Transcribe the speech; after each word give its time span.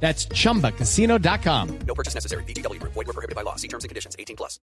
That's 0.00 0.28
chumbacasino.com. 0.28 1.78
No 1.86 1.94
purchase 1.94 2.14
necessary. 2.14 2.44
BGW. 2.44 2.80
Void 2.82 2.94
were 2.94 3.12
prohibited 3.12 3.34
by 3.34 3.42
law. 3.42 3.56
See 3.56 3.68
terms 3.68 3.84
and 3.84 3.88
conditions. 3.88 4.14
18 4.18 4.36
plus. 4.36 4.60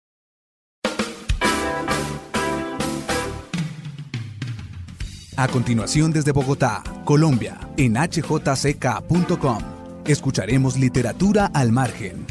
A 5.37 5.49
continuación 5.49 6.13
desde 6.13 6.33
Bogotá, 6.33 6.83
Colombia, 7.05 7.59
en 7.79 7.95
hjck.com, 7.95 9.63
escucharemos 10.05 10.77
literatura 10.77 11.51
al 11.55 11.73
margen 11.73 12.27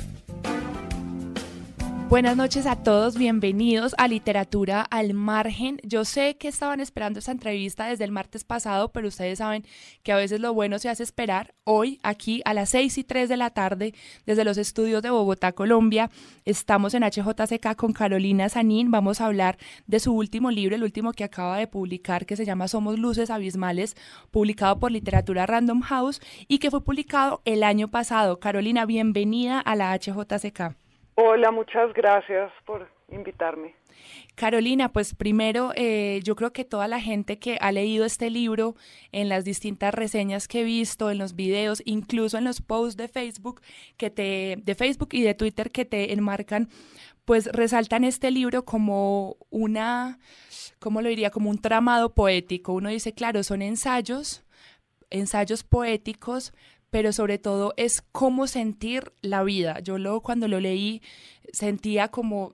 Buenas 2.12 2.36
noches 2.36 2.66
a 2.66 2.76
todos, 2.76 3.18
bienvenidos 3.18 3.96
a 3.98 4.10
Literatura 4.10 4.82
al 4.82 5.14
Margen. 5.14 5.80
Yo 5.82 6.04
sé 6.04 6.36
que 6.36 6.50
estaban 6.50 6.82
esperando 6.82 7.20
esta 7.20 7.32
entrevista 7.32 7.86
desde 7.86 8.04
el 8.04 8.12
martes 8.12 8.44
pasado, 8.44 8.92
pero 8.92 9.08
ustedes 9.08 9.38
saben 9.38 9.64
que 10.04 10.12
a 10.12 10.18
veces 10.18 10.42
lo 10.42 10.54
bueno 10.54 10.78
se 10.78 10.90
hace 10.90 11.04
esperar. 11.04 11.54
Hoy, 11.64 12.02
aquí 12.04 12.42
a 12.44 12.54
las 12.54 12.72
6 12.72 12.98
y 12.98 13.04
3 13.06 13.30
de 13.30 13.38
la 13.38 13.52
tarde, 13.52 13.94
desde 14.26 14.44
los 14.44 14.58
estudios 14.58 15.02
de 15.02 15.10
Bogotá, 15.10 15.54
Colombia, 15.54 16.12
estamos 16.44 16.94
en 16.96 17.04
HJCK 17.04 17.78
con 17.78 17.94
Carolina 17.94 18.50
Sanín. 18.50 18.92
Vamos 18.92 19.22
a 19.22 19.28
hablar 19.28 19.58
de 19.88 20.02
su 20.02 20.12
último 20.12 20.52
libro, 20.52 20.76
el 20.76 20.84
último 20.84 21.14
que 21.14 21.24
acaba 21.24 21.60
de 21.60 21.68
publicar, 21.68 22.26
que 22.26 22.36
se 22.36 22.44
llama 22.44 22.68
Somos 22.68 23.00
Luces 23.00 23.30
Abismales, 23.30 23.96
publicado 24.32 24.80
por 24.80 24.92
Literatura 24.92 25.46
Random 25.46 25.80
House 25.80 26.20
y 26.50 26.58
que 26.58 26.72
fue 26.72 26.84
publicado 26.84 27.42
el 27.46 27.64
año 27.64 27.88
pasado. 27.88 28.42
Carolina, 28.42 28.86
bienvenida 28.86 29.62
a 29.62 29.78
la 29.78 29.98
HJCK. 29.98 30.81
Hola, 31.24 31.52
muchas 31.52 31.94
gracias 31.94 32.52
por 32.66 32.90
invitarme. 33.08 33.76
Carolina, 34.34 34.92
pues 34.92 35.14
primero 35.14 35.72
eh, 35.76 36.20
yo 36.24 36.36
creo 36.36 36.52
que 36.52 36.66
toda 36.66 36.88
la 36.88 37.00
gente 37.00 37.38
que 37.38 37.60
ha 37.62 37.72
leído 37.72 38.06
este 38.06 38.32
libro 38.32 38.74
en 39.12 39.30
las 39.30 39.46
distintas 39.46 39.94
reseñas 39.94 40.48
que 40.48 40.62
he 40.62 40.64
visto, 40.64 41.12
en 41.12 41.20
los 41.20 41.36
videos, 41.36 41.84
incluso 41.86 42.40
en 42.40 42.46
los 42.46 42.62
posts 42.62 42.98
de 42.98 43.08
Facebook 43.08 43.62
que 43.98 44.10
te, 44.10 44.58
de 44.64 44.74
Facebook 44.74 45.10
y 45.12 45.22
de 45.22 45.36
Twitter 45.36 45.70
que 45.70 45.86
te 45.86 46.12
enmarcan, 46.12 46.70
pues 47.24 47.46
resaltan 47.52 48.04
este 48.04 48.32
libro 48.32 48.66
como 48.66 49.38
una, 49.52 50.18
¿cómo 50.80 51.04
lo 51.04 51.10
diría? 51.10 51.30
Como 51.30 51.52
un 51.52 51.62
tramado 51.62 52.16
poético. 52.16 52.74
Uno 52.74 52.90
dice, 52.90 53.14
claro, 53.14 53.44
son 53.44 53.62
ensayos, 53.62 54.44
ensayos 55.12 55.64
poéticos, 55.64 56.52
pero 56.92 57.14
sobre 57.14 57.40
todo 57.40 57.74
es 57.78 58.02
cómo 58.12 58.46
sentir 58.46 59.14
la 59.22 59.44
vida. 59.44 59.80
Yo 59.80 59.98
luego 59.98 60.22
cuando 60.22 60.48
lo 60.48 60.60
leí 60.60 61.02
sentía 61.52 62.10
como, 62.10 62.54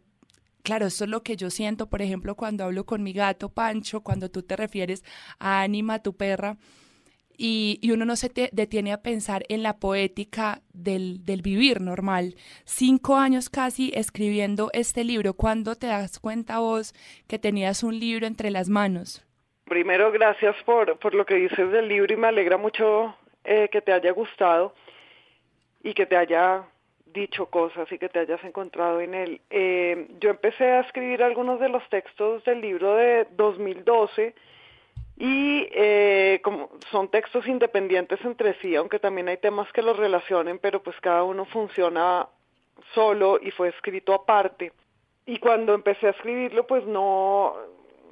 claro, 0.63 0.85
esto 0.85 1.03
es 1.03 1.09
lo 1.09 1.23
que 1.23 1.35
yo 1.35 1.49
siento, 1.49 1.89
por 1.89 2.02
ejemplo, 2.02 2.35
cuando 2.35 2.63
hablo 2.63 2.85
con 2.85 3.03
mi 3.03 3.11
gato 3.11 3.49
Pancho, 3.49 4.02
cuando 4.02 4.30
tú 4.30 4.43
te 4.43 4.55
refieres 4.55 5.03
a 5.39 5.61
Anima, 5.63 5.99
tu 5.99 6.15
perra, 6.15 6.58
y, 7.39 7.80
uno 7.91 8.05
no 8.05 8.15
se 8.15 8.31
detiene 8.52 8.91
a 8.91 9.02
pensar 9.03 9.43
en 9.49 9.61
la 9.61 9.77
poética 9.77 10.61
del, 10.73 11.23
del, 11.23 11.43
vivir 11.43 11.81
normal. 11.81 12.33
Cinco 12.65 13.15
años 13.15 13.49
casi 13.49 13.91
escribiendo 13.93 14.71
este 14.73 15.03
libro. 15.03 15.35
¿Cuándo 15.35 15.75
te 15.75 15.85
das 15.85 16.19
cuenta 16.19 16.58
vos 16.59 16.93
que 17.27 17.38
tenías 17.38 17.83
un 17.83 17.99
libro 17.99 18.25
entre 18.25 18.49
las 18.49 18.69
manos? 18.69 19.23
Primero, 19.65 20.11
gracias 20.11 20.55
por, 20.65 20.97
por 20.97 21.13
lo 21.13 21.25
que 21.27 21.35
dices 21.35 21.71
del 21.71 21.88
libro 21.89 22.11
y 22.11 22.17
me 22.17 22.27
alegra 22.27 22.58
mucho 22.58 23.15
eh, 23.47 23.69
que 23.69 23.81
te 23.81 23.93
haya 23.93 24.11
gustado 24.11 24.73
y 25.81 25.93
que 25.93 26.05
te 26.05 26.17
haya 26.17 26.65
dicho 27.05 27.45
cosas 27.45 27.89
y 27.91 27.97
que 27.97 28.09
te 28.09 28.19
hayas 28.19 28.43
encontrado 28.43 28.99
en 28.99 29.13
él. 29.13 29.41
Eh, 29.49 30.08
yo 30.19 30.30
empecé 30.30 30.65
a 30.65 30.81
escribir 30.81 31.23
algunos 31.23 31.58
de 31.61 31.69
los 31.69 31.87
textos 31.89 32.43
del 32.43 32.59
libro 32.59 32.95
de 32.95 33.25
2012 33.31 34.35
y 35.17 35.67
eh, 35.71 36.41
como 36.43 36.69
son 36.91 37.08
textos 37.09 37.47
independientes 37.47 38.19
entre 38.25 38.53
sí, 38.55 38.75
aunque 38.75 38.99
también 38.99 39.30
hay 39.30 39.37
temas 39.37 39.71
que 39.71 39.81
los 39.81 39.95
relacionen, 39.95 40.59
pero 40.59 40.83
pues 40.83 40.99
cada 40.99 41.23
uno 41.23 41.45
funciona 41.45 42.27
solo 42.93 43.39
y 43.41 43.52
fue 43.52 43.69
escrito 43.69 44.14
aparte. 44.14 44.73
Y 45.25 45.39
cuando 45.39 45.73
empecé 45.73 46.08
a 46.08 46.11
escribirlo, 46.11 46.67
pues 46.67 46.85
no, 46.85 47.55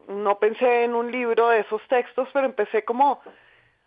no 0.08 0.40
pensé 0.40 0.86
en 0.86 0.96
un 0.96 1.12
libro 1.12 1.50
de 1.50 1.60
esos 1.60 1.82
textos, 1.90 2.30
pero 2.34 2.46
empecé 2.46 2.84
como 2.84 3.22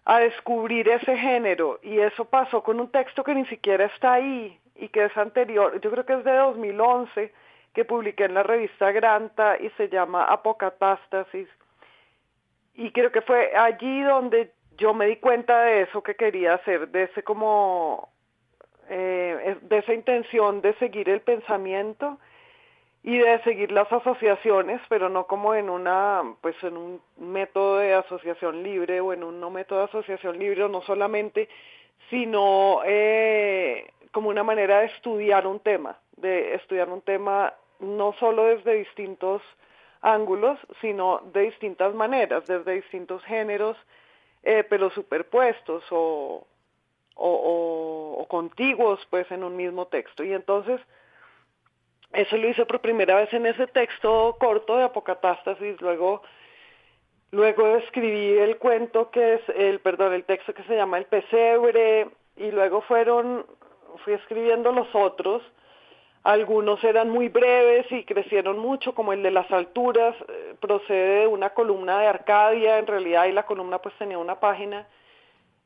a 0.04 0.20
descubrir 0.20 0.88
ese 0.88 1.16
género 1.16 1.80
y 1.82 1.98
eso 1.98 2.24
pasó 2.24 2.62
con 2.62 2.80
un 2.80 2.90
texto 2.90 3.24
que 3.24 3.34
ni 3.34 3.44
siquiera 3.46 3.86
está 3.86 4.14
ahí 4.14 4.58
y 4.76 4.88
que 4.88 5.04
es 5.04 5.16
anterior, 5.16 5.80
yo 5.80 5.90
creo 5.90 6.06
que 6.06 6.14
es 6.14 6.24
de 6.24 6.36
2011, 6.36 7.32
que 7.74 7.84
publiqué 7.84 8.24
en 8.24 8.34
la 8.34 8.42
revista 8.42 8.92
Granta 8.92 9.58
y 9.58 9.70
se 9.70 9.88
llama 9.88 10.24
Apocatástasis. 10.24 11.48
Y 12.74 12.92
creo 12.92 13.12
que 13.12 13.20
fue 13.20 13.56
allí 13.56 14.02
donde 14.02 14.52
yo 14.76 14.94
me 14.94 15.06
di 15.06 15.16
cuenta 15.16 15.62
de 15.62 15.82
eso 15.82 16.02
que 16.02 16.14
quería 16.14 16.54
hacer, 16.54 16.88
de 16.88 17.04
ese 17.04 17.22
como, 17.22 18.08
eh, 18.88 19.56
de 19.60 19.78
esa 19.78 19.92
intención 19.92 20.60
de 20.60 20.74
seguir 20.74 21.08
el 21.08 21.20
pensamiento 21.20 22.18
y 23.08 23.16
de 23.16 23.42
seguir 23.42 23.72
las 23.72 23.90
asociaciones, 23.90 24.82
pero 24.90 25.08
no 25.08 25.26
como 25.26 25.54
en 25.54 25.70
una, 25.70 26.22
pues 26.42 26.62
en 26.62 26.76
un 26.76 27.00
método 27.16 27.78
de 27.78 27.94
asociación 27.94 28.62
libre 28.62 29.00
o 29.00 29.14
en 29.14 29.24
un 29.24 29.40
no 29.40 29.48
método 29.48 29.78
de 29.78 29.84
asociación 29.86 30.38
libre, 30.38 30.68
no 30.68 30.82
solamente, 30.82 31.48
sino 32.10 32.82
eh, 32.84 33.90
como 34.12 34.28
una 34.28 34.42
manera 34.42 34.80
de 34.80 34.86
estudiar 34.88 35.46
un 35.46 35.58
tema, 35.60 35.98
de 36.18 36.54
estudiar 36.54 36.90
un 36.90 37.00
tema 37.00 37.54
no 37.80 38.12
solo 38.20 38.44
desde 38.44 38.74
distintos 38.74 39.40
ángulos, 40.02 40.58
sino 40.82 41.22
de 41.32 41.44
distintas 41.44 41.94
maneras, 41.94 42.46
desde 42.46 42.74
distintos 42.74 43.24
géneros, 43.24 43.78
eh, 44.42 44.64
pero 44.68 44.90
superpuestos 44.90 45.82
o, 45.90 46.46
o, 47.14 47.30
o, 47.30 48.20
o 48.20 48.28
contiguos 48.28 49.00
pues 49.08 49.30
en 49.30 49.44
un 49.44 49.56
mismo 49.56 49.86
texto. 49.86 50.24
Y 50.24 50.34
entonces, 50.34 50.78
eso 52.12 52.36
lo 52.36 52.48
hice 52.48 52.66
por 52.66 52.80
primera 52.80 53.16
vez 53.16 53.32
en 53.32 53.46
ese 53.46 53.66
texto 53.66 54.36
corto 54.38 54.76
de 54.76 54.84
Apocatástasis, 54.84 55.80
luego 55.80 56.22
luego 57.30 57.76
escribí 57.76 58.38
el 58.38 58.56
cuento 58.56 59.10
que 59.10 59.34
es 59.34 59.42
el 59.54 59.80
perdón, 59.80 60.14
el 60.14 60.24
texto 60.24 60.54
que 60.54 60.62
se 60.64 60.76
llama 60.76 60.98
El 60.98 61.04
pesebre 61.04 62.08
y 62.36 62.50
luego 62.50 62.80
fueron 62.82 63.44
fui 64.04 64.14
escribiendo 64.14 64.72
los 64.72 64.88
otros. 64.94 65.42
Algunos 66.24 66.82
eran 66.84 67.10
muy 67.10 67.28
breves 67.28 67.90
y 67.90 68.04
crecieron 68.04 68.58
mucho, 68.58 68.94
como 68.94 69.12
el 69.12 69.22
de 69.22 69.30
las 69.30 69.50
alturas, 69.50 70.14
eh, 70.28 70.54
procede 70.60 71.20
de 71.20 71.26
una 71.26 71.50
columna 71.50 72.00
de 72.00 72.06
Arcadia, 72.06 72.78
en 72.78 72.86
realidad, 72.86 73.26
y 73.26 73.32
la 73.32 73.46
columna 73.46 73.78
pues 73.78 73.94
tenía 73.96 74.18
una 74.18 74.40
página, 74.40 74.86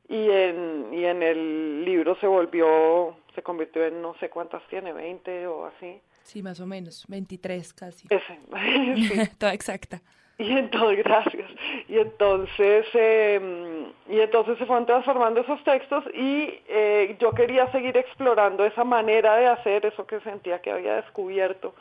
y 0.08 0.30
en, 0.30 0.88
y 0.92 1.04
en 1.04 1.22
el 1.22 1.84
libro 1.84 2.16
se 2.16 2.26
volvió, 2.26 3.16
se 3.34 3.42
convirtió 3.42 3.84
en 3.84 4.00
no 4.02 4.14
sé 4.20 4.30
cuántas 4.30 4.62
tiene, 4.68 4.92
20 4.92 5.46
o 5.46 5.66
así. 5.66 6.00
Sí, 6.22 6.42
más 6.42 6.60
o 6.60 6.66
menos, 6.66 7.04
23 7.08 7.72
casi. 7.72 8.06
Ese, 8.10 8.38
sí. 8.96 9.30
Toda 9.38 9.54
exacta. 9.54 10.00
Y 10.38 10.50
entonces, 10.52 10.98
gracias. 11.04 11.50
Y 11.88 11.98
entonces, 11.98 12.86
eh, 12.94 13.92
y 14.08 14.20
entonces 14.20 14.58
se 14.58 14.66
fueron 14.66 14.86
transformando 14.86 15.40
esos 15.40 15.62
textos 15.64 16.04
y 16.14 16.60
eh, 16.68 17.16
yo 17.20 17.32
quería 17.32 17.70
seguir 17.72 17.96
explorando 17.96 18.64
esa 18.64 18.84
manera 18.84 19.36
de 19.36 19.46
hacer, 19.46 19.86
eso 19.86 20.06
que 20.06 20.20
sentía 20.20 20.60
que 20.60 20.72
había 20.72 20.96
descubierto 20.96 21.74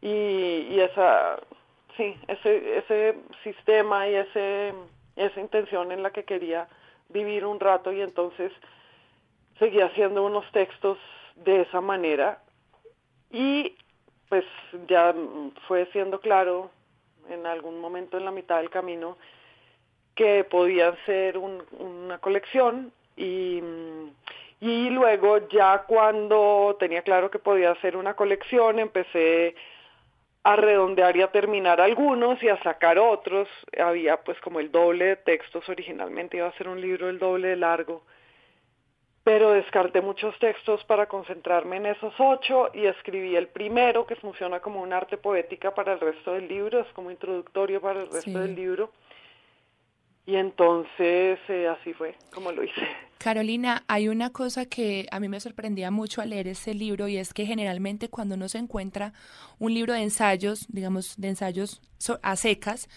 y, 0.00 0.66
y 0.70 0.80
esa, 0.80 1.38
sí, 1.96 2.16
ese, 2.28 2.78
ese 2.78 3.16
sistema 3.42 4.08
y 4.08 4.14
ese, 4.16 4.74
esa 5.16 5.40
intención 5.40 5.92
en 5.92 6.02
la 6.02 6.10
que 6.10 6.24
quería 6.24 6.68
vivir 7.08 7.44
un 7.44 7.58
rato 7.60 7.92
y 7.92 8.00
entonces 8.00 8.52
seguí 9.58 9.80
haciendo 9.80 10.24
unos 10.24 10.50
textos 10.52 10.98
de 11.36 11.62
esa 11.62 11.80
manera 11.80 12.38
y 13.30 13.76
pues 14.28 14.44
ya 14.88 15.14
fue 15.66 15.86
siendo 15.92 16.20
claro 16.20 16.70
en 17.28 17.46
algún 17.46 17.80
momento 17.80 18.16
en 18.18 18.24
la 18.24 18.30
mitad 18.30 18.58
del 18.58 18.70
camino 18.70 19.16
que 20.14 20.44
podía 20.44 20.94
ser 21.06 21.38
una 21.38 22.18
colección 22.18 22.92
y, 23.16 23.60
y 24.60 24.90
luego 24.90 25.48
ya 25.48 25.84
cuando 25.86 26.76
tenía 26.78 27.02
claro 27.02 27.30
que 27.30 27.38
podía 27.38 27.74
ser 27.80 27.96
una 27.96 28.14
colección 28.14 28.78
empecé 28.78 29.54
a 30.44 30.56
redondear 30.56 31.16
y 31.16 31.22
a 31.22 31.32
terminar 31.32 31.80
algunos 31.80 32.40
y 32.42 32.48
a 32.48 32.62
sacar 32.62 32.98
otros. 32.98 33.48
Había 33.78 34.18
pues 34.18 34.38
como 34.40 34.60
el 34.60 34.70
doble 34.70 35.06
de 35.06 35.16
textos 35.16 35.68
originalmente, 35.68 36.36
iba 36.36 36.46
a 36.46 36.56
ser 36.58 36.68
un 36.68 36.80
libro 36.80 37.08
el 37.08 37.18
doble 37.18 37.48
de 37.48 37.56
largo 37.56 38.02
pero 39.24 39.52
descarté 39.52 40.02
muchos 40.02 40.38
textos 40.38 40.84
para 40.84 41.06
concentrarme 41.06 41.78
en 41.78 41.86
esos 41.86 42.12
ocho 42.18 42.68
y 42.74 42.84
escribí 42.84 43.34
el 43.34 43.48
primero 43.48 44.06
que 44.06 44.16
funciona 44.16 44.60
como 44.60 44.82
un 44.82 44.92
arte 44.92 45.16
poética 45.16 45.74
para 45.74 45.94
el 45.94 46.00
resto 46.00 46.34
del 46.34 46.46
libro, 46.46 46.80
es 46.80 46.88
como 46.92 47.10
introductorio 47.10 47.80
para 47.80 48.02
el 48.02 48.10
resto 48.10 48.38
del 48.38 48.54
libro. 48.54 48.90
Y 50.26 50.36
entonces 50.36 51.38
eh, 51.48 51.68
así 51.68 51.92
fue 51.94 52.14
como 52.32 52.52
lo 52.52 52.64
hice. 52.64 52.80
Carolina, 53.18 53.84
hay 53.88 54.08
una 54.08 54.30
cosa 54.30 54.66
que 54.66 55.06
a 55.10 55.20
mí 55.20 55.28
me 55.28 55.40
sorprendía 55.40 55.90
mucho 55.90 56.20
al 56.20 56.30
leer 56.30 56.48
ese 56.48 56.74
libro 56.74 57.08
y 57.08 57.16
es 57.16 57.32
que 57.32 57.46
generalmente 57.46 58.10
cuando 58.10 58.34
uno 58.34 58.48
se 58.48 58.58
encuentra 58.58 59.14
un 59.58 59.72
libro 59.72 59.94
de 59.94 60.02
ensayos, 60.02 60.66
digamos, 60.68 61.14
de 61.16 61.28
ensayos 61.28 61.80
a 62.22 62.36
secas, 62.36 62.88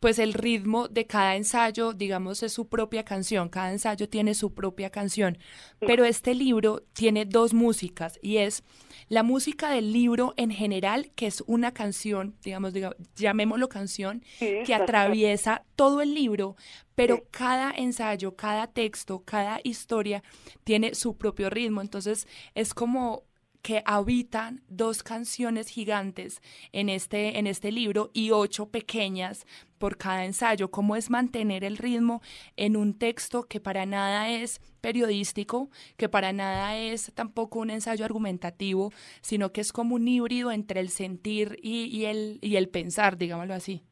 pues 0.00 0.18
el 0.18 0.34
ritmo 0.34 0.88
de 0.88 1.06
cada 1.06 1.36
ensayo, 1.36 1.92
digamos, 1.92 2.42
es 2.42 2.52
su 2.52 2.68
propia 2.68 3.04
canción, 3.04 3.48
cada 3.48 3.72
ensayo 3.72 4.08
tiene 4.08 4.34
su 4.34 4.52
propia 4.52 4.90
canción, 4.90 5.38
pero 5.80 6.04
este 6.04 6.34
libro 6.34 6.82
tiene 6.92 7.24
dos 7.24 7.54
músicas 7.54 8.18
y 8.22 8.38
es 8.38 8.62
la 9.08 9.22
música 9.22 9.70
del 9.70 9.92
libro 9.92 10.34
en 10.36 10.50
general, 10.50 11.10
que 11.14 11.26
es 11.26 11.42
una 11.46 11.72
canción, 11.72 12.36
digamos, 12.42 12.72
llamémoslo 13.16 13.68
canción, 13.68 14.22
que 14.38 14.74
atraviesa 14.74 15.64
todo 15.76 16.02
el 16.02 16.14
libro, 16.14 16.56
pero 16.94 17.24
cada 17.30 17.70
ensayo, 17.70 18.36
cada 18.36 18.66
texto, 18.66 19.22
cada 19.24 19.60
historia 19.64 20.22
tiene 20.64 20.94
su 20.94 21.16
propio 21.16 21.50
ritmo, 21.50 21.80
entonces 21.80 22.26
es 22.54 22.74
como 22.74 23.24
que 23.64 23.82
habitan 23.86 24.60
dos 24.68 25.02
canciones 25.02 25.68
gigantes 25.68 26.42
en 26.72 26.90
este, 26.90 27.38
en 27.38 27.46
este 27.46 27.72
libro 27.72 28.10
y 28.12 28.30
ocho 28.30 28.70
pequeñas 28.70 29.46
por 29.78 29.96
cada 29.96 30.26
ensayo. 30.26 30.70
¿Cómo 30.70 30.96
es 30.96 31.08
mantener 31.08 31.64
el 31.64 31.78
ritmo 31.78 32.20
en 32.58 32.76
un 32.76 32.98
texto 32.98 33.44
que 33.44 33.60
para 33.60 33.86
nada 33.86 34.28
es 34.28 34.60
periodístico, 34.82 35.70
que 35.96 36.10
para 36.10 36.34
nada 36.34 36.76
es 36.76 37.10
tampoco 37.14 37.60
un 37.60 37.70
ensayo 37.70 38.04
argumentativo, 38.04 38.92
sino 39.22 39.50
que 39.50 39.62
es 39.62 39.72
como 39.72 39.94
un 39.94 40.06
híbrido 40.08 40.52
entre 40.52 40.80
el 40.80 40.90
sentir 40.90 41.56
y, 41.62 42.04
el, 42.04 42.38
y 42.42 42.56
el 42.56 42.68
pensar, 42.68 43.16
digámoslo 43.16 43.54
así? 43.54 43.82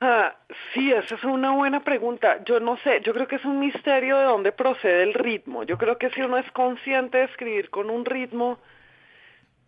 Ah, 0.00 0.34
sí, 0.72 0.90
esa 0.90 1.16
es 1.16 1.24
una 1.24 1.50
buena 1.50 1.84
pregunta. 1.84 2.42
Yo 2.46 2.60
no 2.60 2.78
sé, 2.78 3.02
yo 3.04 3.12
creo 3.12 3.28
que 3.28 3.36
es 3.36 3.44
un 3.44 3.60
misterio 3.60 4.16
de 4.16 4.24
dónde 4.24 4.52
procede 4.52 5.02
el 5.02 5.12
ritmo. 5.12 5.64
Yo 5.64 5.76
creo 5.76 5.98
que 5.98 6.08
si 6.12 6.22
uno 6.22 6.38
es 6.38 6.50
consciente 6.52 7.18
de 7.18 7.24
escribir 7.24 7.68
con 7.68 7.90
un 7.90 8.06
ritmo, 8.06 8.58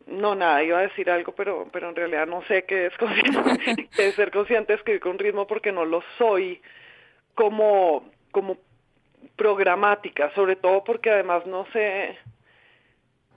no, 0.07 0.35
nada, 0.35 0.63
iba 0.63 0.79
a 0.79 0.83
decir 0.83 1.11
algo, 1.11 1.33
pero, 1.33 1.69
pero 1.73 1.89
en 1.89 1.97
realidad 1.97 2.27
no 2.27 2.43
sé 2.43 2.65
qué 2.65 2.87
es, 2.87 2.93
qué 3.97 4.09
es 4.09 4.15
ser 4.15 4.31
consciente 4.31 4.73
de 4.73 4.79
escribir 4.79 5.01
con 5.01 5.19
ritmo 5.19 5.47
porque 5.47 5.73
no 5.73 5.85
lo 5.85 6.03
soy 6.19 6.61
como, 7.35 8.05
como 8.31 8.59
programática, 9.37 10.33
sobre 10.35 10.57
todo 10.57 10.85
porque 10.85 11.11
además 11.11 11.47
no 11.47 11.67
sé, 11.73 12.19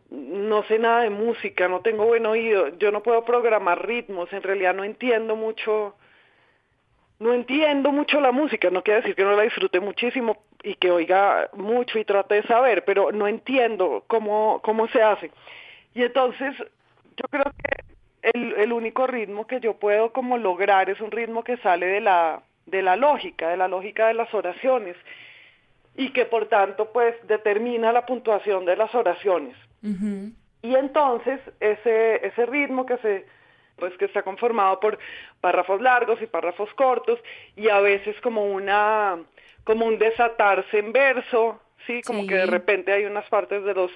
no 0.09 0.63
sé 0.63 0.79
nada 0.79 1.01
de 1.01 1.09
música, 1.09 1.67
no 1.67 1.81
tengo 1.81 2.05
buen 2.05 2.25
oído, 2.25 2.77
yo 2.77 2.91
no 2.91 3.01
puedo 3.01 3.23
programar 3.23 3.85
ritmos, 3.87 4.31
en 4.33 4.43
realidad 4.43 4.73
no 4.73 4.83
entiendo 4.83 5.35
mucho, 5.35 5.95
no 7.19 7.33
entiendo 7.33 7.91
mucho 7.91 8.19
la 8.21 8.31
música, 8.31 8.69
no 8.69 8.83
quiere 8.83 9.01
decir 9.01 9.15
que 9.15 9.23
no 9.23 9.35
la 9.35 9.43
disfrute 9.43 9.79
muchísimo 9.79 10.43
y 10.63 10.75
que 10.75 10.91
oiga 10.91 11.49
mucho 11.53 11.97
y 11.97 12.05
trate 12.05 12.35
de 12.35 12.43
saber, 12.43 12.83
pero 12.85 13.11
no 13.11 13.27
entiendo 13.27 14.03
cómo, 14.07 14.61
cómo 14.63 14.87
se 14.89 15.01
hace. 15.01 15.31
Y 15.97 16.03
entonces 16.03 16.55
yo 16.59 17.25
creo 17.27 17.45
que 17.45 18.29
el, 18.31 18.53
el 18.53 18.71
único 18.71 19.07
ritmo 19.07 19.47
que 19.47 19.59
yo 19.59 19.73
puedo 19.77 20.13
como 20.13 20.37
lograr 20.37 20.91
es 20.91 21.01
un 21.01 21.09
ritmo 21.09 21.43
que 21.43 21.57
sale 21.57 21.87
de 21.87 22.01
la, 22.01 22.43
de 22.67 22.83
la 22.83 22.95
lógica, 22.95 23.49
de 23.49 23.57
la 23.57 23.67
lógica 23.67 24.07
de 24.07 24.13
las 24.13 24.31
oraciones 24.31 24.95
y 25.95 26.11
que 26.13 26.25
por 26.25 26.49
tanto 26.49 26.91
pues 26.91 27.15
determina 27.27 27.91
la 27.91 28.05
puntuación 28.05 28.63
de 28.65 28.75
las 28.75 28.93
oraciones. 28.93 29.55
Y 30.61 30.75
entonces 30.75 31.39
ese, 31.59 32.27
ese 32.27 32.45
ritmo 32.45 32.85
que 32.85 32.97
se 32.97 33.25
pues 33.77 33.97
que 33.97 34.05
está 34.05 34.21
conformado 34.21 34.79
por 34.79 34.99
párrafos 35.41 35.81
largos 35.81 36.21
y 36.21 36.27
párrafos 36.27 36.71
cortos 36.75 37.19
y 37.55 37.69
a 37.69 37.79
veces 37.79 38.15
como 38.21 38.45
una 38.45 39.17
como 39.63 39.87
un 39.87 39.97
desatarse 39.97 40.77
en 40.77 40.93
verso, 40.93 41.59
sí, 41.87 42.03
como 42.03 42.27
que 42.27 42.35
de 42.35 42.45
repente 42.45 42.93
hay 42.93 43.05
unas 43.05 43.27
partes 43.29 43.63
de 43.63 43.73
los 43.73 43.91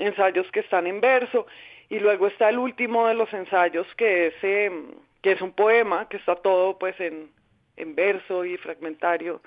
ensayos 0.00 0.50
que 0.50 0.60
están 0.60 0.86
en 0.86 1.00
verso 1.00 1.46
y 1.88 1.98
luego 1.98 2.26
está 2.28 2.48
el 2.48 2.58
último 2.58 3.06
de 3.06 3.14
los 3.14 3.32
ensayos 3.32 3.86
que 3.96 4.28
es 4.28 4.34
em, 4.42 4.86
que 5.22 5.32
es 5.32 5.42
un 5.42 5.52
poema 5.52 6.08
que 6.08 6.16
está 6.16 6.36
todo 6.36 6.78
pues 6.78 6.98
en, 7.00 7.30
en 7.76 7.94
verso 7.94 8.44
y 8.44 8.56
fragmentario. 8.56 9.40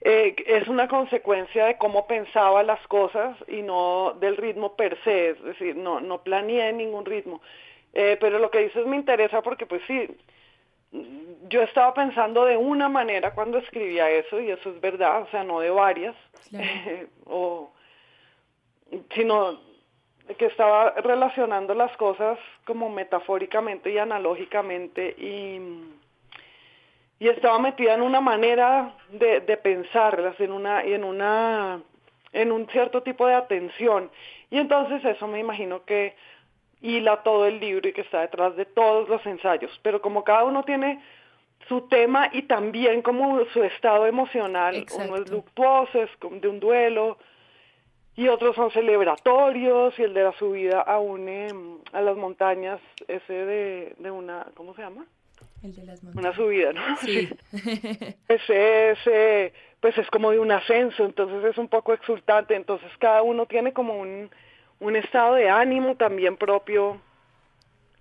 Eh, 0.00 0.36
es 0.46 0.68
una 0.68 0.86
consecuencia 0.86 1.64
de 1.66 1.78
cómo 1.78 2.06
pensaba 2.06 2.62
las 2.62 2.86
cosas 2.88 3.36
y 3.48 3.62
no 3.62 4.14
del 4.20 4.36
ritmo 4.36 4.76
per 4.76 4.98
se 5.02 5.30
es 5.30 5.42
decir 5.42 5.76
no 5.76 6.00
no 6.00 6.22
planeé 6.22 6.72
ningún 6.72 7.04
ritmo. 7.04 7.40
Eh, 7.92 8.16
pero 8.20 8.38
lo 8.38 8.50
que 8.50 8.64
dices 8.64 8.86
me 8.86 8.96
interesa 8.96 9.42
porque 9.42 9.66
pues 9.66 9.82
sí 9.86 10.08
yo 11.48 11.62
estaba 11.62 11.92
pensando 11.94 12.44
de 12.44 12.56
una 12.56 12.88
manera 12.88 13.32
cuando 13.32 13.58
escribía 13.58 14.10
eso 14.10 14.40
y 14.40 14.50
eso 14.50 14.70
es 14.70 14.80
verdad 14.80 15.22
o 15.22 15.26
sea 15.30 15.42
no 15.42 15.60
de 15.60 15.70
varias. 15.70 16.14
O 17.26 17.73
sino 19.14 19.60
que 20.38 20.46
estaba 20.46 20.90
relacionando 20.92 21.74
las 21.74 21.94
cosas 21.96 22.38
como 22.64 22.88
metafóricamente 22.88 23.90
y 23.90 23.98
analógicamente 23.98 25.14
y, 25.18 25.60
y 27.18 27.28
estaba 27.28 27.58
metida 27.58 27.94
en 27.94 28.02
una 28.02 28.20
manera 28.20 28.94
de, 29.10 29.40
de 29.40 29.56
pensarlas, 29.58 30.38
en 30.40 30.52
una, 30.52 30.82
en 30.82 31.04
una, 31.04 31.82
en 32.32 32.52
un 32.52 32.66
cierto 32.68 33.02
tipo 33.02 33.26
de 33.26 33.34
atención. 33.34 34.10
Y 34.50 34.58
entonces 34.58 35.04
eso 35.04 35.26
me 35.26 35.40
imagino 35.40 35.84
que 35.84 36.16
hila 36.80 37.22
todo 37.22 37.46
el 37.46 37.60
libro 37.60 37.88
y 37.88 37.92
que 37.92 38.02
está 38.02 38.20
detrás 38.20 38.56
de 38.56 38.64
todos 38.64 39.08
los 39.08 39.24
ensayos. 39.26 39.78
Pero 39.82 40.00
como 40.00 40.24
cada 40.24 40.44
uno 40.44 40.64
tiene 40.64 41.02
su 41.68 41.82
tema 41.88 42.28
y 42.32 42.42
también 42.42 43.02
como 43.02 43.44
su 43.46 43.62
estado 43.62 44.06
emocional, 44.06 44.86
uno 44.94 45.16
es 45.16 45.30
luctuoso, 45.30 46.02
es 46.02 46.10
de 46.20 46.48
un 46.48 46.60
duelo, 46.60 47.18
y 48.16 48.28
otros 48.28 48.54
son 48.54 48.70
celebratorios 48.70 49.98
y 49.98 50.02
el 50.02 50.14
de 50.14 50.22
la 50.22 50.32
subida 50.38 50.80
a, 50.82 50.98
a 50.98 52.02
las 52.02 52.16
montañas, 52.16 52.80
ese 53.08 53.32
de, 53.32 53.94
de 53.98 54.10
una, 54.10 54.46
¿cómo 54.54 54.74
se 54.74 54.82
llama? 54.82 55.04
El 55.62 55.74
de 55.74 55.84
las 55.84 56.02
montañas. 56.02 56.24
Una 56.24 56.36
subida, 56.36 56.72
¿no? 56.72 56.96
Sí. 56.98 57.28
ese, 58.28 58.90
ese, 58.90 59.52
pues 59.80 59.98
es 59.98 60.08
como 60.10 60.30
de 60.30 60.38
un 60.38 60.52
ascenso, 60.52 61.04
entonces 61.04 61.44
es 61.44 61.58
un 61.58 61.68
poco 61.68 61.92
exultante, 61.92 62.54
entonces 62.54 62.90
cada 62.98 63.22
uno 63.22 63.46
tiene 63.46 63.72
como 63.72 63.98
un, 63.98 64.30
un 64.78 64.96
estado 64.96 65.34
de 65.34 65.48
ánimo 65.48 65.96
también 65.96 66.36
propio, 66.36 67.00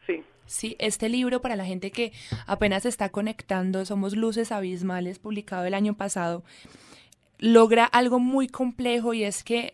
sí. 0.06 0.24
Sí, 0.45 0.75
este 0.77 1.10
libro 1.10 1.42
para 1.42 1.56
la 1.56 1.65
gente 1.65 1.89
que 1.89 2.12
apenas 2.45 2.86
está 2.86 3.10
conectando, 3.10 3.86
Somos 3.86 4.15
Luces 4.15 4.51
Abismales, 4.51 5.17
publicado 5.17 5.65
el 5.65 5.74
año 5.74 5.96
pasado, 5.96 6.43
logra 7.43 7.83
algo 7.83 8.19
muy 8.19 8.47
complejo 8.47 9.13
y 9.13 9.25
es 9.25 9.43
que 9.43 9.73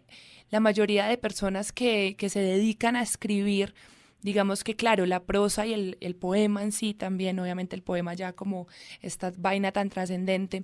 la 0.50 0.60
mayoría 0.60 1.06
de 1.06 1.20
personas 1.20 1.72
que, 1.72 2.16
que 2.18 2.28
se 2.28 2.40
dedican 2.40 2.96
a 2.96 3.04
escribir, 3.04 3.76
digamos 4.24 4.64
que 4.64 4.76
claro, 4.76 5.06
la 5.06 5.20
prosa 5.20 5.68
y 5.68 5.74
el, 5.74 5.98
el, 6.02 6.16
poema 6.16 6.64
en 6.64 6.72
sí 6.72 6.96
también, 6.96 7.38
obviamente 7.40 7.76
el 7.76 7.84
poema 7.84 8.16
ya 8.16 8.34
como 8.34 8.68
esta 9.02 9.32
vaina 9.38 9.72
tan 9.72 9.90
trascendente, 9.90 10.64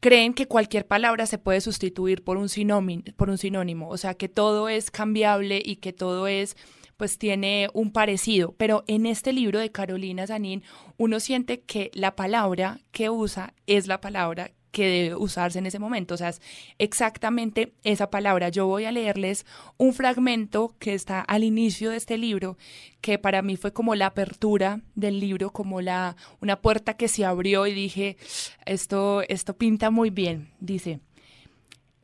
creen 0.00 0.34
que 0.34 0.48
cualquier 0.48 0.88
palabra 0.88 1.24
se 1.26 1.38
puede 1.38 1.60
sustituir 1.60 2.24
por 2.24 2.36
un, 2.36 2.48
sinónimo, 2.48 3.04
por 3.16 3.30
un 3.30 3.38
sinónimo, 3.38 3.88
o 3.88 3.96
sea 3.96 4.14
que 4.14 4.28
todo 4.28 4.68
es 4.68 4.90
cambiable 4.90 5.62
y 5.64 5.76
que 5.76 5.92
todo 5.92 6.26
es 6.26 6.56
pues 6.96 7.16
tiene 7.16 7.70
un 7.74 7.92
parecido, 7.92 8.56
pero 8.58 8.82
en 8.88 9.06
este 9.06 9.32
libro 9.32 9.60
de 9.60 9.70
Carolina 9.70 10.26
Zanin 10.26 10.64
uno 10.96 11.20
siente 11.20 11.60
que 11.60 11.92
la 11.94 12.16
palabra 12.16 12.80
que 12.90 13.08
usa 13.08 13.54
es 13.68 13.86
la 13.86 14.00
palabra 14.00 14.50
que 14.70 14.86
debe 14.86 15.16
usarse 15.16 15.58
en 15.58 15.66
ese 15.66 15.78
momento. 15.78 16.14
O 16.14 16.16
sea, 16.16 16.28
es 16.28 16.40
exactamente 16.78 17.72
esa 17.84 18.10
palabra. 18.10 18.48
Yo 18.48 18.66
voy 18.66 18.84
a 18.84 18.92
leerles 18.92 19.46
un 19.76 19.92
fragmento 19.92 20.74
que 20.78 20.94
está 20.94 21.20
al 21.20 21.44
inicio 21.44 21.90
de 21.90 21.96
este 21.96 22.18
libro, 22.18 22.56
que 23.00 23.18
para 23.18 23.42
mí 23.42 23.56
fue 23.56 23.72
como 23.72 23.94
la 23.94 24.06
apertura 24.06 24.80
del 24.94 25.20
libro, 25.20 25.50
como 25.50 25.80
la, 25.80 26.16
una 26.40 26.60
puerta 26.60 26.94
que 26.94 27.08
se 27.08 27.24
abrió 27.24 27.66
y 27.66 27.72
dije, 27.72 28.16
esto, 28.66 29.22
esto 29.28 29.56
pinta 29.56 29.90
muy 29.90 30.10
bien. 30.10 30.50
Dice, 30.60 31.00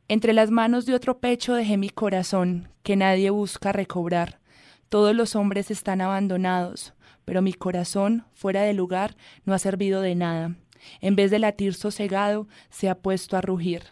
entre 0.08 0.32
las 0.32 0.50
manos 0.50 0.86
de 0.86 0.94
otro 0.94 1.18
pecho 1.18 1.54
dejé 1.54 1.76
mi 1.76 1.90
corazón, 1.90 2.68
que 2.82 2.96
nadie 2.96 3.30
busca 3.30 3.72
recobrar. 3.72 4.40
Todos 4.88 5.14
los 5.14 5.34
hombres 5.34 5.70
están 5.70 6.00
abandonados, 6.00 6.94
pero 7.24 7.42
mi 7.42 7.52
corazón, 7.52 8.26
fuera 8.34 8.62
de 8.62 8.74
lugar, 8.74 9.16
no 9.44 9.54
ha 9.54 9.58
servido 9.58 10.02
de 10.02 10.14
nada 10.14 10.56
en 11.00 11.16
vez 11.16 11.30
de 11.30 11.38
latir 11.38 11.74
sosegado, 11.74 12.48
se 12.70 12.88
ha 12.88 12.94
puesto 12.96 13.36
a 13.36 13.40
rugir. 13.40 13.82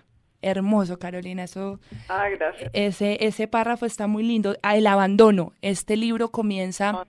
Hermoso, 0.41 0.99
Carolina, 0.99 1.45
eso. 1.45 1.79
Ah, 2.09 2.29
gracias. 2.29 2.71
Ese, 2.73 3.25
ese 3.25 3.47
párrafo 3.47 3.87
está 3.87 4.09
muy 4.09 4.25
lindo. 4.25 4.57
Ah, 4.63 4.77
el 4.77 4.89
abandono. 4.89 5.53
Este 5.63 5.97
libro 5.97 6.31
comienza 6.31 7.07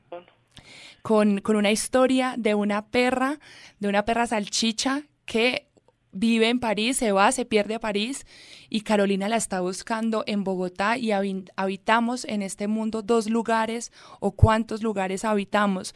con, 1.01 1.41
con 1.41 1.55
una 1.55 1.71
historia 1.71 2.35
de 2.37 2.53
una 2.53 2.85
perra, 2.85 3.39
de 3.79 3.87
una 3.87 4.05
perra 4.05 4.27
salchicha 4.27 5.03
que 5.25 5.67
vive 6.13 6.49
en 6.49 6.59
París, 6.59 6.97
se 6.97 7.11
va, 7.11 7.31
se 7.31 7.45
pierde 7.45 7.75
a 7.75 7.79
París 7.79 8.25
y 8.69 8.81
Carolina 8.81 9.27
la 9.27 9.35
está 9.35 9.59
buscando 9.61 10.23
en 10.27 10.43
Bogotá 10.43 10.97
y 10.97 11.11
habitamos 11.11 12.25
en 12.25 12.41
este 12.41 12.67
mundo 12.67 13.01
dos 13.01 13.29
lugares 13.29 13.91
o 14.19 14.31
cuántos 14.31 14.83
lugares 14.83 15.25
habitamos. 15.25 15.93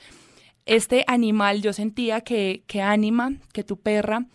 Este 0.67 1.05
animal 1.07 1.62
yo 1.62 1.71
sentía 1.71 2.21
que, 2.21 2.63
que 2.67 2.81
Anima, 2.81 3.31
que 3.53 3.63
tu 3.63 3.79
perra, 3.79 4.27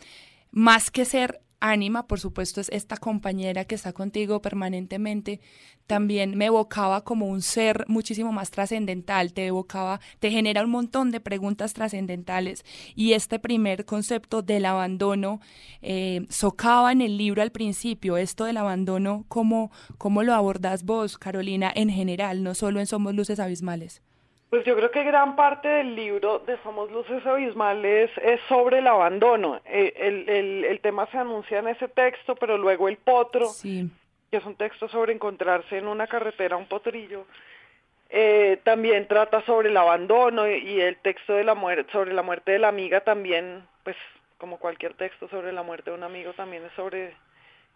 más 0.51 0.91
que 0.91 1.05
ser 1.05 1.43
Anima, 1.61 2.09
por 2.09 2.19
supuesto, 2.19 2.61
es 2.61 2.71
esta 2.71 2.97
compañera 2.97 3.67
que 3.67 3.75
está 3.77 3.93
contigo 3.93 4.43
permanentemente, 4.43 5.41
también 5.87 6.37
me 6.37 6.47
evocaba 6.47 7.05
como 7.05 7.27
un 7.27 7.43
ser 7.43 7.85
muchísimo 7.87 8.33
más 8.33 8.51
trascendental, 8.51 9.35
te 9.35 9.47
evocaba, 9.47 10.01
te 10.21 10.31
genera 10.31 10.65
un 10.65 10.71
montón 10.71 11.11
de 11.11 11.21
preguntas 11.21 11.75
trascendentales 11.75 12.65
y 12.97 13.13
este 13.13 13.39
primer 13.39 13.85
concepto 13.85 14.41
del 14.41 14.65
abandono 14.65 15.41
eh, 15.83 16.27
socava 16.31 16.93
en 16.93 17.03
el 17.03 17.19
libro 17.19 17.43
al 17.43 17.53
principio, 17.53 18.17
esto 18.17 18.45
del 18.47 18.57
abandono, 18.57 19.27
¿cómo, 19.29 19.71
¿cómo 19.99 20.23
lo 20.23 20.35
abordas 20.35 20.83
vos, 20.83 21.19
Carolina, 21.19 21.71
en 21.73 21.91
general, 21.91 22.43
no 22.43 22.55
solo 22.55 22.81
en 22.81 22.87
Somos 22.87 23.15
Luces 23.15 23.39
Abismales? 23.39 24.03
Pues 24.53 24.67
yo 24.67 24.77
creo 24.77 24.91
que 24.91 25.03
gran 25.03 25.35
parte 25.35 25.67
del 25.67 25.97
libro 25.97 26.41
de 26.41 26.59
Somos 26.59 26.91
Luces 26.91 27.25
Abismales 27.25 28.11
es 28.19 28.39
sobre 28.51 28.81
el 28.81 28.87
abandono. 28.87 29.63
Eh, 29.65 29.95
el, 29.97 30.29
el, 30.29 30.65
el, 30.67 30.81
tema 30.81 31.07
se 31.07 31.17
anuncia 31.17 31.61
en 31.61 31.69
ese 31.69 31.89
texto, 31.89 32.35
pero 32.35 32.59
luego 32.59 32.87
el 32.87 32.99
potro, 32.99 33.49
que 33.63 34.37
es 34.37 34.45
un 34.45 34.57
texto 34.57 34.89
sobre 34.89 35.15
encontrarse 35.15 35.79
en 35.79 35.87
una 35.87 36.07
carretera, 36.07 36.59
un 36.59 36.67
potrillo, 36.67 37.25
eh, 38.11 38.61
también 38.63 39.09
trata 39.09 39.41
sobre 39.47 39.71
el 39.71 39.77
abandono 39.79 40.47
y, 40.47 40.83
el 40.83 40.99
texto 40.99 41.33
de 41.33 41.45
la 41.45 41.55
muerte, 41.55 41.91
sobre 41.91 42.13
la 42.13 42.23
muerte 42.23 42.53
de 42.53 42.59
la 42.59 42.69
amiga 42.69 43.01
también, 43.01 43.67
pues 43.85 43.97
como 44.37 44.59
cualquier 44.59 44.93
texto 44.93 45.31
sobre 45.31 45.51
la 45.55 45.63
muerte 45.63 45.93
de 45.93 45.97
un 45.97 46.03
amigo 46.03 46.35
también 46.35 46.63
es 46.67 46.73
sobre 46.73 47.17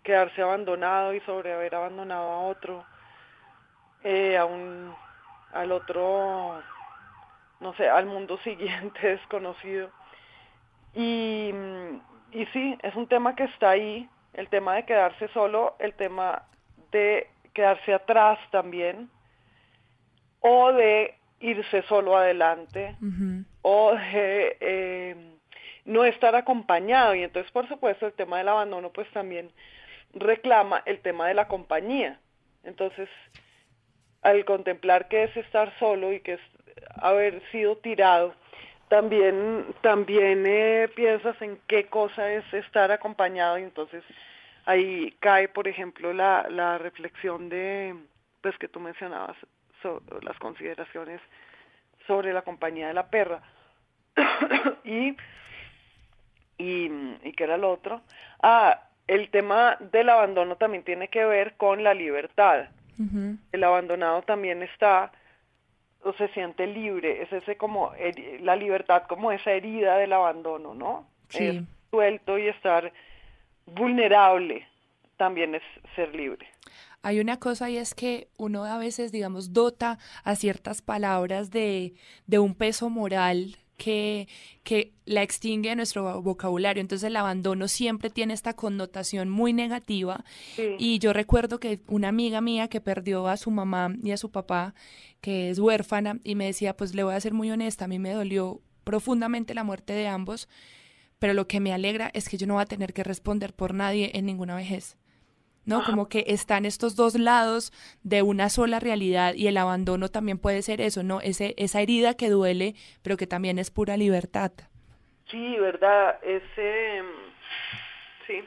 quedarse 0.03 0.43
abandonado 0.43 1.15
y 1.15 1.21
sobre 1.21 1.55
haber 1.55 1.75
abandonado 1.75 2.31
a 2.31 2.41
otro, 2.43 2.85
eh, 4.05 4.37
a 4.37 4.45
un 4.45 4.95
al 5.53 5.73
otro, 5.73 6.63
no 7.61 7.75
sé, 7.75 7.89
al 7.89 8.07
mundo 8.07 8.39
siguiente 8.45 9.07
desconocido. 9.07 9.91
Y, 10.95 11.53
y 12.33 12.47
sí, 12.53 12.79
es 12.83 12.95
un 12.95 13.07
tema 13.07 13.35
que 13.37 13.45
está 13.45 13.71
ahí, 13.71 14.09
el 14.33 14.49
tema 14.49 14.75
de 14.75 14.85
quedarse 14.85 15.29
solo, 15.29 15.77
el 15.79 15.95
tema 15.95 16.43
de 16.91 17.29
quedarse 17.53 17.95
atrás 17.95 18.39
también, 18.51 19.11
o 20.41 20.73
de 20.73 21.15
irse 21.41 21.83
solo 21.83 22.17
adelante, 22.17 22.97
o 23.63 23.95
de 23.95 24.57
eh, 24.61 25.37
no 25.85 26.05
estar 26.05 26.35
acompañado. 26.35 27.15
Y 27.15 27.23
entonces, 27.23 27.51
por 27.53 27.69
supuesto, 27.69 28.07
el 28.07 28.13
tema 28.13 28.39
del 28.39 28.49
abandono, 28.49 28.91
pues 28.91 29.11
también 29.11 29.51
reclama 30.15 30.83
el 30.87 31.01
tema 31.01 31.29
de 31.29 31.35
la 31.35 31.49
compañía. 31.49 32.19
Entonces, 32.65 33.09
al 34.27 34.45
contemplar 34.45 35.09
que 35.09 35.25
es 35.25 35.37
estar 35.37 35.73
solo 35.79 36.13
y 36.13 36.21
que 36.21 36.35
es 36.35 36.41
haber 36.97 37.41
sido 37.51 37.77
tirado, 37.77 38.35
también, 38.89 39.67
también 39.83 40.45
eh, 40.47 40.89
piensas 40.95 41.41
en 41.41 41.59
qué 41.67 41.87
cosa 41.87 42.33
es 42.33 42.45
estar 42.53 42.91
acompañado 42.91 43.59
y 43.59 43.63
entonces 43.63 44.03
ahí 44.65 45.17
cae, 45.21 45.49
por 45.49 45.69
ejemplo, 45.69 46.13
la, 46.13 46.47
la 46.51 46.79
reflexión 46.79 47.49
de, 47.49 47.95
pues 48.41 48.57
que 48.59 48.69
tú 48.69 48.81
mencionabas, 48.81 49.37
sobre 49.83 50.25
las 50.25 50.39
consideraciones 50.39 51.21
sobre 52.07 52.33
la 52.33 52.43
compañía 52.43 52.89
de 52.89 52.95
la 52.95 53.09
perra. 53.09 53.43
y, 54.85 55.17
y, 56.59 56.91
y 57.23 57.33
qué 57.37 57.45
era 57.45 57.57
lo 57.57 57.73
otro. 57.73 58.03
Ah, 58.43 58.83
el 59.07 59.31
tema 59.31 59.77
del 59.81 60.09
abandono 60.09 60.57
también 60.57 60.85
tiene 60.85 61.09
que 61.09 61.25
ver 61.25 61.55
con 61.57 61.85
la 61.85 61.95
libertad. 61.95 62.69
El 63.53 63.65
abandonado 63.65 64.23
también 64.23 64.63
está 64.63 65.13
o 66.03 66.13
se 66.15 66.29
siente 66.29 66.67
libre, 66.67 67.23
es 67.23 67.33
ese 67.33 67.57
como 67.57 67.93
la 68.41 68.55
libertad 68.55 69.03
como 69.09 69.33
esa 69.33 69.51
herida 69.53 69.97
del 69.97 70.13
abandono, 70.13 70.75
¿no? 70.75 71.07
Sí. 71.29 71.67
suelto 71.91 72.39
y 72.39 72.47
estar 72.47 72.93
vulnerable 73.67 74.67
también 75.17 75.55
es 75.57 75.63
ser 75.97 76.15
libre. 76.15 76.47
Hay 77.03 77.21
una 77.21 77.39
cosa 77.39 77.71
y 77.71 77.77
es 77.77 77.95
que 77.95 78.29
uno 78.37 78.65
a 78.65 78.79
veces, 78.79 79.13
digamos, 79.13 79.53
dota 79.53 79.99
a 80.25 80.37
ciertas 80.37 80.83
palabras 80.83 81.51
de, 81.51 81.95
de 82.27 82.39
un 82.39 82.55
peso 82.55 82.89
moral 82.91 83.57
que, 83.77 84.29
que 84.63 84.93
la 85.05 85.23
extingue 85.23 85.71
de 85.71 85.77
nuestro 85.77 86.23
vocabulario. 86.23 86.81
Entonces 86.81 87.07
el 87.07 87.17
abandono 87.17 87.69
siempre 87.69 88.11
tiene 88.11 88.35
esta 88.35 88.55
connotación 88.55 89.29
muy 89.29 89.53
negativa. 89.53 90.25
Y 90.79 90.99
yo 90.99 91.13
recuerdo 91.13 91.61
que 91.61 91.81
una 91.89 92.09
amiga 92.09 92.41
mía 92.41 92.69
que 92.69 92.81
perdió 92.81 93.29
a 93.29 93.37
su 93.37 93.51
mamá 93.51 93.95
y 94.03 94.11
a 94.11 94.17
su 94.17 94.31
papá, 94.31 94.75
que 95.21 95.51
es 95.51 95.59
huérfana, 95.59 96.19
y 96.25 96.35
me 96.35 96.47
decía, 96.47 96.77
pues 96.77 96.95
le 96.95 97.05
voy 97.05 97.15
a 97.15 97.21
ser 97.21 97.35
muy 97.35 97.51
honesta, 97.51 97.85
a 97.85 97.89
mí 97.89 97.99
me 97.99 98.13
dolió 98.13 98.61
profundamente 98.85 99.55
la 99.55 99.65
muerte 99.65 99.93
de 99.93 100.07
ambos, 100.07 100.49
pero 101.19 101.35
lo 101.35 101.49
que 101.49 101.61
me 101.61 101.73
alegra 101.73 102.11
es 102.15 102.29
que 102.29 102.37
yo 102.37 102.47
no 102.47 102.55
voy 102.55 102.63
a 102.63 102.67
tener 102.67 102.93
que 102.93 103.05
responder 103.05 103.55
por 103.55 103.75
nadie 103.75 104.13
en 104.15 104.27
ninguna 104.27 104.55
vejez. 104.55 104.97
¿No? 105.67 105.85
Como 105.85 106.09
que 106.09 106.25
están 106.29 106.65
estos 106.65 106.97
dos 106.97 107.17
lados 107.17 107.73
de 108.03 108.23
una 108.23 108.49
sola 108.49 108.81
realidad 108.81 109.35
y 109.35 109.49
el 109.49 109.59
abandono 109.59 110.09
también 110.09 110.39
puede 110.39 110.63
ser 110.63 110.81
eso, 110.81 111.03
¿no? 111.03 111.21
Ese, 111.21 111.55
esa 111.59 111.83
herida 111.83 112.15
que 112.15 112.31
duele, 112.31 112.75
pero 113.03 113.17
que 113.17 113.27
también 113.27 113.59
es 113.59 113.71
pura 113.71 113.97
libertad. 113.97 114.53
Sí, 115.31 115.57
verdad, 115.59 116.21
ese, 116.23 117.03
sí, 118.27 118.45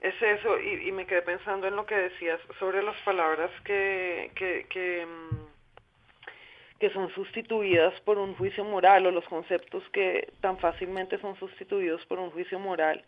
es 0.00 0.22
eso, 0.22 0.60
y, 0.60 0.88
y 0.88 0.92
me 0.92 1.06
quedé 1.06 1.22
pensando 1.22 1.66
en 1.66 1.74
lo 1.74 1.84
que 1.86 1.96
decías 1.96 2.40
sobre 2.60 2.82
las 2.84 2.96
palabras 3.02 3.50
que, 3.64 4.30
que, 4.36 4.66
que, 4.70 5.06
que 6.78 6.90
son 6.90 7.12
sustituidas 7.14 8.00
por 8.02 8.16
un 8.16 8.36
juicio 8.36 8.64
moral 8.64 9.06
o 9.06 9.10
los 9.10 9.24
conceptos 9.24 9.82
que 9.92 10.32
tan 10.40 10.56
fácilmente 10.58 11.20
son 11.20 11.36
sustituidos 11.36 12.06
por 12.06 12.20
un 12.20 12.30
juicio 12.30 12.60
moral 12.60 13.02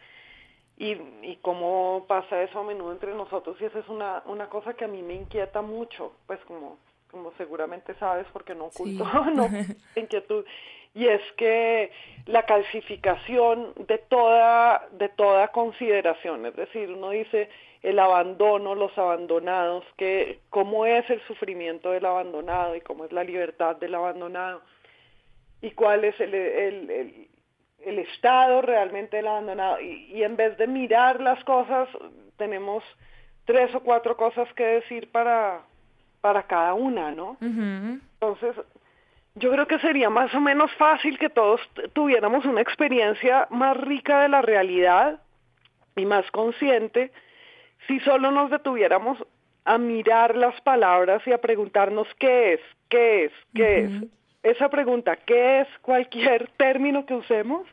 y, 0.80 0.92
y 1.20 1.38
cómo 1.42 2.06
pasa 2.08 2.42
eso 2.42 2.58
a 2.58 2.64
menudo 2.64 2.90
entre 2.90 3.14
nosotros 3.14 3.54
y 3.60 3.66
esa 3.66 3.80
es 3.80 3.88
una, 3.90 4.22
una 4.24 4.48
cosa 4.48 4.72
que 4.72 4.86
a 4.86 4.88
mí 4.88 5.02
me 5.02 5.12
inquieta 5.12 5.60
mucho, 5.60 6.14
pues 6.26 6.40
como, 6.46 6.78
como 7.10 7.32
seguramente 7.36 7.94
sabes 7.96 8.26
porque 8.32 8.54
no 8.54 8.64
oculto 8.64 9.04
no, 9.34 9.46
inquietud 9.94 10.46
y 10.94 11.06
es 11.06 11.20
que 11.36 11.92
la 12.24 12.46
calcificación 12.46 13.74
de 13.76 13.98
toda 13.98 14.88
de 14.92 15.10
toda 15.10 15.48
consideración, 15.48 16.46
es 16.46 16.56
decir, 16.56 16.90
uno 16.90 17.10
dice 17.10 17.50
el 17.82 17.98
abandono, 17.98 18.74
los 18.74 18.96
abandonados, 18.96 19.84
que 19.98 20.40
cómo 20.48 20.86
es 20.86 21.08
el 21.10 21.20
sufrimiento 21.26 21.90
del 21.90 22.06
abandonado 22.06 22.74
y 22.74 22.80
cómo 22.80 23.04
es 23.04 23.12
la 23.12 23.22
libertad 23.22 23.76
del 23.76 23.94
abandonado 23.94 24.62
y 25.60 25.72
cuál 25.72 26.04
es 26.04 26.18
el, 26.20 26.34
el, 26.34 26.90
el 26.90 27.28
el 27.84 27.98
estado 27.98 28.62
realmente 28.62 29.16
del 29.16 29.28
abandonado. 29.28 29.80
Y, 29.80 30.22
en 30.22 30.36
vez 30.36 30.56
de 30.58 30.66
mirar 30.66 31.20
las 31.20 31.42
cosas 31.44 31.88
tenemos 32.36 32.82
tres 33.44 33.74
o 33.74 33.80
cuatro 33.80 34.16
cosas 34.16 34.52
que 34.54 34.64
decir 34.64 35.10
para 35.10 35.62
para 36.20 36.42
cada 36.42 36.74
una, 36.74 37.10
¿no? 37.10 37.38
Entonces, 37.40 38.54
yo 39.36 39.50
creo 39.50 39.66
que 39.66 39.78
sería 39.78 40.10
más 40.10 40.34
o 40.34 40.40
menos 40.40 40.70
fácil 40.74 41.18
que 41.18 41.30
todos 41.30 41.60
tuviéramos 41.94 42.44
una 42.44 42.60
experiencia 42.60 43.46
más 43.50 43.74
rica 43.76 44.20
de 44.22 44.28
la 44.28 44.42
realidad 44.42 45.20
y 45.96 46.04
más 46.04 46.30
consciente 46.30 47.10
si 47.86 48.00
solo 48.00 48.30
nos 48.30 48.50
detuviéramos 48.50 49.16
a 49.64 49.78
mirar 49.78 50.36
las 50.36 50.60
palabras 50.60 51.26
y 51.26 51.32
a 51.32 51.40
preguntarnos 51.40 52.06
qué 52.18 52.54
es, 52.54 52.60
qué 52.90 53.24
es, 53.24 53.32
qué 53.54 53.84
es 53.84 54.19
esa 54.42 54.68
pregunta, 54.68 55.16
¿qué 55.16 55.60
es 55.60 55.68
cualquier 55.82 56.48
término 56.56 57.06
que 57.06 57.14
usemos? 57.14 57.66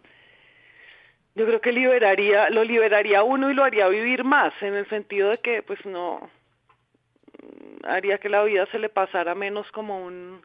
Yo 1.36 1.45
creo 1.45 1.62
que 1.62 1.71
liberaría, 1.71 2.50
lo 2.50 2.63
liberaría 2.63 3.24
uno 3.24 3.51
y 3.51 3.53
lo 3.53 3.63
haría 3.63 3.88
vivir 3.88 4.24
más, 4.24 4.53
en 4.62 4.74
el 4.74 4.89
sentido 4.89 5.29
de 5.29 5.38
que 5.38 5.62
pues 5.62 5.86
no 5.86 6.29
haría 7.83 8.17
que 8.17 8.29
la 8.29 8.43
vida 8.43 8.67
se 8.71 8.79
le 8.79 8.89
pasara 8.89 9.36
menos 9.36 9.71
como 9.71 10.03
un 10.03 10.41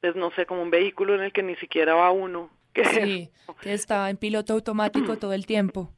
pues 0.00 0.14
no 0.14 0.30
sé, 0.32 0.46
como 0.46 0.62
un 0.62 0.70
vehículo 0.70 1.14
en 1.14 1.22
el 1.22 1.32
que 1.32 1.42
ni 1.42 1.56
siquiera 1.56 1.94
va 1.94 2.10
uno. 2.10 2.50
Que 2.74 2.84
sí, 2.84 3.30
que 3.60 3.72
estaba 3.72 4.08
en 4.08 4.18
piloto 4.18 4.52
automático 4.52 5.16
todo 5.16 5.32
el 5.32 5.46
tiempo. 5.46 5.90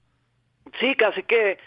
Sí, 0.79 0.95
casi 0.95 1.25
que 1.25 1.59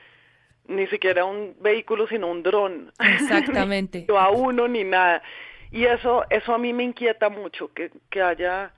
ni 0.67 0.87
siquiera 0.87 1.25
un 1.25 1.55
vehículo, 1.59 2.07
sino 2.07 2.31
un 2.31 2.41
dron. 2.41 2.91
Exactamente. 2.99 4.05
no 4.07 4.17
a 4.17 4.31
uno 4.31 4.67
ni 4.67 4.83
nada. 4.83 5.21
Y 5.73 5.85
eso, 5.85 6.23
eso 6.29 6.53
a 6.53 6.59
mí 6.59 6.71
me 6.71 6.83
inquieta 6.83 7.29
mucho, 7.29 7.73
que, 7.73 7.89
que 8.11 8.21
haya 8.21 8.71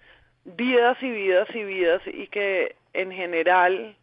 vidas 0.45 0.97
y 1.03 1.11
vidas 1.11 1.47
y 1.53 1.63
vidas 1.65 2.01
y 2.05 2.27
que 2.27 2.77
en 2.93 3.11
general 3.11 3.97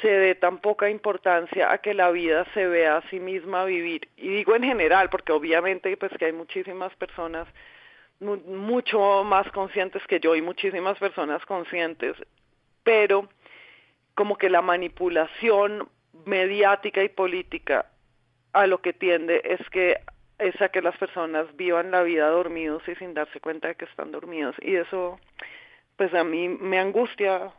se 0.00 0.08
dé 0.08 0.36
tan 0.36 0.58
poca 0.58 0.88
importancia 0.88 1.72
a 1.72 1.78
que 1.78 1.92
la 1.92 2.12
vida 2.12 2.46
se 2.54 2.68
vea 2.68 2.98
a 2.98 3.10
sí 3.10 3.18
misma 3.18 3.64
vivir. 3.64 4.08
Y 4.16 4.28
digo 4.28 4.54
en 4.54 4.62
general, 4.62 5.10
porque 5.10 5.32
obviamente 5.32 5.96
pues 5.96 6.12
que 6.16 6.26
hay 6.26 6.32
muchísimas 6.32 6.94
personas 6.94 7.48
mucho 8.20 9.24
más 9.24 9.50
conscientes 9.50 10.06
que 10.06 10.20
yo 10.20 10.36
y 10.36 10.42
muchísimas 10.42 10.98
personas 10.98 11.44
conscientes, 11.46 12.14
pero 12.84 13.28
como 14.14 14.36
que 14.36 14.50
la 14.50 14.62
manipulación 14.62 15.88
mediática 16.26 17.02
y 17.02 17.08
política 17.08 17.86
a 18.52 18.68
lo 18.68 18.80
que 18.80 18.92
tiende 18.92 19.42
es 19.44 19.68
que 19.70 19.96
es 20.40 20.60
a 20.60 20.68
que 20.68 20.82
las 20.82 20.96
personas 20.98 21.54
vivan 21.56 21.90
la 21.90 22.02
vida 22.02 22.28
dormidos 22.28 22.82
y 22.88 22.94
sin 22.96 23.14
darse 23.14 23.40
cuenta 23.40 23.68
de 23.68 23.74
que 23.74 23.84
están 23.84 24.12
dormidos 24.12 24.56
y 24.60 24.76
eso 24.76 25.18
pues 25.96 26.12
a 26.14 26.24
mí 26.24 26.48
me 26.48 26.78
angustia 26.78 27.52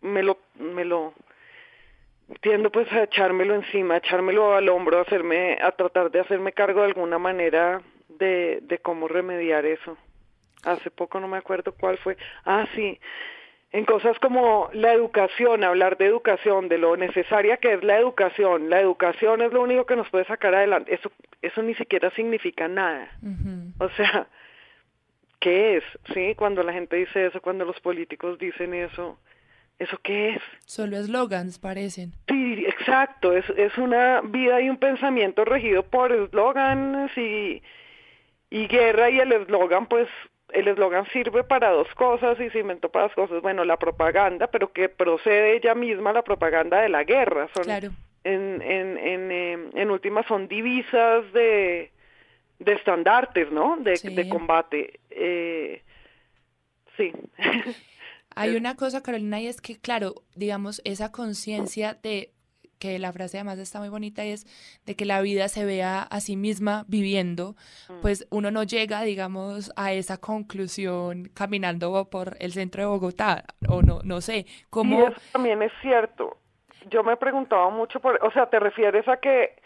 me 0.00 0.22
lo 0.22 0.38
me 0.54 0.84
lo 0.84 1.14
tiendo 2.40 2.70
pues 2.72 2.90
a 2.92 3.04
echármelo 3.04 3.54
encima, 3.54 3.94
a 3.94 3.98
echármelo 3.98 4.54
al 4.54 4.68
hombro, 4.68 4.98
a 4.98 5.02
hacerme 5.02 5.58
a 5.62 5.70
tratar 5.72 6.10
de 6.10 6.20
hacerme 6.20 6.52
cargo 6.52 6.80
de 6.80 6.86
alguna 6.86 7.18
manera 7.18 7.82
de 8.08 8.60
de 8.62 8.78
cómo 8.78 9.08
remediar 9.08 9.64
eso. 9.64 9.96
Hace 10.64 10.90
poco 10.90 11.20
no 11.20 11.28
me 11.28 11.36
acuerdo 11.36 11.72
cuál 11.72 11.98
fue. 11.98 12.16
Ah, 12.44 12.66
sí 12.74 12.98
en 13.72 13.84
cosas 13.84 14.18
como 14.20 14.70
la 14.72 14.92
educación, 14.92 15.64
hablar 15.64 15.98
de 15.98 16.06
educación, 16.06 16.68
de 16.68 16.78
lo 16.78 16.96
necesaria 16.96 17.56
que 17.56 17.74
es 17.74 17.82
la 17.82 17.98
educación. 17.98 18.70
La 18.70 18.80
educación 18.80 19.42
es 19.42 19.52
lo 19.52 19.62
único 19.62 19.86
que 19.86 19.96
nos 19.96 20.08
puede 20.08 20.24
sacar 20.24 20.54
adelante. 20.54 20.94
Eso, 20.94 21.10
eso 21.42 21.62
ni 21.62 21.74
siquiera 21.74 22.10
significa 22.10 22.68
nada. 22.68 23.10
O 23.78 23.88
sea, 23.90 24.28
¿qué 25.40 25.76
es? 25.78 25.84
Sí, 26.14 26.34
cuando 26.36 26.62
la 26.62 26.72
gente 26.72 26.96
dice 26.96 27.26
eso, 27.26 27.42
cuando 27.42 27.64
los 27.64 27.78
políticos 27.80 28.38
dicen 28.38 28.72
eso, 28.72 29.18
¿eso 29.78 29.98
qué 30.02 30.30
es? 30.30 30.42
Solo 30.64 30.96
eslogans 30.96 31.58
parecen. 31.58 32.12
Sí, 32.28 32.64
exacto. 32.66 33.36
Es, 33.36 33.48
es 33.50 33.76
una 33.78 34.20
vida 34.22 34.60
y 34.60 34.70
un 34.70 34.78
pensamiento 34.78 35.44
regido 35.44 35.82
por 35.82 36.12
eslogans 36.12 37.10
y, 37.18 37.62
y 38.48 38.66
guerra 38.68 39.10
y 39.10 39.18
el 39.18 39.32
eslogan, 39.32 39.86
pues 39.86 40.08
el 40.58 40.68
eslogan 40.68 41.06
sirve 41.12 41.44
para 41.44 41.70
dos 41.70 41.88
cosas 41.94 42.40
y 42.40 42.48
se 42.50 42.60
inventó 42.60 42.88
para 42.88 43.06
dos 43.06 43.14
cosas. 43.14 43.42
Bueno, 43.42 43.64
la 43.64 43.76
propaganda, 43.76 44.46
pero 44.48 44.72
que 44.72 44.88
procede 44.88 45.56
ella 45.56 45.74
misma 45.74 46.12
la 46.12 46.22
propaganda 46.22 46.80
de 46.80 46.88
la 46.88 47.04
guerra. 47.04 47.48
Son, 47.54 47.64
Claro. 47.64 47.90
En, 48.24 48.60
en, 48.62 48.98
en, 48.98 49.30
eh, 49.30 49.58
en 49.74 49.90
últimas 49.90 50.26
son 50.26 50.48
divisas 50.48 51.32
de, 51.32 51.92
de 52.58 52.72
estandartes, 52.72 53.52
¿no? 53.52 53.76
De, 53.76 53.96
Sí. 53.96 54.14
de 54.14 54.28
combate. 54.28 54.98
Eh, 55.10 55.82
sí. 56.96 57.12
Hay 58.34 58.56
una 58.56 58.74
cosa, 58.76 59.02
Carolina, 59.02 59.40
y 59.40 59.46
es 59.46 59.60
que, 59.60 59.78
claro, 59.78 60.14
digamos, 60.34 60.80
esa 60.84 61.12
conciencia 61.12 61.94
de 62.02 62.32
que 62.78 62.98
la 62.98 63.12
frase 63.12 63.38
además 63.38 63.58
está 63.58 63.78
muy 63.78 63.88
bonita 63.88 64.24
y 64.24 64.30
es 64.32 64.46
de 64.84 64.94
que 64.94 65.04
la 65.04 65.20
vida 65.20 65.48
se 65.48 65.64
vea 65.64 66.02
a 66.02 66.20
sí 66.20 66.36
misma 66.36 66.84
viviendo, 66.88 67.54
pues 68.02 68.26
uno 68.30 68.50
no 68.50 68.62
llega, 68.62 69.02
digamos, 69.02 69.72
a 69.76 69.92
esa 69.92 70.18
conclusión 70.18 71.30
caminando 71.34 72.08
por 72.10 72.36
el 72.40 72.52
centro 72.52 72.82
de 72.82 72.88
Bogotá, 72.88 73.44
o 73.68 73.82
no, 73.82 74.00
no 74.04 74.20
sé, 74.20 74.46
Y 74.48 74.64
cómo... 74.70 75.08
eso 75.08 75.20
también 75.32 75.62
es 75.62 75.72
cierto. 75.80 76.36
Yo 76.90 77.02
me 77.02 77.14
he 77.14 77.16
preguntado 77.16 77.70
mucho 77.70 77.98
por, 78.00 78.22
o 78.24 78.30
sea, 78.30 78.46
¿te 78.48 78.60
refieres 78.60 79.08
a 79.08 79.16
que 79.16 79.56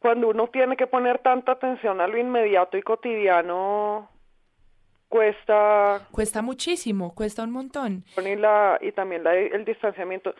cuando 0.00 0.28
uno 0.28 0.48
tiene 0.48 0.76
que 0.76 0.86
poner 0.86 1.18
tanta 1.20 1.52
atención 1.52 2.00
a 2.00 2.06
lo 2.06 2.18
inmediato 2.18 2.76
y 2.76 2.82
cotidiano 2.82 4.10
cuesta 5.08 6.00
Cuesta 6.10 6.42
muchísimo, 6.42 7.14
cuesta 7.14 7.44
un 7.44 7.52
montón. 7.52 8.04
y 8.18 8.36
la 8.36 8.78
y 8.80 8.92
también 8.92 9.22
la, 9.22 9.34
el 9.34 9.64
distanciamiento. 9.64 10.34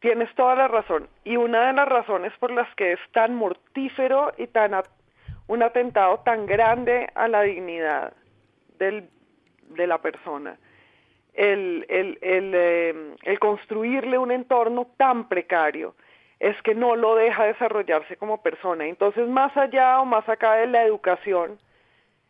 Tienes 0.00 0.34
toda 0.34 0.54
la 0.54 0.68
razón. 0.68 1.08
Y 1.24 1.36
una 1.36 1.68
de 1.68 1.72
las 1.74 1.88
razones 1.88 2.32
por 2.38 2.50
las 2.50 2.74
que 2.74 2.92
es 2.92 3.00
tan 3.12 3.34
mortífero 3.34 4.32
y 4.38 4.46
tan 4.46 4.72
un 5.46 5.62
atentado 5.62 6.20
tan 6.20 6.46
grande 6.46 7.08
a 7.14 7.28
la 7.28 7.42
dignidad 7.42 8.12
del, 8.78 9.08
de 9.68 9.86
la 9.86 9.98
persona, 9.98 10.56
el, 11.34 11.84
el, 11.88 12.18
el, 12.22 12.52
eh, 12.54 13.14
el 13.22 13.38
construirle 13.38 14.16
un 14.18 14.30
entorno 14.30 14.86
tan 14.96 15.28
precario, 15.28 15.94
es 16.38 16.60
que 16.62 16.74
no 16.74 16.96
lo 16.96 17.16
deja 17.16 17.44
desarrollarse 17.44 18.16
como 18.16 18.42
persona. 18.42 18.86
Entonces, 18.86 19.28
más 19.28 19.54
allá 19.56 20.00
o 20.00 20.06
más 20.06 20.26
acá 20.28 20.54
de 20.54 20.66
la 20.66 20.84
educación, 20.84 21.58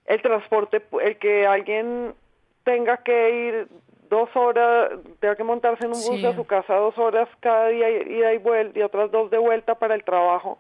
el 0.06 0.20
transporte, 0.22 0.82
el 1.02 1.16
que 1.18 1.46
alguien 1.46 2.14
tenga 2.64 2.96
que 2.98 3.30
ir 3.30 3.68
dos 4.10 4.28
horas, 4.34 4.90
tenga 5.20 5.36
que 5.36 5.44
montarse 5.44 5.86
en 5.86 5.92
un 5.92 6.02
bus 6.02 6.20
de 6.20 6.34
su 6.34 6.44
casa 6.44 6.74
dos 6.74 6.98
horas 6.98 7.28
cada 7.40 7.68
día, 7.68 7.88
ida 7.88 8.34
y 8.34 8.38
vuelta, 8.38 8.78
y 8.78 8.82
otras 8.82 9.10
dos 9.10 9.30
de 9.30 9.38
vuelta 9.38 9.76
para 9.76 9.94
el 9.94 10.04
trabajo, 10.04 10.58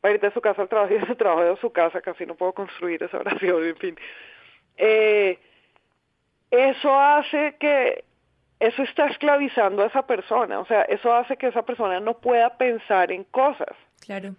para 0.00 0.14
ir 0.14 0.20
de 0.20 0.30
su 0.30 0.40
casa 0.40 0.62
al 0.62 0.68
trabajo 0.68 0.94
y 0.94 0.98
de 0.98 1.06
su 1.06 1.16
trabajo 1.16 1.52
a 1.52 1.56
su 1.56 1.70
casa, 1.70 2.00
casi 2.00 2.24
no 2.24 2.36
puedo 2.36 2.52
construir 2.52 3.02
esa 3.02 3.18
oración, 3.18 3.64
en 3.64 3.76
fin. 3.76 3.96
Eh, 4.76 5.38
eso 6.50 6.98
hace 6.98 7.56
que, 7.58 8.04
eso 8.60 8.82
está 8.84 9.06
esclavizando 9.06 9.82
a 9.82 9.86
esa 9.86 10.06
persona, 10.06 10.60
o 10.60 10.66
sea, 10.66 10.82
eso 10.82 11.12
hace 11.12 11.36
que 11.36 11.48
esa 11.48 11.62
persona 11.62 12.00
no 12.00 12.18
pueda 12.18 12.56
pensar 12.56 13.10
en 13.10 13.24
cosas. 13.24 13.76
Claro. 14.00 14.36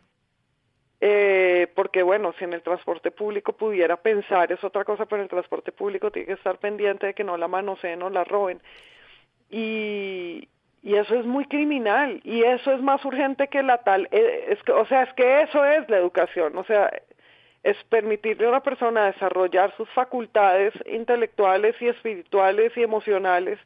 Eh, 1.07 1.67
porque 1.75 2.01
bueno, 2.01 2.33
si 2.39 2.45
en 2.45 2.53
el 2.53 2.63
transporte 2.63 3.11
público 3.11 3.53
pudiera 3.53 3.95
pensar 3.95 4.51
es 4.51 4.63
otra 4.63 4.83
cosa, 4.83 5.05
pero 5.05 5.17
en 5.17 5.25
el 5.25 5.29
transporte 5.29 5.71
público 5.71 6.09
tiene 6.09 6.25
que 6.25 6.33
estar 6.33 6.57
pendiente 6.57 7.05
de 7.05 7.13
que 7.13 7.23
no 7.23 7.37
la 7.37 7.47
manoseen 7.47 8.01
o 8.01 8.09
la 8.09 8.23
roben. 8.23 8.59
Y, 9.51 10.49
y 10.81 10.95
eso 10.95 11.13
es 11.13 11.27
muy 11.27 11.45
criminal 11.45 12.21
y 12.23 12.41
eso 12.41 12.71
es 12.71 12.81
más 12.81 13.05
urgente 13.05 13.49
que 13.49 13.61
la 13.61 13.83
tal, 13.83 14.07
eh, 14.09 14.45
es 14.49 14.63
que, 14.63 14.71
o 14.71 14.83
sea, 14.87 15.03
es 15.03 15.13
que 15.13 15.43
eso 15.43 15.63
es 15.63 15.87
la 15.89 15.97
educación, 15.97 16.57
o 16.57 16.63
sea, 16.63 16.91
es 17.61 17.77
permitirle 17.83 18.47
a 18.47 18.49
una 18.49 18.63
persona 18.63 19.05
desarrollar 19.05 19.75
sus 19.77 19.87
facultades 19.91 20.73
intelectuales 20.87 21.75
y 21.81 21.87
espirituales 21.87 22.75
y 22.77 22.81
emocionales. 22.81 23.59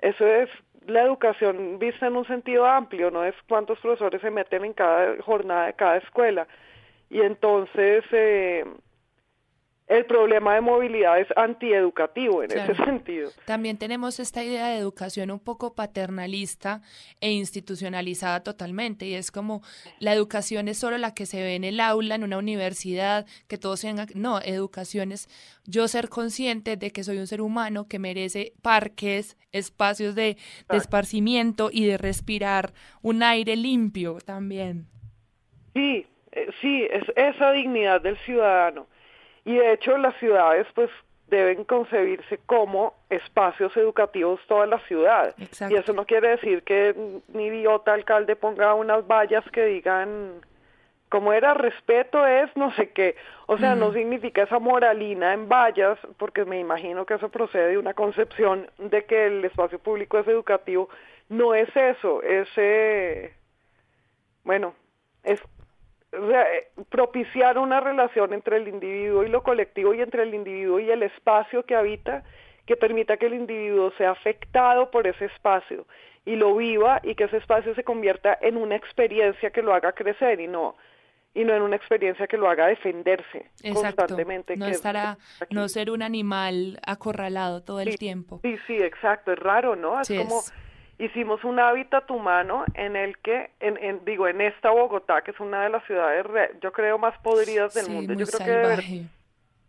Eso 0.00 0.26
es 0.26 0.50
la 0.86 1.02
educación 1.02 1.78
vista 1.78 2.06
en 2.06 2.16
un 2.16 2.26
sentido 2.26 2.66
amplio, 2.66 3.10
no 3.10 3.24
es 3.24 3.34
cuántos 3.48 3.78
profesores 3.80 4.20
se 4.20 4.30
meten 4.30 4.64
en 4.64 4.72
cada 4.72 5.20
jornada 5.22 5.66
de 5.66 5.74
cada 5.74 5.96
escuela. 5.98 6.46
Y 7.10 7.20
entonces 7.20 8.04
eh, 8.12 8.64
el 9.88 10.04
problema 10.04 10.54
de 10.54 10.60
movilidad 10.60 11.20
es 11.20 11.28
antieducativo 11.36 12.42
en 12.42 12.48
Claro. 12.50 12.72
ese 12.72 12.84
sentido. 12.84 13.30
También 13.44 13.78
tenemos 13.78 14.18
esta 14.18 14.42
idea 14.42 14.68
de 14.68 14.78
educación 14.78 15.30
un 15.30 15.38
poco 15.38 15.74
paternalista 15.74 16.82
e 17.20 17.30
institucionalizada 17.30 18.42
totalmente, 18.42 19.06
y 19.06 19.14
es 19.14 19.30
como 19.30 19.62
la 20.00 20.12
educación 20.12 20.66
es 20.68 20.78
solo 20.78 20.98
la 20.98 21.14
que 21.14 21.24
se 21.26 21.40
ve 21.40 21.54
en 21.54 21.64
el 21.64 21.78
aula, 21.80 22.16
en 22.16 22.24
una 22.24 22.38
universidad, 22.38 23.26
que 23.46 23.58
todos 23.58 23.80
tengan... 23.82 24.08
No, 24.14 24.40
educación 24.40 25.12
es 25.12 25.28
yo 25.66 25.86
ser 25.88 26.08
consciente 26.08 26.76
de 26.76 26.90
que 26.90 27.04
soy 27.04 27.18
un 27.18 27.26
ser 27.26 27.40
humano 27.40 27.86
que 27.88 27.98
merece 27.98 28.54
parques, 28.62 29.36
espacios 29.52 30.14
de, 30.14 30.36
de 30.68 30.76
esparcimiento 30.76 31.70
y 31.72 31.86
de 31.86 31.96
respirar 31.96 32.72
un 33.02 33.22
aire 33.22 33.54
limpio 33.56 34.18
también. 34.24 34.86
Sí, 35.74 36.06
eh, 36.32 36.48
sí, 36.60 36.86
es 36.90 37.04
esa 37.14 37.52
dignidad 37.52 38.00
del 38.00 38.16
ciudadano. 38.18 38.88
Y 39.46 39.56
de 39.56 39.72
hecho 39.72 39.96
las 39.96 40.14
ciudades 40.16 40.66
pues 40.74 40.90
deben 41.28 41.64
concebirse 41.64 42.38
como 42.46 42.94
espacios 43.08 43.74
educativos 43.76 44.40
toda 44.48 44.66
la 44.66 44.80
ciudad. 44.80 45.34
Exacto. 45.38 45.74
Y 45.74 45.78
eso 45.78 45.92
no 45.92 46.04
quiere 46.04 46.30
decir 46.30 46.62
que 46.64 46.94
un 46.96 47.40
idiota 47.40 47.94
alcalde 47.94 48.36
ponga 48.36 48.74
unas 48.74 49.06
vallas 49.06 49.44
que 49.52 49.64
digan 49.64 50.40
como 51.08 51.32
era 51.32 51.54
respeto 51.54 52.26
es 52.26 52.54
no 52.56 52.72
sé 52.72 52.90
qué. 52.90 53.14
O 53.46 53.56
sea, 53.56 53.76
no 53.76 53.92
significa 53.92 54.42
esa 54.42 54.58
moralina 54.58 55.32
en 55.32 55.48
vallas, 55.48 55.98
porque 56.16 56.44
me 56.44 56.58
imagino 56.58 57.06
que 57.06 57.14
eso 57.14 57.28
procede 57.28 57.68
de 57.68 57.78
una 57.78 57.94
concepción 57.94 58.68
de 58.78 59.04
que 59.04 59.28
el 59.28 59.44
espacio 59.44 59.78
público 59.78 60.18
es 60.18 60.26
educativo. 60.26 60.88
No 61.28 61.54
es 61.54 61.68
eso, 61.76 62.22
es, 62.22 62.48
eh, 62.56 63.32
bueno, 64.42 64.74
es 65.22 65.40
propiciar 66.88 67.58
una 67.58 67.80
relación 67.80 68.32
entre 68.32 68.56
el 68.58 68.68
individuo 68.68 69.24
y 69.24 69.28
lo 69.28 69.42
colectivo 69.42 69.94
y 69.94 70.00
entre 70.00 70.22
el 70.22 70.34
individuo 70.34 70.80
y 70.80 70.90
el 70.90 71.02
espacio 71.02 71.64
que 71.64 71.74
habita 71.76 72.22
que 72.66 72.76
permita 72.76 73.16
que 73.16 73.26
el 73.26 73.34
individuo 73.34 73.92
sea 73.96 74.10
afectado 74.10 74.90
por 74.90 75.06
ese 75.06 75.26
espacio 75.26 75.86
y 76.24 76.34
lo 76.36 76.54
viva 76.56 77.00
y 77.04 77.14
que 77.14 77.24
ese 77.24 77.36
espacio 77.36 77.74
se 77.74 77.84
convierta 77.84 78.36
en 78.40 78.56
una 78.56 78.74
experiencia 78.74 79.50
que 79.50 79.62
lo 79.62 79.72
haga 79.74 79.92
crecer 79.92 80.40
y 80.40 80.48
no 80.48 80.76
y 81.34 81.44
no 81.44 81.52
en 81.54 81.60
una 81.62 81.76
experiencia 81.76 82.26
que 82.26 82.38
lo 82.38 82.48
haga 82.48 82.66
defenderse 82.66 83.50
Exacto. 83.62 83.74
constantemente. 83.74 84.56
No 84.56 84.66
es- 84.66 84.76
estará, 84.76 85.18
no 85.50 85.68
ser 85.68 85.90
un 85.90 86.02
animal 86.02 86.80
acorralado 86.86 87.62
todo 87.62 87.80
el 87.80 87.90
Sí, 87.92 87.98
tiempo. 87.98 88.40
Sí, 88.42 88.56
sí, 88.66 88.82
exacto, 88.82 89.32
es 89.32 89.38
raro, 89.38 89.76
¿no? 89.76 90.00
Es 90.00 90.08
Sí, 90.08 90.16
como 90.16 90.38
es. 90.38 90.52
Hicimos 90.98 91.44
un 91.44 91.58
hábitat 91.60 92.10
humano 92.10 92.64
en 92.74 92.96
el 92.96 93.18
que, 93.18 93.50
en, 93.60 93.76
en- 93.82 94.04
digo, 94.04 94.28
en 94.28 94.40
esta 94.40 94.70
Bogotá, 94.70 95.22
que 95.22 95.30
es 95.32 95.40
una 95.40 95.62
de 95.62 95.68
las 95.70 95.84
ciudades, 95.84 96.24
re- 96.26 96.52
yo 96.62 96.72
creo, 96.72 96.98
más 96.98 97.16
podridas 97.18 97.74
del 97.74 97.86
Sí, 97.86 97.92
mundo, 97.92 98.14
yo 98.14 98.26
creo 98.26 98.38
que 98.38 98.50
ver- 98.50 98.62
salvaje. 98.82 99.02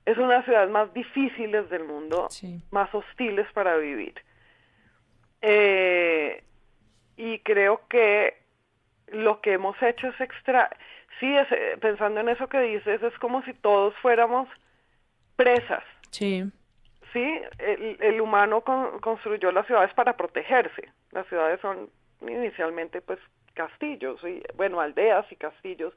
es 0.06 0.18
una 0.18 0.28
de 0.30 0.36
las 0.36 0.46
ciudades 0.46 0.70
más 0.70 0.94
difíciles 0.94 1.70
del 1.70 1.84
mundo, 1.84 2.28
Sí. 2.30 2.62
más 2.72 2.94
hostiles 2.96 3.46
para 3.54 3.76
vivir. 3.78 4.13
Eh, 5.42 6.44
y 7.18 7.40
creo 7.40 7.82
que 7.90 8.38
lo 9.08 9.42
que 9.42 9.54
hemos 9.54 9.82
hecho 9.82 10.08
es 10.08 10.20
extra, 10.22 10.70
sí, 11.20 11.36
es, 11.36 11.48
eh, 11.52 11.78
pensando 11.80 12.20
en 12.22 12.30
eso 12.30 12.48
que 12.48 12.60
dices, 12.60 13.02
es 13.04 13.18
como 13.20 13.44
si 13.44 13.54
todos 13.54 13.94
fuéramos 14.02 14.48
presas. 15.36 15.84
Sí, 16.12 16.44
Sí, 17.13 17.41
el, 17.60 17.98
el 18.02 18.22
humano 18.22 18.62
con- 18.62 19.00
construyó 19.00 19.52
las 19.52 19.65
ciudades 19.67 19.93
para 19.93 20.17
protegerse. 20.17 20.91
Las 21.12 21.28
ciudades 21.28 21.60
son 21.62 21.89
inicialmente 22.22 23.02
pues 23.02 23.20
castillos, 23.54 24.24
y 24.24 24.43
bueno, 24.56 24.80
aldeas 24.80 25.26
y 25.32 25.36
castillos, 25.36 25.93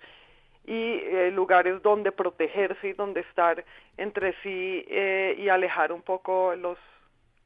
y 0.65 1.01
eh, 1.03 1.31
lugares 1.33 1.83
donde 1.83 2.13
protegerse 2.13 2.89
y 2.89 2.93
donde 2.93 3.21
estar 3.21 3.65
entre 3.97 4.35
sí 4.43 4.85
eh, 4.89 5.35
y 5.39 5.49
alejar 5.49 5.93
un 5.93 6.03
poco 6.03 6.55
los 6.55 6.79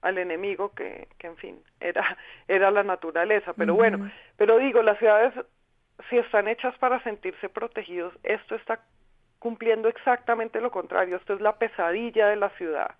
al 0.02 0.18
enemigo 0.18 0.72
que, 0.74 1.08
que 1.18 1.28
en 1.28 1.36
fin 1.36 1.62
era 1.80 2.16
era 2.48 2.70
la 2.70 2.82
naturaleza. 2.82 3.54
Pero 3.54 3.74
bueno 3.74 4.10
pero 4.36 4.58
digo 4.58 4.82
las 4.82 4.98
ciudades 4.98 5.32
si 6.10 6.18
están 6.18 6.48
hechas 6.48 6.76
para 6.78 7.02
sentirse 7.04 7.48
protegidos 7.48 8.12
esto 8.24 8.56
está 8.56 8.80
cumpliendo 9.38 9.88
exactamente 9.88 10.60
lo 10.60 10.70
contrario. 10.70 11.16
Esto 11.16 11.34
es 11.34 11.40
la 11.40 11.56
pesadilla 11.56 12.28
de 12.28 12.36
la 12.36 12.50
ciudad 12.50 12.94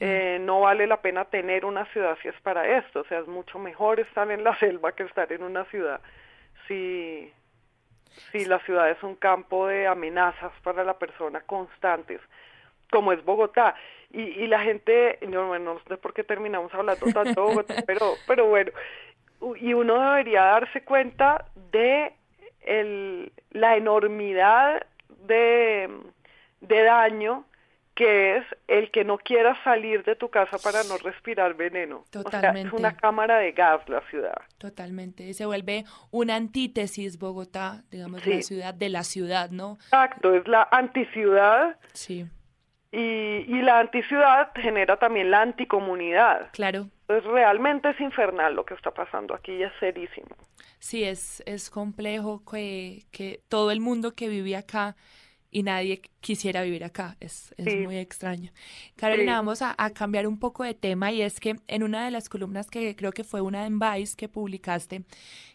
eh, 0.00 0.38
no 0.40 0.60
vale 0.60 0.86
la 0.86 1.00
pena 1.00 1.24
tener 1.26 1.64
una 1.64 1.84
ciudad 1.92 2.16
si 2.22 2.28
es 2.28 2.40
para 2.42 2.78
esto. 2.78 3.00
O 3.00 3.04
sea 3.04 3.20
es 3.20 3.26
mucho 3.26 3.58
mejor 3.58 4.00
estar 4.00 4.30
en 4.30 4.44
la 4.44 4.56
selva 4.60 4.92
que 4.92 5.04
estar 5.04 5.32
en 5.32 5.42
una 5.42 5.64
ciudad. 5.66 6.00
Si 6.68 7.32
Sí, 8.32 8.44
la 8.44 8.58
ciudad 8.60 8.90
es 8.90 9.02
un 9.02 9.14
campo 9.14 9.66
de 9.66 9.86
amenazas 9.86 10.52
para 10.62 10.84
la 10.84 10.98
persona 10.98 11.40
constantes, 11.42 12.20
como 12.90 13.12
es 13.12 13.24
Bogotá. 13.24 13.74
Y, 14.10 14.22
y 14.22 14.46
la 14.46 14.60
gente, 14.60 15.18
no, 15.28 15.48
bueno, 15.48 15.74
no 15.74 15.80
sé 15.86 15.96
por 15.96 16.14
qué 16.14 16.24
terminamos 16.24 16.72
hablando 16.72 17.06
tanto 17.06 17.40
de 17.40 17.48
Bogotá, 17.48 17.74
pero, 17.86 18.14
pero 18.26 18.46
bueno, 18.46 18.72
y 19.60 19.74
uno 19.74 20.00
debería 20.00 20.44
darse 20.44 20.82
cuenta 20.82 21.46
de 21.72 22.12
el, 22.62 23.32
la 23.50 23.76
enormidad 23.76 24.86
de, 25.26 25.90
de 26.60 26.82
daño 26.82 27.44
que 27.96 28.36
es 28.36 28.44
el 28.68 28.90
que 28.90 29.04
no 29.04 29.16
quieras 29.16 29.58
salir 29.64 30.04
de 30.04 30.14
tu 30.16 30.28
casa 30.28 30.58
para 30.58 30.84
no 30.84 30.98
respirar 30.98 31.54
veneno. 31.54 32.04
Totalmente. 32.10 32.60
O 32.60 32.62
sea, 32.62 32.68
es 32.68 32.72
una 32.78 32.96
cámara 32.96 33.38
de 33.38 33.52
gas 33.52 33.88
la 33.88 34.02
ciudad. 34.10 34.36
Totalmente. 34.58 35.32
Se 35.32 35.46
vuelve 35.46 35.84
una 36.10 36.36
antítesis 36.36 37.18
Bogotá, 37.18 37.84
digamos, 37.90 38.24
la 38.26 38.42
ciudad 38.42 38.74
de 38.74 38.90
la 38.90 39.02
ciudad, 39.02 39.50
¿no? 39.50 39.78
Exacto, 39.80 40.34
es 40.34 40.46
la 40.46 40.68
anticiudad. 40.70 41.78
Sí. 41.94 42.26
Y, 42.92 42.98
y 42.98 43.62
la 43.62 43.80
anticiudad 43.80 44.50
genera 44.54 44.98
también 44.98 45.30
la 45.30 45.40
anticomunidad. 45.40 46.50
Claro. 46.52 46.88
Entonces 47.08 47.24
realmente 47.30 47.88
es 47.90 48.00
infernal 48.00 48.54
lo 48.54 48.66
que 48.66 48.74
está 48.74 48.90
pasando 48.90 49.34
aquí, 49.34 49.62
es 49.62 49.72
serísimo. 49.80 50.36
Sí, 50.80 51.02
es, 51.04 51.42
es 51.46 51.70
complejo 51.70 52.42
que, 52.44 53.04
que 53.10 53.40
todo 53.48 53.70
el 53.70 53.80
mundo 53.80 54.12
que 54.14 54.28
vive 54.28 54.54
acá 54.54 54.96
y 55.50 55.62
nadie 55.62 56.02
quisiera 56.20 56.62
vivir 56.62 56.84
acá. 56.84 57.16
Es, 57.20 57.54
es 57.56 57.84
muy 57.84 57.96
extraño. 57.96 58.52
Carolina, 58.96 59.34
vamos 59.34 59.62
a, 59.62 59.74
cambiar 59.94 60.26
un 60.26 60.38
poco 60.38 60.64
de 60.64 60.74
tema 60.74 61.12
y 61.12 61.22
es 61.22 61.40
que 61.40 61.56
en 61.66 61.82
una 61.82 62.04
de 62.04 62.10
las 62.10 62.28
columnas 62.28 62.70
que 62.70 62.94
creo 62.96 63.12
que 63.12 63.24
fue 63.24 63.40
una 63.40 63.66
en 63.66 63.78
Vice 63.78 64.16
que 64.16 64.28
publicaste, 64.28 65.04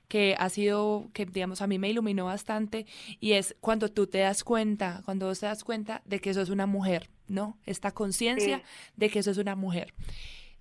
que 0.07 0.35
ha 0.37 0.49
sido, 0.49 1.09
que 1.13 1.25
digamos 1.25 1.61
a 1.61 1.67
mí 1.67 1.79
me 1.79 1.89
iluminó 1.89 2.25
bastante, 2.25 2.85
y 3.19 3.33
es 3.33 3.55
cuando 3.61 3.89
tú 3.89 4.07
te 4.07 4.19
das 4.19 4.43
cuenta, 4.43 5.01
cuando 5.05 5.27
vos 5.27 5.39
te 5.39 5.45
das 5.45 5.63
cuenta 5.63 6.01
de 6.05 6.19
que 6.19 6.33
sos 6.33 6.49
una 6.49 6.65
mujer, 6.65 7.09
¿no? 7.27 7.57
Esta 7.65 7.91
conciencia 7.91 8.61
de 8.95 9.09
que 9.09 9.23
sos 9.23 9.37
una 9.37 9.55
mujer. 9.55 9.93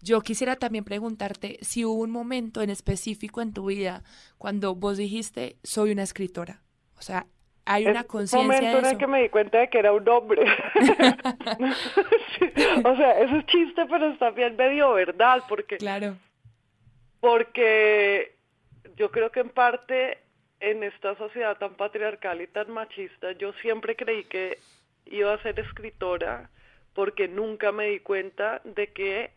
Yo 0.02 0.20
quisiera 0.22 0.56
también 0.56 0.84
preguntarte 0.84 1.58
si 1.62 1.84
hubo 1.84 2.02
un 2.02 2.10
momento 2.10 2.62
en 2.62 2.70
específico 2.70 3.42
en 3.42 3.52
tu 3.52 3.66
vida 3.66 4.02
cuando 4.38 4.74
vos 4.74 4.96
dijiste, 4.96 5.56
soy 5.62 5.92
una 5.92 6.04
escritora. 6.04 6.62
O 6.96 7.02
sea, 7.02 7.26
hay 7.70 7.86
una 7.86 8.04
conciencia. 8.04 8.40
momento 8.40 8.78
en 8.78 8.86
el 8.86 8.98
que 8.98 9.06
me 9.06 9.22
di 9.22 9.28
cuenta 9.28 9.58
de 9.58 9.68
que 9.68 9.78
era 9.78 9.92
un 9.92 10.08
hombre. 10.08 10.42
o 12.84 12.96
sea, 12.96 13.20
eso 13.20 13.36
es 13.36 13.46
chiste, 13.46 13.86
pero 13.88 14.08
está 14.08 14.30
bien 14.30 14.56
medio 14.56 14.94
verdad, 14.94 15.42
porque. 15.48 15.76
Claro. 15.76 16.16
Porque 17.20 18.34
yo 18.96 19.10
creo 19.10 19.30
que 19.30 19.40
en 19.40 19.50
parte 19.50 20.18
en 20.58 20.82
esta 20.82 21.16
sociedad 21.16 21.56
tan 21.58 21.74
patriarcal 21.74 22.40
y 22.40 22.46
tan 22.46 22.70
machista, 22.70 23.32
yo 23.32 23.52
siempre 23.54 23.96
creí 23.96 24.24
que 24.24 24.58
iba 25.06 25.32
a 25.32 25.42
ser 25.42 25.58
escritora 25.60 26.50
porque 26.94 27.28
nunca 27.28 27.72
me 27.72 27.86
di 27.86 28.00
cuenta 28.00 28.60
de 28.64 28.88
que 28.88 29.30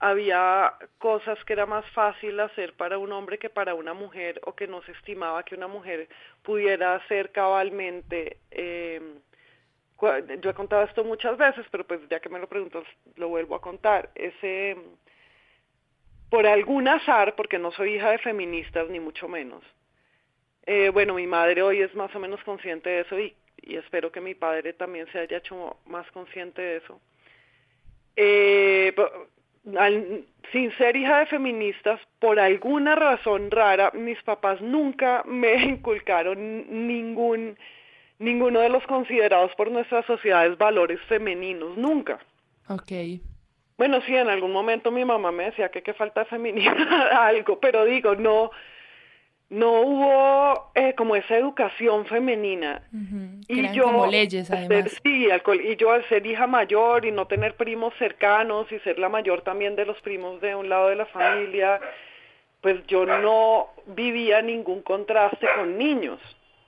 había 0.00 0.74
cosas 0.98 1.42
que 1.44 1.52
era 1.52 1.66
más 1.66 1.84
fácil 1.90 2.38
hacer 2.40 2.74
para 2.74 2.98
un 2.98 3.12
hombre 3.12 3.38
que 3.38 3.50
para 3.50 3.74
una 3.74 3.94
mujer 3.94 4.40
o 4.44 4.54
que 4.54 4.68
no 4.68 4.82
se 4.82 4.92
estimaba 4.92 5.42
que 5.42 5.56
una 5.56 5.66
mujer 5.66 6.08
pudiera 6.42 6.94
hacer 6.94 7.32
cabalmente. 7.32 8.38
Eh, 8.50 9.00
yo 10.40 10.50
he 10.50 10.54
contado 10.54 10.84
esto 10.84 11.02
muchas 11.02 11.36
veces, 11.36 11.66
pero 11.70 11.84
pues 11.84 12.00
ya 12.08 12.20
que 12.20 12.28
me 12.28 12.38
lo 12.38 12.48
preguntas, 12.48 12.84
lo 13.16 13.28
vuelvo 13.28 13.56
a 13.56 13.60
contar. 13.60 14.10
Ese, 14.14 14.76
por 16.30 16.46
algún 16.46 16.86
azar, 16.86 17.34
porque 17.34 17.58
no 17.58 17.72
soy 17.72 17.96
hija 17.96 18.10
de 18.10 18.18
feministas 18.18 18.88
ni 18.88 19.00
mucho 19.00 19.26
menos. 19.26 19.64
Eh, 20.66 20.90
bueno, 20.90 21.14
mi 21.14 21.26
madre 21.26 21.62
hoy 21.62 21.80
es 21.80 21.92
más 21.94 22.14
o 22.14 22.20
menos 22.20 22.42
consciente 22.44 22.90
de 22.90 23.00
eso 23.00 23.18
y, 23.18 23.34
espero 23.62 24.12
que 24.12 24.20
mi 24.20 24.34
padre 24.34 24.72
también 24.72 25.10
se 25.10 25.18
haya 25.18 25.38
hecho 25.38 25.78
más 25.86 26.08
consciente 26.12 26.62
de 26.62 26.76
eso. 26.76 27.00
Eh, 28.14 28.94
al, 29.76 30.24
sin 30.52 30.72
ser 30.78 30.96
hija 30.96 31.20
de 31.20 31.26
feministas, 31.26 32.00
por 32.18 32.38
alguna 32.40 32.94
razón 32.94 33.50
rara, 33.50 33.90
mis 33.94 34.22
papás 34.22 34.60
nunca 34.60 35.22
me 35.26 35.54
inculcaron 35.64 36.86
ningún, 36.86 37.56
ninguno 38.18 38.60
de 38.60 38.68
los 38.68 38.84
considerados 38.86 39.54
por 39.56 39.70
nuestras 39.70 40.06
sociedades 40.06 40.56
valores 40.56 41.00
femeninos, 41.02 41.76
nunca. 41.76 42.18
Ok. 42.68 42.92
Bueno, 43.76 44.00
sí, 44.02 44.14
en 44.14 44.28
algún 44.28 44.52
momento 44.52 44.90
mi 44.90 45.04
mamá 45.04 45.30
me 45.30 45.44
decía 45.44 45.70
que 45.70 45.82
qué 45.82 45.94
falta 45.94 46.24
feminidad, 46.24 46.76
algo, 47.12 47.60
pero 47.60 47.84
digo, 47.84 48.14
no, 48.16 48.50
no 49.50 49.80
hubo 49.80 50.70
eh, 50.74 50.94
como 50.94 51.16
esa 51.16 51.36
educación 51.36 52.04
femenina. 52.06 52.82
Y 53.48 53.72
yo, 53.72 53.84
como 53.84 54.06
leyes, 54.06 54.50
además. 54.50 55.00
sí, 55.02 55.28
y 55.28 55.76
yo 55.76 55.92
al 55.92 56.06
ser 56.08 56.26
hija 56.26 56.46
mayor 56.46 57.06
y 57.06 57.12
no 57.12 57.26
tener 57.26 57.54
primos 57.54 57.94
cercanos 57.98 58.70
y 58.70 58.78
ser 58.80 58.98
la 58.98 59.08
mayor 59.08 59.42
también 59.42 59.74
de 59.74 59.86
los 59.86 59.98
primos 60.02 60.40
de 60.42 60.54
un 60.54 60.68
lado 60.68 60.88
de 60.88 60.96
la 60.96 61.06
familia, 61.06 61.80
pues 62.60 62.86
yo 62.86 63.06
no 63.06 63.68
vivía 63.86 64.42
ningún 64.42 64.82
contraste 64.82 65.46
con 65.56 65.78
niños, 65.78 66.20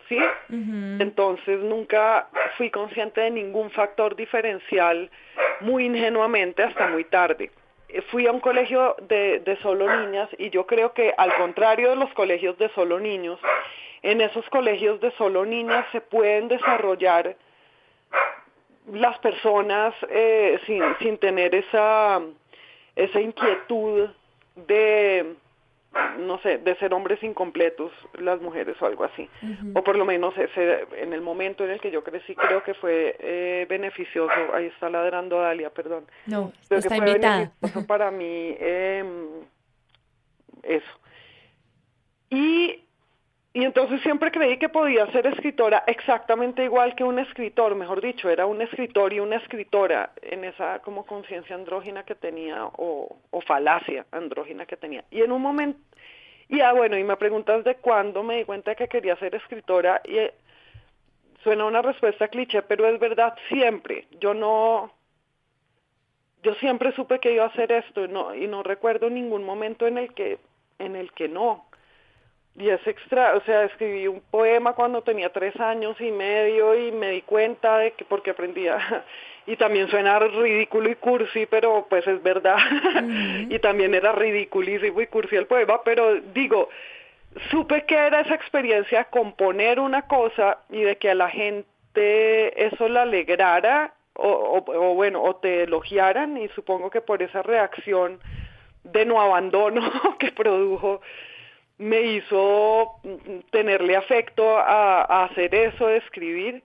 ¿sí? 0.09 0.19
Entonces 0.49 1.61
nunca 1.61 2.29
fui 2.57 2.71
consciente 2.71 3.21
de 3.21 3.31
ningún 3.31 3.71
factor 3.71 4.17
diferencial 4.17 5.11
muy 5.61 5.85
ingenuamente 5.85 6.63
hasta 6.63 6.87
muy 6.87 7.05
tarde 7.05 7.51
fui 8.11 8.27
a 8.27 8.33
un 8.33 8.41
colegio 8.41 8.97
de, 9.03 9.41
de 9.41 9.57
solo 9.57 9.87
niñas 10.05 10.29
y 10.39 10.51
yo 10.51 10.67
creo 10.67 10.93
que 10.93 11.15
al 11.17 11.35
contrario 11.35 11.91
de 11.91 11.97
los 11.97 12.13
colegios 12.13 12.57
de 12.59 12.69
solo 12.71 12.99
niños, 13.01 13.39
en 14.03 14.21
esos 14.21 14.49
colegios 14.49 15.01
de 15.01 15.11
solo 15.13 15.45
niñas 15.45 15.87
se 15.93 16.01
pueden 16.01 16.49
desarrollar 16.49 17.37
las 18.93 19.19
personas 19.19 19.95
eh, 20.09 20.59
sin, 20.67 20.83
sin 20.99 21.19
tener 21.19 21.55
esa, 21.55 22.21
esa 22.97 23.21
inquietud 23.21 24.09
de 24.55 25.35
no 26.19 26.39
sé, 26.39 26.59
de 26.59 26.77
ser 26.77 26.95
hombres 26.95 27.23
incompletos 27.23 27.91
las 28.19 28.41
mujeres 28.41 28.81
o 28.81 28.87
algo 28.87 29.05
así. 29.05 29.29
O 29.75 29.83
por 29.83 29.97
lo 29.97 30.05
menos 30.05 30.37
ese, 30.39 30.87
en 30.97 31.13
el 31.13 31.21
momento 31.21 31.65
en 31.65 31.71
el 31.71 31.81
que 31.81 31.91
yo 31.91 32.05
crecí 32.05 32.35
creo 32.37 32.63
que 32.63 32.75
fue 32.75 33.17
eh, 33.19 33.67
beneficioso. 33.69 34.55
Ahí 34.55 34.67
está 34.67 34.89
ladrando 34.89 35.41
Dalia, 35.41 35.71
perdón. 35.71 36.05
No, 36.27 36.53
está 36.69 36.97
invitada. 36.97 37.53
para 37.89 38.11
mí 38.11 38.55
eh, 38.59 39.05
eso. 40.63 41.01
Y, 42.31 42.85
y 43.53 43.65
entonces 43.65 44.01
siempre 44.03 44.31
creí 44.31 44.59
que 44.59 44.69
podía 44.69 45.11
ser 45.13 45.27
escritora 45.27 45.83
exactamente 45.87 46.65
igual 46.65 46.95
que 46.95 47.05
un 47.05 47.19
escritor, 47.19 47.75
mejor 47.75 48.01
dicho, 48.01 48.29
era 48.29 48.47
un 48.47 48.63
escritor 48.63 49.13
y 49.13 49.21
una 49.21 49.37
escritora 49.37 50.13
en 50.23 50.45
esa 50.45 50.79
como 50.81 51.05
conciencia 51.05 51.57
andrógina 51.57 52.05
que 52.05 52.15
tenía 52.15 52.65
o, 52.65 53.17
o 53.31 53.41
falacia 53.41 54.07
andrógina 54.13 54.67
que 54.67 54.77
tenía. 54.77 55.05
Y 55.11 55.23
en 55.23 55.33
un 55.33 55.43
momento 55.43 55.81
y 56.51 56.61
ah, 56.63 56.73
bueno, 56.73 56.99
y 56.99 57.05
me 57.05 57.17
preguntas 57.17 57.63
de 57.63 57.77
cuándo 57.77 58.25
me 58.25 58.39
di 58.39 58.45
cuenta 58.45 58.75
que 58.75 58.89
quería 58.89 59.15
ser 59.17 59.37
escritora 59.37 60.01
y 60.05 60.19
eh, 60.19 60.35
suena 61.45 61.65
una 61.65 61.81
respuesta 61.81 62.27
cliché, 62.27 62.63
pero 62.63 62.89
es 62.89 62.99
verdad 62.99 63.37
siempre. 63.49 64.09
Yo 64.21 64.35
no, 64.35 64.91
yo 66.43 66.55
siempre 66.57 66.91
supe 66.93 67.21
que 67.21 67.33
iba 67.33 67.45
a 67.45 67.49
hacer 67.49 67.71
esto 67.71 68.05
y 68.05 68.09
no, 68.09 68.35
y 68.35 68.49
no 68.49 68.65
recuerdo 68.65 69.09
ningún 69.09 69.45
momento 69.45 69.87
en 69.87 69.97
el 69.97 70.13
que, 70.13 70.41
en 70.81 70.97
el 70.97 71.13
que 71.13 71.29
no. 71.29 71.67
Y 72.57 72.69
es 72.69 72.85
extra, 72.87 73.37
o 73.37 73.41
sea, 73.43 73.65
escribí 73.65 74.09
un 74.09 74.21
poema 74.31 74.75
cuando 74.75 75.03
tenía 75.03 75.33
tres 75.33 75.59
años 75.61 75.99
y 76.01 76.11
medio 76.11 76.75
y 76.75 76.93
me 76.93 77.11
di 77.11 77.23
cuenta 77.23 77.79
de 77.79 77.93
que, 77.93 78.05
porque 78.05 78.31
aprendía 78.31 78.79
y 79.47 79.57
también 79.57 79.89
suena 79.89 80.19
ridículo 80.19 80.91
y 80.91 80.97
cursi, 80.97 81.47
pero 81.47 81.87
pues 81.89 82.07
es 82.07 82.23
verdad. 82.23 82.59
y 83.49 83.59
también 83.61 83.95
era 83.95 84.13
ridiculísimo 84.13 85.01
y 85.01 85.07
cursi 85.07 85.37
el 85.37 85.47
poema, 85.47 85.83
pero 85.85 86.21
digo, 86.21 86.69
supe 87.51 87.85
que 87.87 87.95
era 87.95 88.21
esa 88.21 88.35
experiencia 88.35 89.05
componer 89.05 89.79
una 89.81 90.03
cosa 90.03 90.59
y 90.69 90.83
de 90.83 90.97
que 90.97 91.11
a 91.11 91.15
la 91.15 91.31
gente 91.31 91.65
eso 92.67 92.89
la 92.89 93.03
alegrara 93.03 93.95
o, 94.15 94.63
o, 94.67 94.95
bueno, 94.95 95.23
o 95.23 95.37
te 95.37 95.63
elogiaran 95.63 96.37
y 96.37 96.49
supongo 96.49 96.91
que 96.91 97.01
por 97.01 97.23
esa 97.23 97.43
reacción 97.43 98.21
de 98.85 99.07
no 99.07 99.21
abandono 99.21 99.81
que 100.19 100.33
produjo 100.33 101.01
me 101.81 102.03
hizo 102.13 103.01
tenerle 103.51 103.97
afecto 103.97 104.59
a, 104.59 105.25
hacer 105.25 105.55
eso, 105.55 105.87
de 105.87 105.97
escribir. 105.97 106.63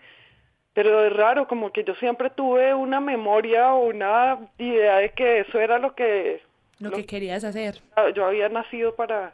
Pero 0.73 1.05
es 1.05 1.13
raro, 1.13 1.47
como 1.47 1.71
que 1.71 1.85
yo 1.85 1.95
siempre 1.95 2.29
tuve 2.29 2.73
una 2.73 2.99
memoria 2.99 3.73
o 3.73 3.85
una 3.85 4.37
idea 4.57 4.97
de 4.97 5.11
que 5.11 5.39
eso 5.39 5.57
era 5.57 5.79
lo 5.79 5.95
que... 5.95 6.41
Lo, 6.79 6.91
que 6.91 7.05
querías 7.05 7.45
hacer. 7.45 7.81
Yo 8.13 8.25
había 8.25 8.49
nacido 8.49 8.93
para, 8.95 9.33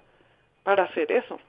para 0.61 0.83
hacer 0.83 1.11
eso. 1.11 1.39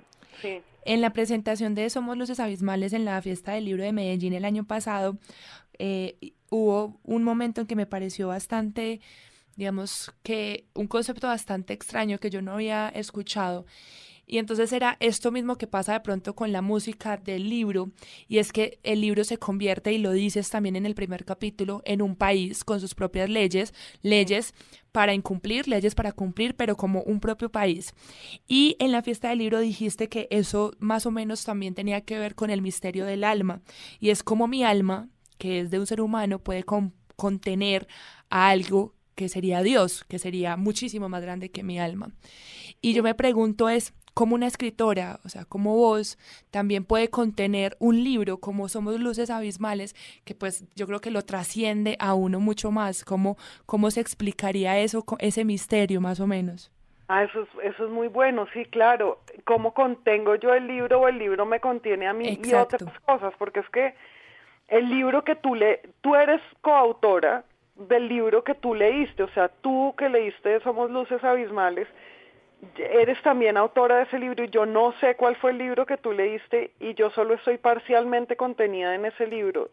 Sí. 0.40 0.62
En 0.86 1.02
la 1.02 1.10
presentación 1.10 1.74
de 1.74 1.90
Somos 1.90 2.16
Luces 2.16 2.40
Abismales 2.40 2.94
en 2.94 3.04
la 3.04 3.20
fiesta 3.20 3.52
del 3.52 3.66
libro 3.66 3.82
de 3.82 3.92
Medellín 3.92 4.32
el 4.32 4.46
año 4.46 4.64
pasado, 4.64 5.18
eh, 5.78 6.16
hubo 6.48 6.98
un 7.04 7.22
momento 7.22 7.60
en 7.60 7.66
que 7.66 7.76
me 7.76 7.84
pareció 7.84 8.28
bastante 8.28 9.00
digamos 9.56 10.10
que 10.22 10.64
un 10.72 10.86
concepto 10.86 11.26
bastante 11.26 11.74
extraño 11.74 12.16
que 12.18 12.30
yo 12.30 12.40
no 12.40 12.54
había 12.54 12.88
escuchado. 12.88 13.66
Y 14.26 14.38
entonces 14.38 14.72
era 14.72 14.96
esto 15.00 15.30
mismo 15.30 15.56
que 15.56 15.66
pasa 15.66 15.92
de 15.94 16.00
pronto 16.00 16.34
con 16.34 16.52
la 16.52 16.62
música 16.62 17.16
del 17.16 17.50
libro, 17.50 17.90
y 18.28 18.38
es 18.38 18.52
que 18.52 18.78
el 18.82 19.00
libro 19.00 19.24
se 19.24 19.36
convierte, 19.36 19.92
y 19.92 19.98
lo 19.98 20.12
dices 20.12 20.48
también 20.48 20.76
en 20.76 20.86
el 20.86 20.94
primer 20.94 21.24
capítulo, 21.24 21.82
en 21.84 22.02
un 22.02 22.16
país 22.16 22.64
con 22.64 22.80
sus 22.80 22.94
propias 22.94 23.28
leyes, 23.28 23.74
leyes 24.02 24.54
para 24.92 25.12
incumplir, 25.12 25.68
leyes 25.68 25.94
para 25.94 26.12
cumplir, 26.12 26.54
pero 26.54 26.76
como 26.76 27.02
un 27.02 27.20
propio 27.20 27.50
país. 27.50 27.94
Y 28.46 28.76
en 28.78 28.92
la 28.92 29.02
fiesta 29.02 29.28
del 29.28 29.38
libro 29.38 29.60
dijiste 29.60 30.08
que 30.08 30.28
eso 30.30 30.72
más 30.78 31.04
o 31.06 31.10
menos 31.10 31.44
también 31.44 31.74
tenía 31.74 32.02
que 32.02 32.18
ver 32.18 32.34
con 32.34 32.50
el 32.50 32.62
misterio 32.62 33.04
del 33.04 33.24
alma, 33.24 33.60
y 34.00 34.10
es 34.10 34.22
como 34.22 34.46
mi 34.46 34.64
alma, 34.64 35.08
que 35.38 35.60
es 35.60 35.70
de 35.70 35.80
un 35.80 35.86
ser 35.86 36.00
humano, 36.00 36.38
puede 36.38 36.64
contener 37.16 37.88
a 38.30 38.48
algo 38.50 38.94
que 39.14 39.28
sería 39.28 39.62
Dios, 39.62 40.04
que 40.08 40.18
sería 40.18 40.56
muchísimo 40.56 41.08
más 41.08 41.22
grande 41.22 41.50
que 41.50 41.62
mi 41.62 41.78
alma. 41.78 42.14
Y 42.80 42.94
yo 42.94 43.02
me 43.02 43.14
pregunto 43.14 43.68
es, 43.68 43.92
¿cómo 44.14 44.34
una 44.34 44.46
escritora, 44.46 45.18
o 45.24 45.28
sea, 45.28 45.44
como 45.44 45.76
vos, 45.76 46.18
también 46.50 46.84
puede 46.84 47.08
contener 47.08 47.76
un 47.78 48.02
libro 48.02 48.38
como 48.38 48.68
Somos 48.68 48.98
Luces 49.00 49.30
Abismales, 49.30 49.94
que 50.24 50.34
pues 50.34 50.64
yo 50.74 50.86
creo 50.86 51.00
que 51.00 51.10
lo 51.10 51.22
trasciende 51.22 51.96
a 51.98 52.14
uno 52.14 52.40
mucho 52.40 52.70
más? 52.70 53.04
¿Cómo, 53.04 53.36
cómo 53.66 53.90
se 53.90 54.00
explicaría 54.00 54.78
eso, 54.78 55.04
ese 55.18 55.44
misterio 55.44 56.00
más 56.00 56.20
o 56.20 56.26
menos? 56.26 56.70
Ah, 57.08 57.24
eso 57.24 57.42
es, 57.42 57.74
eso 57.74 57.84
es 57.84 57.90
muy 57.90 58.08
bueno, 58.08 58.46
sí, 58.54 58.64
claro. 58.66 59.20
¿Cómo 59.44 59.74
contengo 59.74 60.36
yo 60.36 60.54
el 60.54 60.66
libro 60.66 61.00
o 61.00 61.08
el 61.08 61.18
libro 61.18 61.44
me 61.44 61.60
contiene 61.60 62.06
a 62.06 62.12
mí 62.12 62.38
y 62.42 62.54
otras 62.54 62.98
cosas? 63.00 63.34
Porque 63.38 63.60
es 63.60 63.68
que 63.68 63.94
el 64.68 64.88
libro 64.88 65.22
que 65.22 65.34
tú 65.34 65.54
le, 65.54 65.82
tú 66.00 66.14
eres 66.14 66.40
coautora 66.62 67.44
del 67.76 68.08
libro 68.08 68.44
que 68.44 68.54
tú 68.54 68.74
leíste, 68.74 69.22
o 69.22 69.28
sea, 69.30 69.48
tú 69.48 69.94
que 69.98 70.08
leíste 70.08 70.60
Somos 70.60 70.90
Luces 70.90 71.22
Abismales, 71.22 71.88
eres 72.76 73.20
también 73.22 73.56
autora 73.56 73.96
de 73.96 74.02
ese 74.04 74.18
libro 74.18 74.44
y 74.44 74.50
yo 74.50 74.66
no 74.66 74.92
sé 75.00 75.16
cuál 75.16 75.36
fue 75.36 75.50
el 75.50 75.58
libro 75.58 75.86
que 75.86 75.96
tú 75.96 76.12
leíste 76.12 76.72
y 76.78 76.94
yo 76.94 77.10
solo 77.10 77.34
estoy 77.34 77.58
parcialmente 77.58 78.36
contenida 78.36 78.94
en 78.94 79.04
ese 79.04 79.26
libro 79.26 79.70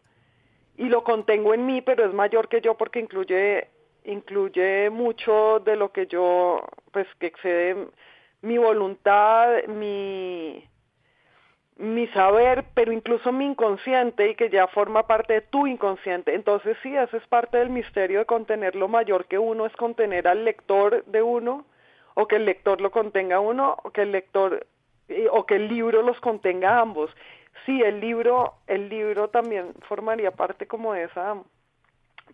y 0.76 0.88
lo 0.88 1.04
contengo 1.04 1.54
en 1.54 1.66
mí, 1.66 1.82
pero 1.82 2.04
es 2.06 2.14
mayor 2.14 2.48
que 2.48 2.60
yo 2.60 2.76
porque 2.76 3.00
incluye 3.00 3.68
incluye 4.04 4.88
mucho 4.90 5.60
de 5.60 5.76
lo 5.76 5.92
que 5.92 6.06
yo 6.06 6.62
pues 6.90 7.06
que 7.18 7.26
excede 7.26 7.88
mi 8.42 8.58
voluntad, 8.58 9.64
mi 9.68 10.64
mi 11.76 12.06
saber, 12.08 12.64
pero 12.74 12.92
incluso 12.92 13.32
mi 13.32 13.46
inconsciente 13.46 14.30
y 14.30 14.34
que 14.34 14.50
ya 14.50 14.66
forma 14.66 15.06
parte 15.06 15.34
de 15.34 15.40
tu 15.40 15.66
inconsciente. 15.66 16.34
Entonces 16.34 16.76
sí, 16.82 16.94
es 16.94 17.26
parte 17.28 17.56
del 17.56 17.70
misterio 17.70 18.18
de 18.18 18.26
contener 18.26 18.76
lo 18.76 18.86
mayor 18.86 19.24
que 19.26 19.38
uno, 19.38 19.64
es 19.64 19.74
contener 19.76 20.28
al 20.28 20.44
lector 20.44 21.04
de 21.06 21.22
uno, 21.22 21.64
o 22.14 22.26
que 22.26 22.36
el 22.36 22.44
lector 22.44 22.80
lo 22.80 22.90
contenga 22.90 23.40
uno, 23.40 23.76
o 23.82 23.90
que 23.90 24.02
el 24.02 24.12
lector, 24.12 24.66
o 25.30 25.46
que 25.46 25.56
el 25.56 25.68
libro 25.68 26.02
los 26.02 26.20
contenga 26.20 26.78
ambos. 26.78 27.10
Sí, 27.66 27.82
el 27.82 28.00
libro, 28.00 28.54
el 28.66 28.88
libro 28.88 29.28
también 29.28 29.74
formaría 29.88 30.30
parte 30.30 30.66
como 30.66 30.94
de 30.94 31.04
esa, 31.04 31.36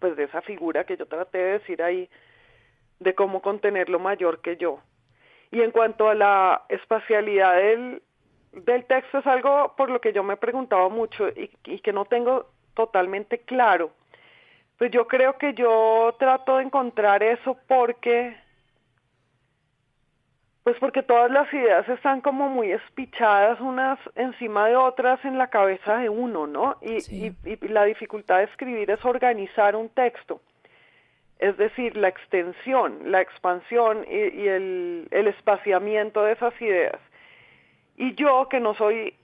pues 0.01 0.17
de 0.17 0.25
esa 0.25 0.43
figura 0.43 0.85
que 0.85 0.97
yo 0.97 1.07
traté 1.07 1.39
de 1.39 1.59
decir 1.59 1.83
ahí, 1.83 2.09
de 3.01 3.15
cómo 3.15 3.43
contener 3.43 3.89
lo 3.89 3.99
mayor 3.99 4.41
que 4.41 4.57
yo. 4.57 4.81
Y 5.51 5.63
en 5.63 5.71
cuanto 5.71 6.09
a 6.09 6.15
la 6.15 6.65
espacialidad 6.69 7.57
del, 7.57 8.03
del 8.53 8.85
texto 8.87 9.19
es 9.19 9.27
algo 9.27 9.75
por 9.77 9.91
lo 9.91 10.01
que 10.01 10.13
yo 10.13 10.23
me 10.23 10.35
he 10.35 10.39
preguntado 10.39 10.91
mucho 10.91 11.29
y, 11.29 11.49
que 11.81 11.93
no 11.93 12.05
tengo 12.05 12.47
totalmente 12.75 13.39
claro. 13.41 13.91
Pues 14.79 14.91
yo 14.91 15.07
creo 15.07 15.39
que 15.39 15.55
yo 15.55 16.15
trato 16.19 16.59
de 16.59 16.65
encontrar 16.65 17.23
eso 17.23 17.57
porque 17.67 18.37
pues 20.67 20.79
porque 20.81 21.05
todas 21.05 21.31
las 21.31 21.47
ideas 21.55 21.89
están 21.89 22.21
como 22.21 22.49
muy 22.49 22.73
espichadas 22.73 23.61
unas 23.61 24.01
encima 24.17 24.67
de 24.67 24.75
otras 24.75 25.25
en 25.25 25.39
la 25.39 25.47
cabeza 25.47 25.99
de 25.99 26.09
uno, 26.09 26.49
¿no? 26.49 26.77
Y, 26.83 26.97
y, 27.49 27.69
la 27.69 27.85
dificultad 27.85 28.39
de 28.39 28.47
escribir 28.47 28.91
es 28.91 29.05
organizar 29.05 29.77
un 29.77 29.91
texto, 29.91 30.41
es 31.39 31.57
decir, 31.57 31.97
la 31.97 32.09
extensión, 32.09 33.13
la 33.13 33.21
expansión 33.21 34.05
y, 34.11 34.49
el, 34.49 35.07
el 35.13 35.29
espaciamiento 35.29 36.25
de 36.25 36.33
esas 36.33 36.61
ideas. 36.61 36.99
Y 37.97 38.17
yo, 38.17 38.49
que 38.49 38.59
no 38.59 38.75
soy 38.75 39.15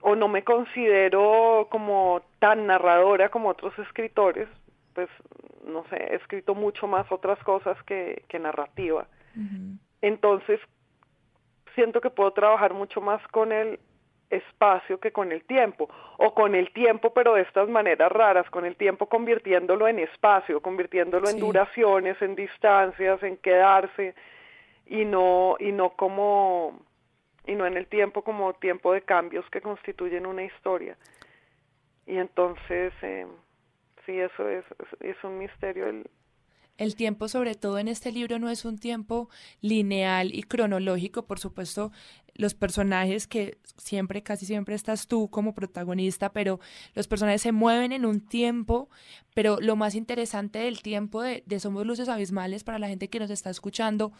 o 0.00 0.16
no 0.16 0.26
me 0.26 0.42
considero 0.42 1.68
como 1.70 2.22
tan 2.40 2.66
narradora 2.66 3.28
como 3.28 3.50
otros 3.50 3.78
escritores, 3.78 4.48
pues 4.94 5.08
no 5.64 5.84
sé, 5.90 5.96
he 6.10 6.16
escrito 6.16 6.56
mucho 6.56 6.88
más 6.88 7.06
otras 7.12 7.38
cosas 7.44 7.80
que, 7.84 8.24
que 8.26 8.40
narrativa. 8.40 9.06
Entonces, 10.02 10.60
siento 11.74 12.00
que 12.00 12.10
puedo 12.10 12.32
trabajar 12.32 12.74
mucho 12.74 13.00
más 13.00 13.26
con 13.28 13.52
el 13.52 13.78
espacio 14.30 14.98
que 14.98 15.12
con 15.12 15.30
el 15.30 15.44
tiempo, 15.44 15.88
o 16.18 16.34
con 16.34 16.54
el 16.54 16.72
tiempo, 16.72 17.12
pero 17.14 17.34
de 17.34 17.42
estas 17.42 17.68
maneras 17.68 18.10
raras, 18.10 18.48
con 18.50 18.64
el 18.64 18.74
tiempo 18.74 19.06
convirtiéndolo 19.08 19.86
en 19.86 20.00
espacio, 20.00 20.60
convirtiéndolo 20.60 21.28
en 21.28 21.38
duraciones, 21.38 22.20
en 22.20 22.34
distancias, 22.34 23.22
en 23.22 23.36
quedarse, 23.36 24.14
y 24.86 25.04
no, 25.04 25.56
y 25.58 25.72
no 25.72 25.90
como 25.90 26.80
y 27.46 27.54
no 27.54 27.64
en 27.64 27.76
el 27.76 27.86
tiempo 27.86 28.22
como 28.22 28.54
tiempo 28.54 28.92
de 28.92 29.02
cambios 29.02 29.48
que 29.50 29.60
constituyen 29.60 30.26
una 30.26 30.42
historia. 30.42 30.96
Y 32.04 32.18
entonces, 32.18 32.92
eh, 33.02 33.26
sí, 34.04 34.18
eso 34.18 34.48
es, 34.48 34.64
es 35.00 35.16
un 35.22 35.38
misterio. 35.38 35.86
El, 35.86 36.10
el 36.78 36.94
tiempo, 36.94 37.28
sobre 37.28 37.54
todo 37.54 37.78
en 37.78 37.88
este 37.88 38.12
libro, 38.12 38.38
no 38.38 38.50
es 38.50 38.64
un 38.64 38.78
tiempo 38.78 39.28
lineal 39.60 40.34
y 40.34 40.42
cronológico. 40.42 41.26
Por 41.26 41.38
supuesto, 41.38 41.92
los 42.36 42.54
personajes 42.54 43.26
que 43.26 43.58
siempre, 43.76 44.22
casi 44.22 44.46
siempre 44.46 44.74
estás 44.74 45.06
tú 45.06 45.28
como 45.28 45.54
protagonista, 45.54 46.32
pero 46.32 46.60
los 46.94 47.08
personajes 47.08 47.42
se 47.42 47.52
mueven 47.52 47.92
en 47.92 48.06
un 48.06 48.20
tiempo. 48.20 48.88
Pero 49.34 49.58
lo 49.60 49.76
más 49.76 49.94
interesante 49.94 50.60
del 50.60 50.80
tiempo 50.80 51.20
de, 51.20 51.42
de 51.46 51.60
Somos 51.60 51.86
Luces 51.86 52.08
Abismales 52.08 52.64
para 52.64 52.78
la 52.78 52.88
gente 52.88 53.08
que 53.08 53.20
nos 53.20 53.30
está 53.30 53.50
escuchando 53.50 54.12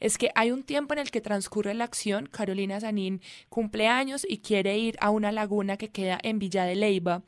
es 0.00 0.18
que 0.18 0.30
hay 0.34 0.50
un 0.50 0.62
tiempo 0.62 0.94
en 0.94 1.00
el 1.00 1.10
que 1.10 1.20
transcurre 1.20 1.74
la 1.74 1.84
acción. 1.84 2.26
Carolina 2.26 2.80
Sanín 2.80 3.20
cumple 3.48 3.88
años 3.88 4.26
y 4.28 4.38
quiere 4.38 4.78
ir 4.78 4.96
a 5.00 5.10
una 5.10 5.32
laguna 5.32 5.76
que 5.76 5.88
queda 5.88 6.18
en 6.22 6.38
Villa 6.38 6.64
de 6.64 6.76
Leiva, 6.76 7.22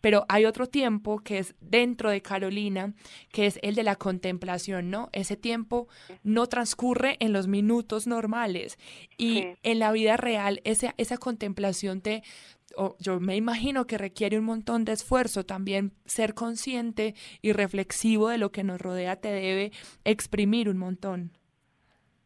pero 0.00 0.24
hay 0.28 0.44
otro 0.44 0.66
tiempo 0.66 1.20
que 1.20 1.38
es 1.38 1.54
dentro 1.60 2.10
de 2.10 2.22
Carolina, 2.22 2.92
que 3.30 3.46
es 3.46 3.58
el 3.62 3.74
de 3.74 3.84
la 3.84 3.96
contemplación, 3.96 4.90
¿no? 4.90 5.08
Ese 5.12 5.36
tiempo 5.36 5.88
no 6.22 6.46
transcurre 6.48 7.16
en 7.20 7.32
los 7.32 7.46
minutos 7.46 8.06
normales 8.06 8.78
y 9.16 9.46
en 9.72 9.78
la 9.78 9.92
vida 9.92 10.16
real 10.16 10.60
esa, 10.64 10.94
esa 10.96 11.18
contemplación 11.18 12.00
te 12.00 12.22
yo 12.98 13.20
me 13.20 13.36
imagino 13.36 13.86
que 13.86 13.98
requiere 13.98 14.38
un 14.38 14.44
montón 14.44 14.84
de 14.84 14.92
esfuerzo 14.92 15.44
también 15.44 15.92
ser 16.06 16.34
consciente 16.34 17.14
y 17.40 17.52
reflexivo 17.52 18.28
de 18.28 18.38
lo 18.38 18.50
que 18.50 18.64
nos 18.64 18.80
rodea 18.80 19.16
te 19.16 19.28
debe 19.28 19.72
exprimir 20.04 20.68
un 20.68 20.78
montón. 20.78 21.30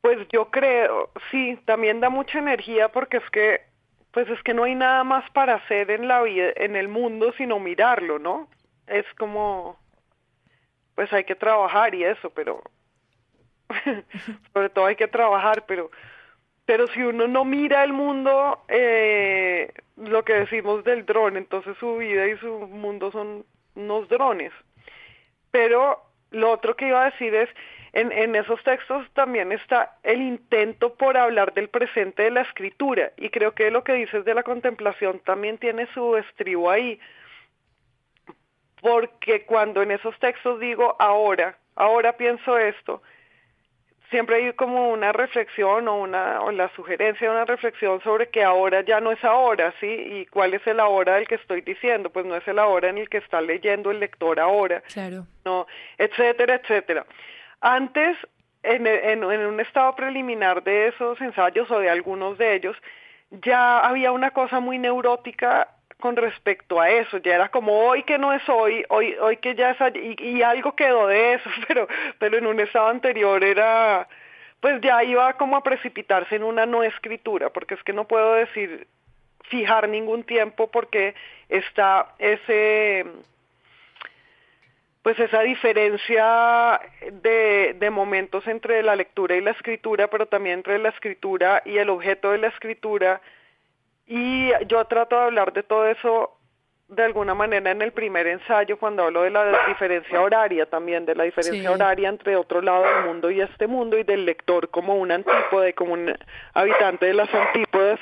Pues 0.02 0.18
yo 0.32 0.50
creo, 0.50 1.11
sí, 1.30 1.59
también 1.64 2.00
da 2.00 2.11
mucha 2.11 2.38
energía 2.38 2.90
porque 2.90 3.16
es 3.16 3.30
que, 3.30 3.61
pues 4.12 4.28
es 4.28 4.40
que 4.42 4.54
no 4.54 4.64
hay 4.64 4.74
nada 4.74 5.02
más 5.02 5.28
para 5.30 5.54
hacer 5.54 5.90
en 5.90 6.06
la 6.06 6.22
vida, 6.22 6.52
en 6.56 6.76
el 6.76 6.88
mundo, 6.88 7.32
sino 7.37 7.59
mirarlo, 7.59 8.18
¿no? 8.18 8.48
Es 8.87 9.04
como, 9.18 9.76
pues 10.94 11.12
hay 11.12 11.24
que 11.24 11.35
trabajar 11.35 11.94
y 11.94 12.04
eso, 12.04 12.30
pero, 12.30 12.62
sobre 14.52 14.68
todo 14.70 14.87
hay 14.87 14.96
que 14.96 15.09
trabajar, 15.09 15.64
pero, 15.66 15.90
pero 16.66 16.88
si 16.88 17.00
uno 17.00 17.29
no 17.29 17.44
mira 17.44 17.85
el 17.85 17.92
mundo, 17.92 18.64
eh, 18.68 19.72
lo 19.96 20.24
que 20.24 20.35
decimos 20.35 20.83
del 20.85 21.07
dron, 21.07 21.37
entonces 21.37 21.76
su 21.79 21.96
vida 21.96 22.26
y 22.26 22.37
su 22.38 22.48
mundo 22.66 23.12
son 23.12 23.44
unos 23.76 24.09
drones. 24.09 24.52
Pero 25.52 26.02
lo 26.33 26.50
otro 26.50 26.76
que 26.76 26.88
iba 26.88 27.02
a 27.02 27.11
decir 27.11 27.35
es, 27.35 27.48
en, 27.92 28.35
esos 28.35 28.62
textos 28.62 29.07
también 29.14 29.52
está 29.52 29.96
el 30.02 30.20
intento 30.20 30.94
por 30.94 31.16
hablar 31.16 31.55
del 31.55 31.70
presente 31.70 32.24
de 32.24 32.31
la 32.31 32.42
escritura 32.42 33.12
y 33.16 33.31
creo 33.31 33.52
que 33.52 33.70
lo 33.70 33.85
que 33.85 33.94
dices 33.94 34.22
de 34.26 34.35
la 34.35 34.42
contemplación 34.42 35.20
también 35.20 35.57
tiene 35.57 35.87
su 35.94 36.14
estribo 36.16 36.70
ahí, 36.70 37.00
porque 38.83 39.46
cuando 39.46 39.81
en 39.81 39.92
esos 39.92 40.18
textos 40.18 40.61
digo 40.61 40.94
ahora, 40.98 41.57
ahora 41.74 42.18
pienso 42.18 42.59
esto, 42.59 43.00
siempre 44.11 44.37
hay 44.37 44.53
como 44.53 44.90
una 44.90 45.12
reflexión 45.12 45.88
o 45.88 45.97
una 46.01 46.40
o 46.42 46.51
la 46.53 46.69
sugerencia 46.77 47.29
de 47.29 47.35
una 47.35 47.45
reflexión 47.45 48.01
sobre 48.03 48.29
que 48.29 48.42
ahora 48.45 48.83
ya 48.83 49.01
no 49.01 49.11
es 49.12 49.23
ahora, 49.25 49.73
¿sí? 49.81 49.87
Y 49.88 50.27
cuál 50.27 50.55
es 50.55 50.66
el 50.66 50.81
ahora 50.81 51.14
del 51.16 51.27
que 51.27 51.35
estoy 51.37 51.61
diciendo, 51.62 52.11
pues 52.11 52.25
no 52.27 52.37
es 52.37 52.47
el 52.49 52.59
ahora 52.59 52.88
en 52.88 52.99
el 52.99 53.09
que 53.09 53.19
está 53.19 53.40
leyendo 53.40 53.90
el 53.90 54.01
lector 54.01 54.38
ahora, 54.40 54.81
Claro. 54.92 55.27
no, 55.45 55.66
etcétera, 55.99 56.57
etcétera. 56.57 57.05
Antes, 57.61 58.16
en, 58.62 58.87
en, 58.87 59.23
en 59.25 59.47
un 59.47 59.61
estado 59.61 59.95
preliminar 59.95 60.62
de 60.62 60.88
esos 60.88 61.21
ensayos 61.21 61.71
o 61.71 61.79
de 61.79 61.90
algunos 61.90 62.37
de 62.38 62.55
ellos, 62.55 62.77
ya 63.31 63.79
había 63.81 64.12
una 64.12 64.31
cosa 64.31 64.61
muy 64.61 64.79
neurótica 64.79 65.69
con 66.00 66.16
respecto 66.16 66.80
a 66.80 66.90
eso, 66.90 67.18
ya 67.18 67.35
era 67.35 67.48
como 67.48 67.72
hoy 67.87 68.02
que 68.02 68.18
no 68.18 68.32
es 68.32 68.46
hoy, 68.48 68.85
hoy, 68.90 69.14
hoy 69.20 69.38
que 69.38 69.54
ya 69.54 69.70
es 69.70 69.96
y, 69.96 70.22
y 70.22 70.42
algo 70.42 70.76
quedó 70.76 71.06
de 71.06 71.35
eso, 71.35 71.50
pero, 71.68 71.88
pero 72.18 72.38
en 72.38 72.46
un 72.46 72.61
estado 72.61 72.88
anterior 72.88 73.42
era, 73.42 74.09
pues 74.61 74.80
ya 74.82 75.02
iba 75.04 75.32
como 75.35 75.56
a 75.56 75.62
precipitarse 75.62 76.37
en 76.37 76.42
una 76.42 76.66
no 76.66 76.82
escritura, 76.82 77.50
porque 77.50 77.74
es 77.74 77.82
que 77.82 77.92
no 77.92 78.06
puedo 78.06 78.35
decir 78.35 78.87
fijar 79.44 79.88
ningún 79.88 80.24
tiempo 80.24 80.70
porque 80.70 81.14
está 81.48 82.14
ese 82.18 83.06
pues 85.02 85.20
esa 85.20 85.40
diferencia 85.42 86.80
de, 87.22 87.76
de 87.78 87.90
momentos 87.90 88.44
entre 88.48 88.82
la 88.82 88.96
lectura 88.96 89.37
y 89.37 89.40
la 89.40 89.52
escritura, 89.52 90.09
pero 90.09 90.26
también 90.26 90.56
entre 90.56 90.80
la 90.80 90.88
escritura 90.88 91.62
y 91.64 91.78
el 91.78 91.90
objeto 91.90 92.32
de 92.32 92.38
la 92.38 92.48
escritura. 92.48 93.20
Y 94.07 94.51
yo 94.69 94.85
trato 94.85 95.16
de 95.16 95.23
hablar 95.25 95.53
de 95.53 95.62
todo 95.62 95.87
eso 95.88 96.33
de 96.88 97.03
alguna 97.03 97.35
manera 97.35 97.73
en 97.73 97.83
el 97.83 97.90
primer 97.92 98.29
ensayo 98.29 98.79
cuando 98.79 99.03
hablo 99.03 99.23
de 99.23 99.31
la 99.31 99.66
diferencia 99.66 100.21
horaria 100.21 100.66
también, 100.66 101.05
de 101.05 101.16
la 101.16 101.25
diferencia 101.25 101.61
Sí. 101.61 101.66
horaria 101.66 102.09
entre 102.09 102.37
otro 102.37 102.62
lado 102.62 102.85
del 102.85 103.07
mundo 103.07 103.29
y 103.31 103.40
este 103.40 103.66
mundo 103.66 103.99
y 103.99 104.05
del 104.05 104.25
lector 104.25 104.71
como 104.71 104.95
un 104.95 105.11
antípode, 105.11 105.75
como 105.75 105.95
un 105.95 106.14
habitante 106.55 107.07
de 107.07 107.14
las 107.14 107.33
antípodas 107.35 107.99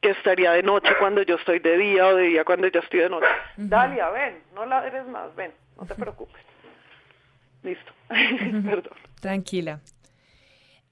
que 0.00 0.10
estaría 0.10 0.52
de 0.52 0.62
noche 0.62 0.90
cuando 1.00 1.22
yo 1.22 1.34
estoy 1.34 1.58
de 1.58 1.76
día 1.76 2.06
o 2.06 2.14
de 2.14 2.24
día 2.24 2.44
cuando 2.44 2.68
yo 2.68 2.78
estoy 2.78 3.00
de 3.00 3.08
noche. 3.08 3.26
Dalia, 3.56 4.10
ven, 4.10 4.40
no 4.54 4.66
la 4.66 4.86
eres 4.86 5.04
más, 5.08 5.34
ven, 5.34 5.52
no 5.76 5.84
te 5.84 5.94
preocupes. 5.96 6.40
Listo, 7.64 7.92
perdón. 8.08 8.92
Tranquila. 9.20 9.80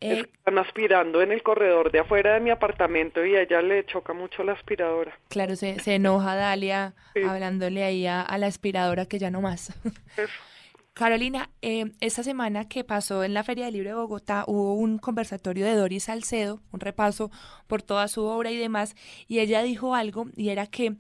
Es 0.01 0.19
Eh, 0.19 0.25
que 0.25 0.31
están 0.39 0.59
aspirando 0.59 1.21
en 1.23 1.31
el 1.33 1.43
corredor 1.43 1.93
de 1.93 2.01
afuera 2.01 2.35
de 2.35 2.41
mi 2.41 2.51
apartamento 2.51 3.25
y 3.25 3.37
a 3.37 3.43
ella 3.43 3.61
le 3.63 3.85
choca 3.87 4.13
mucho 4.15 4.43
la 4.45 4.53
aspiradora. 4.53 5.19
claro, 5.29 5.57
se, 5.57 5.79
se 5.81 5.95
enoja 5.97 6.35
Dalia 6.37 6.95
Sí. 7.15 7.21
hablándole 7.23 7.85
ahí 7.85 8.07
a, 8.07 8.23
a 8.23 8.39
la 8.39 8.47
aspiradora 8.47 9.07
que 9.07 9.19
ya 9.19 9.31
no 9.31 9.41
más. 9.41 9.73
Eso. 10.17 10.33
Carolina, 10.95 11.51
eh, 11.63 11.93
esta 12.01 12.23
semana 12.23 12.69
que 12.69 12.85
pasó 12.85 13.25
en 13.25 13.33
la 13.33 13.45
Feria 13.45 13.65
del 13.67 13.75
Libro 13.75 13.91
de 13.91 13.95
Bogotá 13.97 14.45
hubo 14.47 14.75
un 14.75 14.99
conversatorio 14.99 15.65
de 15.65 15.75
Doris 15.75 16.05
Salcedo, 16.05 16.61
un 16.73 16.81
repaso 16.81 17.31
por 17.69 17.81
toda 17.83 18.09
su 18.09 18.25
obra 18.25 18.51
y 18.51 18.57
demás, 18.57 18.97
y 19.27 19.39
ella 19.39 19.63
dijo 19.63 19.95
algo 19.95 20.27
y 20.37 20.51
era 20.51 20.67
que 20.67 20.97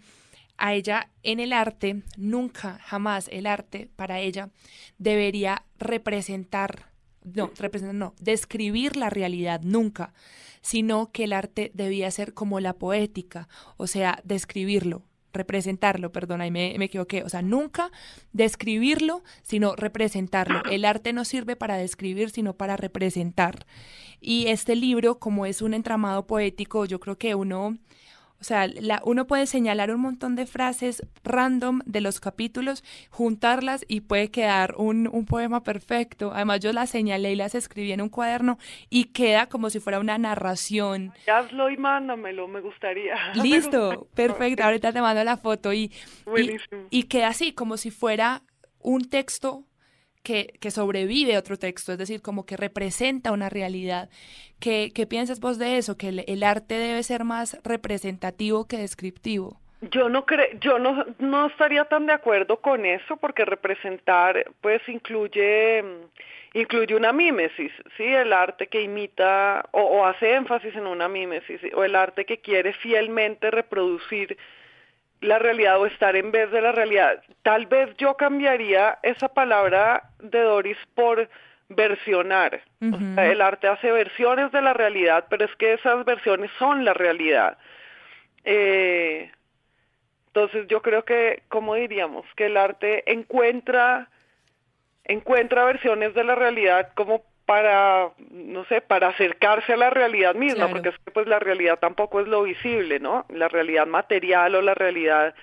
a 0.56 0.74
ella 0.74 1.10
en 1.22 1.40
el 1.40 1.52
arte, 1.52 2.02
nunca, 2.16 2.78
jamás 2.82 3.28
el 3.28 3.46
arte 3.46 3.90
para 3.96 4.20
ella 4.20 4.50
debería 4.98 5.64
representar, 5.78 6.89
no, 7.22 7.50
representar, 7.58 7.94
no, 7.94 8.14
describir 8.20 8.96
la 8.96 9.10
realidad, 9.10 9.60
nunca, 9.62 10.12
sino 10.62 11.10
que 11.12 11.24
el 11.24 11.32
arte 11.32 11.70
debía 11.74 12.10
ser 12.10 12.34
como 12.34 12.60
la 12.60 12.74
poética, 12.74 13.48
o 13.76 13.86
sea, 13.86 14.20
describirlo, 14.24 15.02
representarlo, 15.32 16.12
perdón, 16.12 16.40
ahí 16.40 16.50
me, 16.50 16.74
me 16.78 16.86
equivoqué, 16.86 17.22
o 17.22 17.28
sea, 17.28 17.42
nunca 17.42 17.90
describirlo, 18.32 19.22
sino 19.42 19.76
representarlo. 19.76 20.62
El 20.70 20.84
arte 20.84 21.12
no 21.12 21.24
sirve 21.24 21.56
para 21.56 21.76
describir, 21.76 22.30
sino 22.30 22.54
para 22.54 22.76
representar. 22.76 23.66
Y 24.20 24.48
este 24.48 24.76
libro, 24.76 25.18
como 25.18 25.46
es 25.46 25.62
un 25.62 25.74
entramado 25.74 26.26
poético, 26.26 26.84
yo 26.84 27.00
creo 27.00 27.16
que 27.16 27.34
uno, 27.34 27.78
o 28.40 28.44
sea, 28.44 28.66
la, 28.68 29.02
uno 29.04 29.26
puede 29.26 29.46
señalar 29.46 29.90
un 29.90 30.00
montón 30.00 30.34
de 30.34 30.46
frases 30.46 31.06
random 31.24 31.80
de 31.84 32.00
los 32.00 32.20
capítulos, 32.20 32.82
juntarlas 33.10 33.84
y 33.86 34.00
puede 34.00 34.30
quedar 34.30 34.74
un, 34.78 35.08
un 35.12 35.26
poema 35.26 35.62
perfecto. 35.62 36.32
Además, 36.34 36.60
yo 36.60 36.72
las 36.72 36.90
señalé 36.90 37.32
y 37.32 37.36
las 37.36 37.54
escribí 37.54 37.92
en 37.92 38.00
un 38.00 38.08
cuaderno 38.08 38.58
y 38.88 39.06
queda 39.06 39.46
como 39.48 39.68
si 39.70 39.78
fuera 39.80 40.00
una 40.00 40.16
narración. 40.18 41.12
Hazlo 41.26 41.70
y 41.70 41.76
mándamelo, 41.76 42.48
me 42.48 42.60
gustaría. 42.60 43.14
Me 43.36 43.42
Listo, 43.42 43.88
gustaría. 43.88 44.14
perfecto. 44.14 44.64
Ahorita 44.64 44.92
te 44.92 45.00
mando 45.02 45.22
la 45.22 45.36
foto 45.36 45.72
y, 45.72 45.92
y, 46.36 46.56
y 46.90 47.02
queda 47.04 47.28
así, 47.28 47.52
como 47.52 47.76
si 47.76 47.90
fuera 47.90 48.42
un 48.78 49.08
texto 49.08 49.64
que, 50.22 50.54
que 50.60 50.70
sobrevive 50.70 51.38
otro 51.38 51.56
texto, 51.56 51.92
es 51.92 51.98
decir, 51.98 52.22
como 52.22 52.44
que 52.44 52.56
representa 52.56 53.32
una 53.32 53.48
realidad. 53.48 54.08
¿Qué, 54.60 54.90
qué 54.94 55.06
piensas 55.06 55.40
vos 55.40 55.58
de 55.58 55.78
eso? 55.78 55.96
Que 55.96 56.24
el, 56.26 56.42
arte 56.42 56.74
debe 56.74 57.02
ser 57.02 57.24
más 57.24 57.58
representativo 57.64 58.66
que 58.66 58.78
descriptivo. 58.78 59.58
Yo 59.90 60.10
no 60.10 60.26
cre 60.26 60.58
yo 60.60 60.78
no, 60.78 61.06
no 61.18 61.46
estaría 61.46 61.86
tan 61.86 62.04
de 62.04 62.12
acuerdo 62.12 62.58
con 62.60 62.84
eso 62.84 63.16
porque 63.16 63.46
representar 63.46 64.44
pues 64.60 64.86
incluye 64.88 65.82
incluye 66.52 66.94
una 66.94 67.14
mímesis, 67.14 67.72
sí, 67.96 68.04
el 68.04 68.34
arte 68.34 68.66
que 68.66 68.82
imita 68.82 69.64
o, 69.70 69.80
o 69.80 70.04
hace 70.04 70.34
énfasis 70.34 70.74
en 70.76 70.86
una 70.86 71.08
mímesis 71.08 71.62
o 71.74 71.82
el 71.82 71.96
arte 71.96 72.26
que 72.26 72.42
quiere 72.42 72.74
fielmente 72.74 73.50
reproducir 73.50 74.36
la 75.20 75.38
realidad 75.38 75.78
o 75.78 75.86
estar 75.86 76.16
en 76.16 76.30
vez 76.30 76.50
de 76.50 76.62
la 76.62 76.72
realidad. 76.72 77.22
Tal 77.42 77.66
vez 77.66 77.94
yo 77.96 78.16
cambiaría 78.16 78.98
esa 79.02 79.28
palabra 79.28 80.10
de 80.18 80.40
Doris 80.40 80.78
por 80.94 81.28
versionar. 81.68 82.62
O 82.80 82.98
sea, 82.98 83.30
el 83.30 83.40
arte 83.40 83.68
hace 83.68 83.92
versiones 83.92 84.50
de 84.52 84.62
la 84.62 84.72
realidad, 84.72 85.26
pero 85.28 85.44
es 85.44 85.54
que 85.56 85.74
esas 85.74 86.04
versiones 86.04 86.50
son 86.58 86.84
la 86.84 86.94
realidad. 86.94 87.58
Eh, 88.44 89.30
entonces 90.28 90.66
yo 90.68 90.80
creo 90.82 91.04
que, 91.04 91.42
como 91.48 91.74
diríamos, 91.74 92.24
que 92.36 92.46
el 92.46 92.56
arte 92.56 93.10
encuentra 93.10 94.08
encuentra 95.04 95.64
versiones 95.64 96.14
de 96.14 96.22
la 96.22 96.36
realidad 96.36 96.92
como 96.94 97.24
para, 97.50 98.10
no 98.30 98.64
sé, 98.66 98.80
para 98.80 99.08
acercarse 99.08 99.72
a 99.72 99.76
la 99.76 99.90
realidad 99.90 100.36
misma, 100.36 100.66
Claro. 100.66 100.70
porque 100.70 100.90
es 100.90 100.94
que 101.04 101.10
pues 101.10 101.26
la 101.26 101.40
realidad 101.40 101.80
tampoco 101.80 102.20
es 102.20 102.28
lo 102.28 102.44
visible, 102.44 103.00
¿no? 103.00 103.26
La 103.28 103.48
realidad 103.48 103.88
material 103.88 104.54
o 104.54 104.62
la 104.62 104.74
realidad 104.74 105.34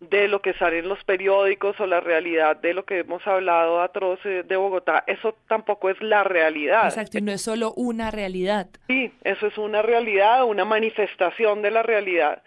de 0.00 0.28
lo 0.28 0.42
que 0.42 0.52
sale 0.52 0.80
en 0.80 0.88
los 0.90 1.02
periódicos 1.04 1.80
o 1.80 1.86
la 1.86 2.00
realidad 2.00 2.56
de 2.58 2.74
lo 2.74 2.84
que 2.84 2.98
hemos 2.98 3.26
hablado 3.26 3.80
atroz 3.80 4.20
eh, 4.26 4.42
de 4.46 4.56
Bogotá, 4.56 5.02
eso 5.06 5.34
tampoco 5.48 5.88
es 5.88 5.98
la 6.02 6.24
realidad. 6.24 6.84
Exacto, 6.84 7.16
y 7.16 7.22
no 7.22 7.32
es 7.32 7.40
solo 7.40 7.72
una 7.74 8.10
realidad. 8.10 8.66
Sí, 8.88 9.10
eso 9.24 9.46
es 9.46 9.56
una 9.56 9.80
realidad, 9.80 10.44
una 10.44 10.66
manifestación 10.66 11.62
de 11.62 11.70
la 11.70 11.82
realidad. 11.82 12.42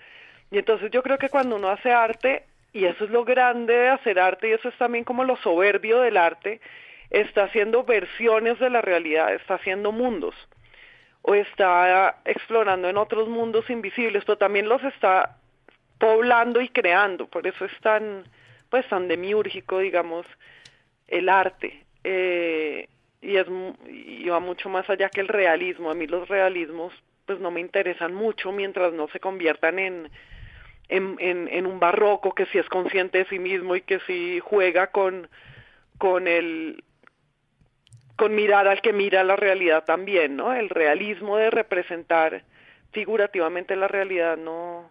Y 0.52 0.60
entonces 0.60 0.92
yo 0.92 1.02
creo 1.02 1.18
que 1.18 1.30
cuando 1.30 1.56
uno 1.56 1.70
hace 1.70 1.92
arte, 1.92 2.44
y 2.74 2.86
eso 2.86 3.06
es 3.06 3.10
lo 3.10 3.26
grande 3.26 3.74
de 3.74 3.90
hacer 3.90 4.20
arte, 4.20 4.50
y 4.50 4.52
eso 4.52 4.70
es 4.70 4.78
también 4.78 5.04
como 5.04 5.24
lo 5.24 5.36
soberbio 5.38 6.00
del 6.02 6.16
arte, 6.18 6.62
está 7.10 7.44
haciendo 7.44 7.84
versiones 7.84 8.60
de 8.60 8.70
la 8.70 8.82
realidad, 8.82 9.34
está 9.34 9.56
haciendo 9.56 9.92
mundos, 9.92 10.36
o 11.22 11.36
está 11.36 12.22
explorando 12.26 12.90
en 12.90 12.98
otros 12.98 13.28
mundos 13.28 13.70
invisibles, 13.70 14.24
pero 14.26 14.38
también 14.38 14.70
los 14.70 14.84
está 14.84 15.38
poblando 16.00 16.62
y 16.62 16.70
creando, 16.70 17.28
por 17.28 17.48
eso 17.48 17.66
es 17.66 17.80
tan, 17.82 18.24
pues 18.70 18.88
tan 18.88 19.08
demiúrgico, 19.08 19.80
digamos, 19.80 20.26
el 21.08 21.30
arte. 21.30 21.84
Eh, 22.04 22.88
y 23.22 23.36
es 23.36 23.48
y 23.88 24.30
va 24.30 24.40
mucho 24.40 24.70
más 24.70 24.90
allá 24.90 25.10
que 25.10 25.22
el 25.22 25.28
realismo. 25.28 25.90
A 25.90 25.96
mí 25.96 26.08
los 26.08 26.28
realismos 26.28 26.94
pues 27.26 27.40
no 27.40 27.52
me 27.52 27.60
interesan 27.60 28.14
mucho 28.14 28.52
mientras 28.52 28.94
no 28.94 29.08
se 29.10 29.20
conviertan 29.20 29.80
en 29.80 30.10
en, 30.90 31.18
en, 31.20 31.50
en 31.50 31.66
un 31.66 31.80
barroco 31.80 32.34
que 32.34 32.46
sí 32.46 32.58
es 32.58 32.70
consciente 32.70 33.18
de 33.18 33.26
sí 33.26 33.40
mismo 33.40 33.76
y 33.76 33.82
que 33.82 34.00
sí 34.08 34.40
juega 34.40 34.88
con 34.88 35.28
con 35.98 36.28
el 36.28 36.84
con 38.18 38.36
mirar 38.36 38.68
al 38.68 38.82
que 38.82 38.92
mira 38.94 39.24
la 39.24 39.38
realidad 39.38 39.86
también, 39.86 40.36
¿no? 40.36 40.54
El 40.54 40.70
realismo 40.70 41.38
de 41.38 41.50
representar 41.50 42.44
figurativamente 42.92 43.76
la 43.76 43.88
realidad 43.88 44.38
no 44.38 44.90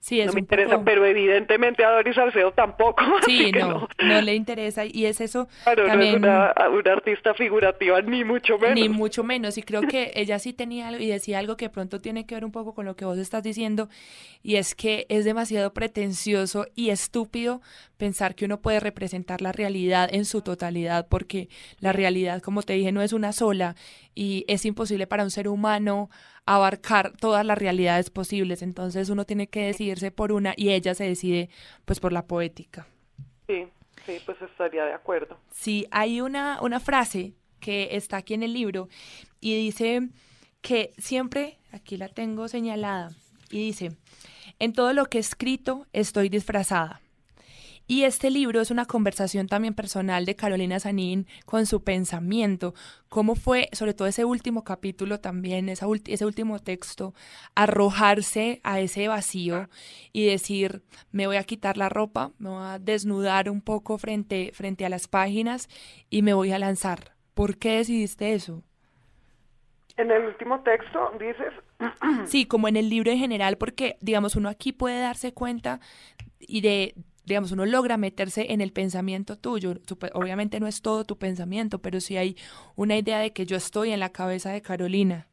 Sí, 0.00 0.18
es 0.18 0.28
no 0.28 0.32
me 0.32 0.40
interesa, 0.40 0.72
poco... 0.72 0.84
pero 0.86 1.04
evidentemente 1.04 1.84
a 1.84 1.90
Doris 1.90 2.14
Salcedo 2.14 2.52
tampoco. 2.52 3.04
Sí, 3.26 3.42
así 3.42 3.52
que 3.52 3.60
no, 3.60 3.86
no 4.02 4.20
le 4.22 4.34
interesa. 4.34 4.86
Y 4.86 5.04
es 5.04 5.20
eso 5.20 5.46
Claro, 5.64 5.86
también... 5.86 6.22
no 6.22 6.28
es 6.28 6.52
una, 6.56 6.68
una 6.70 6.92
artista 6.92 7.34
figurativa, 7.34 8.00
ni 8.00 8.24
mucho 8.24 8.58
menos. 8.58 8.74
Ni 8.76 8.88
mucho 8.88 9.22
menos. 9.22 9.58
Y 9.58 9.62
creo 9.62 9.82
que 9.82 10.10
ella 10.14 10.38
sí 10.38 10.54
tenía 10.54 10.88
algo 10.88 11.02
y 11.02 11.08
decía 11.08 11.38
algo 11.38 11.58
que 11.58 11.68
pronto 11.68 12.00
tiene 12.00 12.24
que 12.24 12.34
ver 12.34 12.46
un 12.46 12.52
poco 12.52 12.74
con 12.74 12.86
lo 12.86 12.96
que 12.96 13.04
vos 13.04 13.18
estás 13.18 13.42
diciendo. 13.42 13.90
Y 14.42 14.56
es 14.56 14.74
que 14.74 15.04
es 15.10 15.26
demasiado 15.26 15.74
pretencioso 15.74 16.66
y 16.74 16.88
estúpido 16.88 17.60
pensar 18.00 18.34
que 18.34 18.46
uno 18.46 18.62
puede 18.62 18.80
representar 18.80 19.42
la 19.42 19.52
realidad 19.52 20.08
en 20.10 20.24
su 20.24 20.40
totalidad, 20.40 21.06
porque 21.06 21.50
la 21.80 21.92
realidad, 21.92 22.40
como 22.40 22.62
te 22.62 22.72
dije, 22.72 22.92
no 22.92 23.02
es 23.02 23.12
una 23.12 23.32
sola 23.32 23.76
y 24.14 24.46
es 24.48 24.64
imposible 24.64 25.06
para 25.06 25.22
un 25.22 25.30
ser 25.30 25.48
humano 25.48 26.08
abarcar 26.46 27.12
todas 27.12 27.44
las 27.44 27.58
realidades 27.58 28.08
posibles. 28.08 28.62
Entonces 28.62 29.10
uno 29.10 29.26
tiene 29.26 29.48
que 29.48 29.66
decidirse 29.66 30.10
por 30.10 30.32
una 30.32 30.54
y 30.56 30.70
ella 30.70 30.94
se 30.94 31.04
decide 31.04 31.50
pues 31.84 32.00
por 32.00 32.12
la 32.12 32.26
poética. 32.26 32.86
Sí, 33.46 33.68
sí, 34.06 34.18
pues 34.24 34.40
estaría 34.40 34.84
de 34.86 34.94
acuerdo. 34.94 35.36
Sí, 35.52 35.86
hay 35.90 36.22
una, 36.22 36.58
una 36.62 36.80
frase 36.80 37.34
que 37.60 37.90
está 37.92 38.16
aquí 38.16 38.32
en 38.32 38.42
el 38.42 38.54
libro 38.54 38.88
y 39.40 39.54
dice 39.56 40.08
que 40.62 40.94
siempre, 40.96 41.58
aquí 41.70 41.98
la 41.98 42.08
tengo 42.08 42.48
señalada, 42.48 43.10
y 43.50 43.58
dice, 43.58 43.92
en 44.58 44.72
todo 44.72 44.94
lo 44.94 45.04
que 45.04 45.18
he 45.18 45.20
escrito 45.20 45.86
estoy 45.92 46.30
disfrazada. 46.30 47.02
Y 47.90 48.04
este 48.04 48.30
libro 48.30 48.60
es 48.60 48.70
una 48.70 48.84
conversación 48.84 49.48
también 49.48 49.74
personal 49.74 50.24
de 50.24 50.36
Carolina 50.36 50.78
Sanín 50.78 51.26
con 51.44 51.66
su 51.66 51.82
pensamiento, 51.82 52.72
cómo 53.08 53.34
fue, 53.34 53.68
sobre 53.72 53.94
todo 53.94 54.06
ese 54.06 54.24
último 54.24 54.62
capítulo 54.62 55.18
también, 55.18 55.68
esa 55.68 55.86
ese 56.06 56.24
último 56.24 56.60
texto, 56.60 57.14
arrojarse 57.56 58.60
a 58.62 58.78
ese 58.78 59.08
vacío 59.08 59.68
y 60.12 60.24
decir, 60.24 60.82
me 61.10 61.26
voy 61.26 61.36
a 61.36 61.42
quitar 61.42 61.76
la 61.76 61.88
ropa, 61.88 62.30
me 62.38 62.50
voy 62.50 62.62
a 62.62 62.78
desnudar 62.78 63.50
un 63.50 63.60
poco 63.60 63.98
frente, 63.98 64.52
frente 64.54 64.86
a 64.86 64.88
las 64.88 65.08
páginas 65.08 65.68
y 66.10 66.22
me 66.22 66.32
voy 66.32 66.52
a 66.52 66.60
lanzar. 66.60 67.16
¿Por 67.34 67.58
qué 67.58 67.78
decidiste 67.78 68.34
eso? 68.34 68.62
En 69.96 70.12
el 70.12 70.26
último 70.26 70.60
texto 70.60 71.10
dices... 71.18 71.52
Sí, 72.26 72.46
como 72.46 72.68
en 72.68 72.76
el 72.76 72.88
libro 72.88 73.10
en 73.10 73.18
general, 73.18 73.56
porque, 73.56 73.96
digamos, 74.00 74.36
uno 74.36 74.48
aquí 74.48 74.70
puede 74.70 75.00
darse 75.00 75.32
cuenta 75.34 75.80
y 76.38 76.60
de, 76.60 76.94
digamos, 77.30 77.52
uno 77.52 77.64
logra 77.64 77.96
meterse 77.96 78.52
en 78.52 78.60
el 78.60 78.72
pensamiento 78.72 79.36
tuyo. 79.38 79.74
Obviamente 80.14 80.60
no 80.60 80.66
es 80.66 80.82
todo 80.82 81.04
tu 81.04 81.16
pensamiento, 81.16 81.78
pero 81.78 82.00
sí 82.00 82.16
hay 82.16 82.36
una 82.76 82.96
idea 82.96 83.18
de 83.18 83.32
que 83.32 83.46
yo 83.46 83.56
estoy 83.56 83.92
en 83.92 84.00
la 84.00 84.10
cabeza 84.10 84.50
de 84.50 84.62
Carolina. 84.62 85.26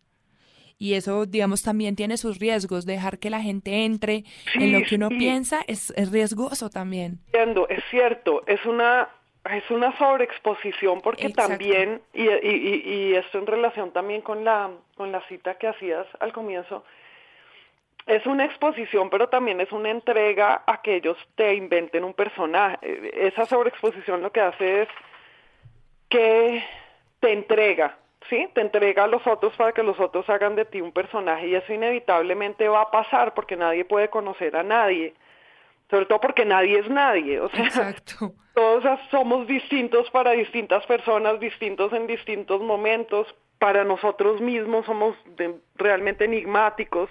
Y 0.80 0.94
eso, 0.94 1.26
digamos, 1.26 1.64
también 1.64 1.96
tiene 1.96 2.18
sus 2.18 2.38
riesgos. 2.38 2.86
Dejar 2.86 3.18
que 3.18 3.32
la 3.32 3.42
gente 3.42 3.86
entre 3.86 4.26
en 4.54 4.72
lo 4.72 4.84
que 4.84 4.96
uno 4.96 5.10
piensa 5.10 5.62
es, 5.68 5.92
es 5.96 6.12
riesgoso 6.12 6.70
también. 6.70 7.20
Entiendo, 7.28 7.68
es 7.68 7.84
cierto. 7.90 8.44
Es 8.46 8.64
una, 8.66 9.10
es 9.52 9.70
una 9.72 9.98
sobreexposición 9.98 11.02
porque 11.02 11.30
también, 11.30 12.02
y, 12.14 12.28
y, 12.30 12.84
y, 12.86 13.16
esto 13.16 13.40
en 13.40 13.48
relación 13.48 13.92
también 13.92 14.22
con 14.22 14.44
la, 14.44 14.70
con 14.96 15.12
la 15.12 15.22
cita 15.28 15.56
que 15.56 15.68
hacías 15.68 16.06
al 16.20 16.32
comienzo, 16.32 16.84
es 18.08 18.26
una 18.26 18.46
exposición, 18.46 19.10
pero 19.10 19.28
también 19.28 19.60
es 19.60 19.72
una 19.72 19.90
entrega 19.90 20.64
a 20.66 20.82
que 20.82 20.96
ellos 20.96 21.18
te 21.36 21.54
inventen 21.54 22.04
un 22.04 22.14
personaje. 22.14 22.78
Esa 23.14 23.46
sobreexposición 23.46 24.22
lo 24.22 24.32
que 24.32 24.42
hace 24.42 24.84
es 24.84 24.90
que 26.10 26.64
te 27.20 27.34
entrega, 27.34 27.98
¿sí? 28.30 28.48
Te 28.54 28.62
entrega 28.62 29.04
a 29.04 29.08
los 29.08 29.26
otros 29.28 29.54
para 29.58 29.74
que 29.74 29.84
los 29.84 30.00
otros 30.00 30.30
hagan 30.30 30.56
de 30.56 30.64
ti 30.64 30.80
un 30.80 30.94
personaje 30.94 31.48
y 31.48 31.56
eso 31.56 31.74
inevitablemente 31.74 32.70
va 32.70 32.84
a 32.84 32.92
pasar 32.92 33.34
porque 33.34 33.58
nadie 33.58 33.84
puede 33.84 34.10
conocer 34.10 34.56
a 34.56 34.64
nadie. 34.64 35.14
Sobre 35.90 36.06
todo 36.06 36.20
porque 36.20 36.46
nadie 36.46 36.80
es 36.80 36.90
nadie, 36.90 37.40
o 37.40 37.50
sea, 37.50 37.94
todos 38.54 39.00
somos 39.10 39.48
distintos 39.48 40.10
para 40.12 40.32
distintas 40.32 40.86
personas, 40.86 41.40
distintos 41.40 41.94
en 41.94 42.08
distintos 42.08 42.62
momentos, 42.62 43.34
para 43.58 43.84
nosotros 43.84 44.42
mismos 44.42 44.86
somos 44.86 45.16
realmente 45.76 46.26
enigmáticos 46.26 47.10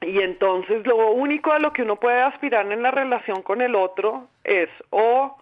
y 0.00 0.20
entonces 0.20 0.86
lo 0.86 1.12
único 1.12 1.52
a 1.52 1.58
lo 1.58 1.72
que 1.72 1.82
uno 1.82 1.96
puede 1.96 2.20
aspirar 2.20 2.70
en 2.70 2.82
la 2.82 2.90
relación 2.90 3.42
con 3.42 3.62
el 3.62 3.74
otro 3.74 4.28
es 4.44 4.68
o 4.90 5.36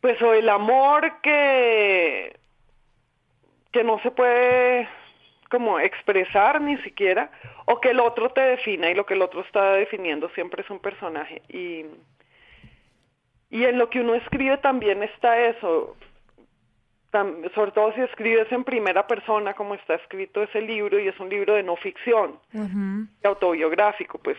pues 0.00 0.20
o 0.22 0.32
el 0.32 0.48
amor 0.48 1.20
que 1.22 2.36
que 3.72 3.84
no 3.84 4.00
se 4.00 4.10
puede 4.10 4.88
como 5.50 5.80
expresar 5.80 6.60
ni 6.60 6.76
siquiera 6.78 7.30
o 7.66 7.80
que 7.80 7.90
el 7.90 8.00
otro 8.00 8.30
te 8.30 8.40
defina 8.40 8.90
y 8.90 8.94
lo 8.94 9.04
que 9.04 9.14
el 9.14 9.22
otro 9.22 9.40
está 9.42 9.72
definiendo 9.72 10.28
siempre 10.30 10.62
es 10.62 10.70
un 10.70 10.78
personaje. 10.78 11.42
Y 11.48 11.86
y 13.50 13.64
en 13.64 13.78
lo 13.78 13.90
que 13.90 14.00
uno 14.00 14.14
escribe 14.14 14.58
también 14.58 15.02
está 15.02 15.38
eso 15.40 15.96
sobre 17.54 17.72
todo 17.72 17.92
si 17.92 18.00
escribes 18.00 18.50
en 18.52 18.64
primera 18.64 19.06
persona, 19.06 19.54
como 19.54 19.74
está 19.74 19.94
escrito 19.94 20.42
ese 20.42 20.60
libro, 20.60 20.98
y 20.98 21.08
es 21.08 21.18
un 21.18 21.28
libro 21.28 21.54
de 21.54 21.62
no 21.62 21.76
ficción, 21.76 22.38
autobiográfico, 23.24 24.18
pues 24.18 24.36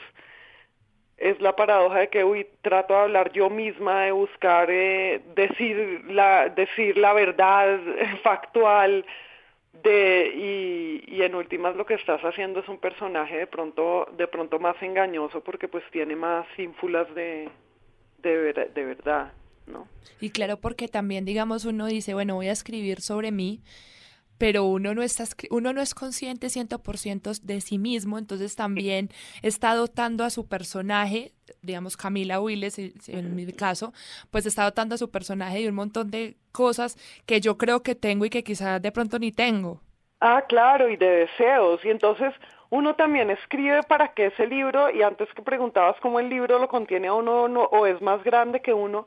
es 1.17 1.39
la 1.39 1.55
paradoja 1.55 1.99
de 1.99 2.07
que 2.07 2.23
uy, 2.23 2.47
trato 2.61 2.95
de 2.95 2.99
hablar 3.01 3.31
yo 3.31 3.49
misma, 3.49 4.03
de 4.05 4.11
buscar 4.11 4.69
eh, 4.71 5.21
decir, 5.35 6.03
la, 6.07 6.49
decir 6.49 6.97
la 6.97 7.13
verdad 7.13 7.79
factual, 8.23 9.05
de, 9.83 10.31
y, 10.35 11.15
y 11.15 11.21
en 11.21 11.35
últimas 11.35 11.75
lo 11.75 11.85
que 11.85 11.93
estás 11.93 12.21
haciendo 12.21 12.59
es 12.59 12.67
un 12.67 12.77
personaje 12.77 13.37
de 13.37 13.47
pronto, 13.47 14.07
de 14.17 14.27
pronto 14.27 14.59
más 14.59 14.75
engañoso 14.81 15.41
porque 15.41 15.67
pues 15.67 15.83
tiene 15.91 16.15
más 16.15 16.45
ínfulas 16.57 17.13
de, 17.15 17.49
de, 18.19 18.53
de 18.53 18.85
verdad. 18.85 19.31
Y 20.19 20.29
claro, 20.29 20.57
porque 20.57 20.87
también, 20.87 21.25
digamos, 21.25 21.65
uno 21.65 21.87
dice, 21.87 22.13
bueno, 22.13 22.35
voy 22.35 22.47
a 22.47 22.51
escribir 22.51 23.01
sobre 23.01 23.31
mí, 23.31 23.61
pero 24.37 24.65
uno 24.65 24.95
no, 24.95 25.03
está, 25.03 25.25
uno 25.51 25.71
no 25.71 25.81
es 25.81 25.93
consciente 25.93 26.47
100% 26.47 27.41
de 27.41 27.61
sí 27.61 27.77
mismo, 27.77 28.17
entonces 28.17 28.55
también 28.55 29.09
está 29.43 29.75
dotando 29.75 30.23
a 30.23 30.31
su 30.31 30.47
personaje, 30.47 31.33
digamos 31.61 31.95
Camila 31.95 32.41
Willes, 32.41 32.79
en 32.79 33.35
mi 33.35 33.45
caso, 33.53 33.93
pues 34.31 34.47
está 34.47 34.63
dotando 34.63 34.95
a 34.95 34.97
su 34.97 35.11
personaje 35.11 35.59
de 35.59 35.69
un 35.69 35.75
montón 35.75 36.09
de 36.09 36.37
cosas 36.51 36.97
que 37.27 37.39
yo 37.39 37.59
creo 37.59 37.83
que 37.83 37.93
tengo 37.93 38.25
y 38.25 38.31
que 38.31 38.43
quizás 38.43 38.81
de 38.81 38.91
pronto 38.91 39.19
ni 39.19 39.31
tengo. 39.31 39.79
Ah, 40.21 40.43
claro, 40.47 40.89
y 40.89 40.97
de 40.97 41.27
deseos. 41.27 41.83
Y 41.83 41.89
entonces 41.89 42.33
uno 42.71 42.95
también 42.95 43.29
escribe 43.29 43.83
para 43.83 44.13
que 44.13 44.27
ese 44.27 44.47
libro, 44.47 44.89
y 44.89 45.03
antes 45.03 45.27
que 45.35 45.41
preguntabas 45.41 45.97
cómo 46.01 46.19
el 46.19 46.29
libro 46.29 46.57
lo 46.57 46.67
contiene 46.67 47.09
a 47.09 47.13
uno 47.13 47.43
o 47.43 47.85
es 47.85 48.01
más 48.01 48.23
grande 48.23 48.61
que 48.61 48.73
uno, 48.73 49.05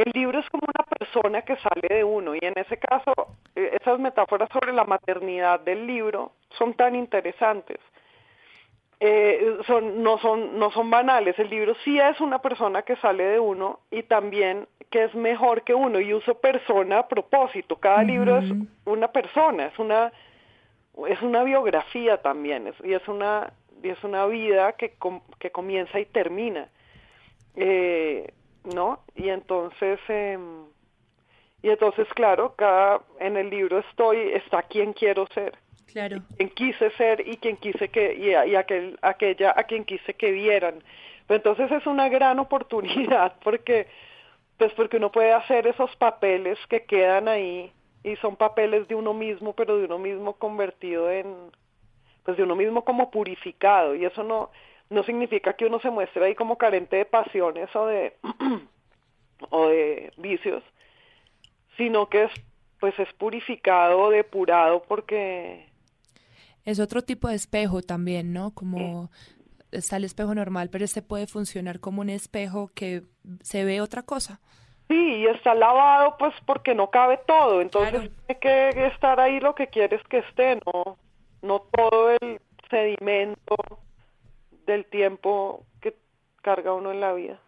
el 0.00 0.12
libro 0.14 0.38
es 0.38 0.48
como 0.48 0.62
una 0.66 0.84
persona 0.84 1.42
que 1.42 1.56
sale 1.56 1.94
de 1.94 2.04
uno 2.04 2.34
y 2.34 2.38
en 2.40 2.54
ese 2.56 2.78
caso 2.78 3.12
eh, 3.54 3.76
esas 3.80 3.98
metáforas 3.98 4.48
sobre 4.50 4.72
la 4.72 4.84
maternidad 4.84 5.60
del 5.60 5.86
libro 5.86 6.32
son 6.56 6.74
tan 6.74 6.94
interesantes. 6.94 7.78
Eh, 9.02 9.58
son, 9.66 10.02
no, 10.02 10.18
son, 10.18 10.58
no 10.58 10.70
son 10.72 10.90
banales, 10.90 11.38
el 11.38 11.48
libro 11.48 11.74
sí 11.84 11.98
es 11.98 12.20
una 12.20 12.40
persona 12.40 12.82
que 12.82 12.96
sale 12.96 13.24
de 13.24 13.40
uno 13.40 13.80
y 13.90 14.02
también 14.02 14.68
que 14.90 15.04
es 15.04 15.14
mejor 15.14 15.62
que 15.64 15.72
uno 15.74 16.00
y 16.00 16.12
uso 16.12 16.34
persona 16.34 16.98
a 16.98 17.08
propósito, 17.08 17.76
cada 17.76 18.02
libro 18.02 18.38
es 18.38 18.52
una 18.84 19.08
persona, 19.08 19.66
es 19.66 19.78
una, 19.78 20.12
es 21.08 21.22
una 21.22 21.44
biografía 21.44 22.20
también 22.20 22.72
y 22.84 22.92
es 22.92 23.06
una, 23.08 23.52
y 23.82 23.88
es 23.88 24.04
una 24.04 24.26
vida 24.26 24.72
que, 24.72 24.94
que 25.38 25.50
comienza 25.50 25.98
y 25.98 26.04
termina. 26.06 26.68
Eh, 27.56 28.32
¿no? 28.64 29.00
Y 29.14 29.28
entonces, 29.28 29.98
eh, 30.08 30.38
y 31.62 31.68
entonces, 31.68 32.08
claro, 32.14 32.54
cada, 32.56 33.00
en 33.18 33.36
el 33.36 33.50
libro 33.50 33.78
estoy, 33.78 34.18
está 34.32 34.62
quien 34.62 34.92
quiero 34.92 35.26
ser. 35.28 35.56
Claro. 35.86 36.22
Quien 36.36 36.50
quise 36.50 36.90
ser 36.92 37.26
y 37.26 37.36
quien 37.36 37.56
quise 37.56 37.88
que, 37.88 38.14
y, 38.14 38.50
y 38.50 38.54
aquel, 38.54 38.98
aquella 39.02 39.52
a 39.56 39.64
quien 39.64 39.84
quise 39.84 40.14
que 40.14 40.30
vieran. 40.30 40.82
Pero 41.26 41.36
entonces 41.36 41.70
es 41.70 41.86
una 41.86 42.08
gran 42.08 42.38
oportunidad 42.38 43.36
porque, 43.44 43.88
pues 44.56 44.72
porque 44.74 44.96
uno 44.96 45.12
puede 45.12 45.32
hacer 45.32 45.66
esos 45.66 45.94
papeles 45.96 46.58
que 46.68 46.84
quedan 46.84 47.28
ahí 47.28 47.72
y 48.02 48.16
son 48.16 48.36
papeles 48.36 48.88
de 48.88 48.94
uno 48.94 49.12
mismo, 49.12 49.52
pero 49.52 49.76
de 49.76 49.84
uno 49.84 49.98
mismo 49.98 50.34
convertido 50.34 51.10
en, 51.10 51.50
pues 52.24 52.36
de 52.36 52.44
uno 52.44 52.56
mismo 52.56 52.84
como 52.84 53.10
purificado. 53.10 53.94
Y 53.94 54.04
eso 54.04 54.22
no, 54.22 54.50
no 54.90 55.04
significa 55.04 55.54
que 55.54 55.66
uno 55.66 55.80
se 55.80 55.90
muestre 55.90 56.24
ahí 56.24 56.34
como 56.34 56.58
carente 56.58 56.96
de 56.96 57.04
pasiones 57.04 57.74
o 57.74 57.86
de 57.86 58.16
o 59.50 59.68
de 59.68 60.12
vicios, 60.18 60.62
sino 61.76 62.08
que 62.08 62.24
es 62.24 62.32
pues 62.80 62.98
es 62.98 63.12
purificado, 63.14 64.10
depurado 64.10 64.82
porque 64.86 65.70
es 66.64 66.80
otro 66.80 67.02
tipo 67.02 67.28
de 67.28 67.36
espejo 67.36 67.82
también, 67.82 68.32
¿no? 68.32 68.52
Como 68.52 69.10
está 69.70 69.96
el 69.96 70.04
espejo 70.04 70.34
normal, 70.34 70.68
pero 70.70 70.84
este 70.84 71.02
puede 71.02 71.26
funcionar 71.26 71.80
como 71.80 72.00
un 72.00 72.10
espejo 72.10 72.70
que 72.74 73.02
se 73.42 73.64
ve 73.64 73.80
otra 73.80 74.02
cosa. 74.02 74.40
Sí, 74.88 74.94
y 74.94 75.26
está 75.26 75.54
lavado 75.54 76.16
pues 76.18 76.34
porque 76.44 76.74
no 76.74 76.90
cabe 76.90 77.20
todo, 77.26 77.60
entonces 77.60 78.10
tiene 78.26 78.40
que 78.40 78.86
estar 78.88 79.20
ahí 79.20 79.38
lo 79.38 79.54
que 79.54 79.68
quieres 79.68 80.02
que 80.08 80.18
esté, 80.18 80.56
no 80.66 80.96
no 81.42 81.60
todo 81.72 82.10
el 82.10 82.40
sedimento 82.68 83.56
del 84.70 84.84
tiempo 84.86 85.64
que 85.80 85.96
carga 86.42 86.72
uno 86.72 86.92
en 86.92 87.00
la 87.00 87.12
vida. 87.12 87.40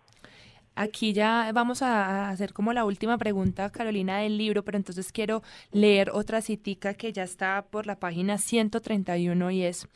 Aquí 0.75 1.13
ya 1.13 1.51
vamos 1.53 1.83
a 1.83 2.31
hacer 2.31 2.55
como 2.55 2.73
la 2.73 2.87
última 2.87 3.19
pregunta, 3.19 3.69
Carolina, 3.71 4.19
del 4.19 4.39
libro, 4.39 4.65
pero 4.65 4.79
entonces 4.79 5.13
quiero 5.13 5.43
leer 5.71 6.11
otra 6.11 6.41
citica 6.41 6.95
que 6.95 7.13
ya 7.13 7.25
está 7.25 7.67
por 7.71 7.87
la 7.87 7.97
página 7.97 8.39
131 8.39 9.51
y 9.51 9.65
es, 9.65 9.87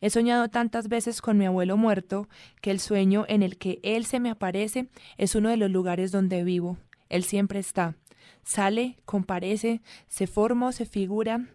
he 0.00 0.10
soñado 0.10 0.48
tantas 0.48 0.88
veces 0.88 1.22
con 1.22 1.38
mi 1.38 1.46
abuelo 1.46 1.76
muerto 1.76 2.26
que 2.60 2.72
el 2.72 2.80
sueño 2.80 3.24
en 3.28 3.44
el 3.44 3.58
que 3.58 3.78
él 3.84 4.06
se 4.06 4.18
me 4.18 4.30
aparece 4.30 4.88
es 5.18 5.36
uno 5.36 5.50
de 5.50 5.56
los 5.56 5.70
lugares 5.70 6.10
donde 6.10 6.42
vivo. 6.42 6.78
Él 7.08 7.22
siempre 7.22 7.60
está. 7.60 7.94
Sale, 8.42 8.98
comparece, 9.04 9.82
se 10.08 10.26
forma 10.26 10.68
o 10.68 10.72
se 10.72 10.86
figura 10.86 11.46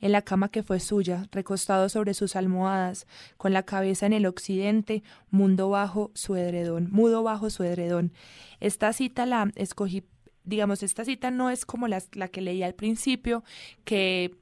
en 0.00 0.12
la 0.12 0.22
cama 0.22 0.50
que 0.50 0.62
fue 0.62 0.80
suya, 0.80 1.28
recostado 1.32 1.88
sobre 1.88 2.14
sus 2.14 2.36
almohadas, 2.36 3.06
con 3.36 3.52
la 3.52 3.64
cabeza 3.64 4.06
en 4.06 4.12
el 4.12 4.26
occidente, 4.26 5.02
mundo 5.30 5.68
bajo 5.68 6.10
su 6.14 6.36
edredón, 6.36 6.88
mudo 6.90 7.22
bajo 7.22 7.50
su 7.50 7.62
edredón. 7.64 8.12
Esta 8.60 8.92
cita 8.92 9.26
la 9.26 9.50
escogí 9.56 10.04
digamos, 10.44 10.84
esta 10.84 11.04
cita 11.04 11.32
no 11.32 11.50
es 11.50 11.66
como 11.66 11.88
la, 11.88 12.00
la 12.12 12.28
que 12.28 12.40
leí 12.40 12.62
al 12.62 12.74
principio, 12.74 13.42
que 13.84 14.36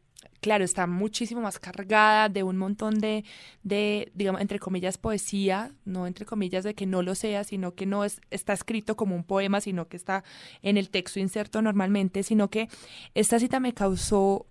claro, 0.45 0.63
está 0.63 0.87
muchísimo 0.87 1.41
más 1.41 1.59
cargada 1.59 2.29
de 2.29 2.43
un 2.43 2.59
montón 2.59 2.99
de, 2.99 3.25
de, 3.63 4.13
digamos, 4.15 4.43
entre 4.43 4.59
comillas, 4.59 4.99
poesía, 4.99 5.73
no 5.87 6.07
entre 6.07 6.27
comillas 6.27 6.65
de 6.65 6.75
que 6.75 6.85
no 6.85 7.01
lo 7.01 7.15
sea, 7.15 7.45
sino 7.45 7.75
que 7.75 7.87
no 7.87 8.05
es, 8.05 8.21
está 8.31 8.53
escrito 8.53 8.95
como 8.95 9.17
un 9.17 9.25
poema, 9.25 9.63
sino 9.63 9.89
que 9.89 9.97
está 9.97 10.23
en 10.61 10.77
el 10.77 10.91
texto 10.91 11.19
inserto 11.19 11.63
normalmente, 11.63 12.23
sino 12.23 12.51
que 12.51 12.69
esta 13.15 13.39
cita 13.39 13.59
me 13.59 13.73
causó 13.73 14.45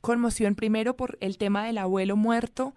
conmoción 0.00 0.54
primero 0.54 0.96
por 0.96 1.18
el 1.20 1.36
tema 1.36 1.66
del 1.66 1.76
abuelo 1.76 2.16
muerto, 2.16 2.74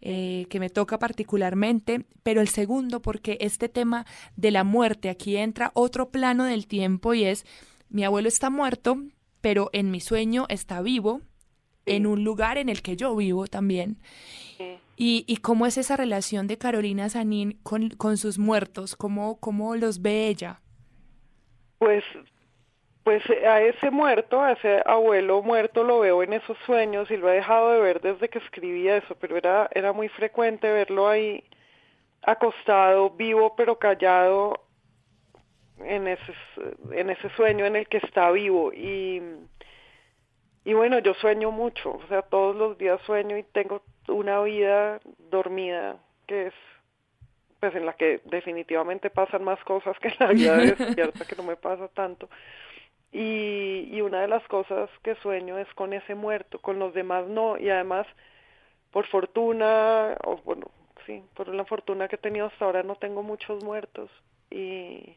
eh, 0.00 0.46
que 0.50 0.60
me 0.60 0.70
toca 0.70 1.00
particularmente, 1.00 2.04
pero 2.22 2.42
el 2.42 2.48
segundo 2.48 3.02
porque 3.02 3.38
este 3.40 3.68
tema 3.68 4.06
de 4.36 4.52
la 4.52 4.62
muerte, 4.62 5.08
aquí 5.10 5.36
entra 5.36 5.72
otro 5.74 6.10
plano 6.10 6.44
del 6.44 6.68
tiempo 6.68 7.12
y 7.12 7.24
es, 7.24 7.44
mi 7.88 8.04
abuelo 8.04 8.28
está 8.28 8.50
muerto, 8.50 9.02
pero 9.40 9.68
en 9.72 9.90
mi 9.90 10.00
sueño 10.00 10.46
está 10.48 10.80
vivo, 10.80 11.20
en 11.86 12.06
un 12.06 12.24
lugar 12.24 12.58
en 12.58 12.68
el 12.68 12.82
que 12.82 12.96
yo 12.96 13.14
vivo 13.14 13.46
también. 13.46 13.96
Y, 14.96 15.24
y 15.26 15.38
cómo 15.38 15.66
es 15.66 15.76
esa 15.76 15.96
relación 15.96 16.46
de 16.46 16.56
Carolina 16.56 17.08
Sanín 17.08 17.58
con, 17.64 17.90
con 17.90 18.16
sus 18.16 18.38
muertos, 18.38 18.94
cómo, 18.94 19.40
cómo 19.40 19.74
los 19.74 20.00
ve 20.02 20.28
ella. 20.28 20.60
Pues 21.78 22.04
pues 23.04 23.22
a 23.46 23.60
ese 23.60 23.90
muerto, 23.90 24.40
a 24.40 24.52
ese 24.52 24.82
abuelo 24.86 25.42
muerto 25.42 25.84
lo 25.84 26.00
veo 26.00 26.22
en 26.22 26.32
esos 26.32 26.56
sueños 26.64 27.10
y 27.10 27.18
lo 27.18 27.28
he 27.30 27.34
dejado 27.34 27.72
de 27.72 27.80
ver 27.80 28.00
desde 28.00 28.30
que 28.30 28.38
escribía 28.38 28.96
eso, 28.96 29.14
pero 29.20 29.36
era, 29.36 29.68
era 29.72 29.92
muy 29.92 30.08
frecuente 30.08 30.72
verlo 30.72 31.06
ahí 31.06 31.44
acostado, 32.22 33.10
vivo 33.10 33.54
pero 33.56 33.78
callado 33.78 34.58
en 35.80 36.08
ese, 36.08 36.32
en 36.92 37.10
ese 37.10 37.28
sueño 37.36 37.66
en 37.66 37.76
el 37.76 37.86
que 37.88 37.98
está 37.98 38.30
vivo 38.30 38.72
y, 38.72 39.20
y 40.64 40.72
bueno, 40.72 40.98
yo 40.98 41.14
sueño 41.14 41.50
mucho, 41.50 41.92
o 41.92 42.06
sea, 42.08 42.22
todos 42.22 42.56
los 42.56 42.78
días 42.78 43.00
sueño 43.02 43.36
y 43.36 43.42
tengo 43.42 43.82
una 44.08 44.40
vida 44.42 45.00
dormida 45.30 45.96
que 46.26 46.46
es 46.48 46.54
pues 47.60 47.74
en 47.76 47.86
la 47.86 47.94
que 47.94 48.20
definitivamente 48.24 49.08
pasan 49.08 49.42
más 49.42 49.62
cosas 49.64 49.98
que 49.98 50.08
en 50.08 50.14
la 50.18 50.26
vida 50.28 50.56
despierta, 50.76 51.24
que 51.24 51.36
no 51.36 51.44
me 51.44 51.56
pasa 51.56 51.88
tanto. 51.88 52.28
Y, 53.10 53.88
y 53.90 54.00
una 54.02 54.20
de 54.20 54.28
las 54.28 54.46
cosas 54.48 54.90
que 55.02 55.14
sueño 55.16 55.58
es 55.58 55.72
con 55.74 55.94
ese 55.94 56.14
muerto, 56.14 56.58
con 56.58 56.78
los 56.78 56.92
demás 56.92 57.26
no, 57.26 57.56
y 57.56 57.70
además, 57.70 58.06
por 58.90 59.06
fortuna, 59.06 60.16
o 60.24 60.36
bueno, 60.44 60.66
sí, 61.06 61.22
por 61.34 61.48
la 61.48 61.64
fortuna 61.64 62.08
que 62.08 62.16
he 62.16 62.18
tenido 62.18 62.46
hasta 62.46 62.64
ahora 62.64 62.82
no 62.82 62.96
tengo 62.96 63.22
muchos 63.22 63.62
muertos 63.64 64.10
y 64.50 65.16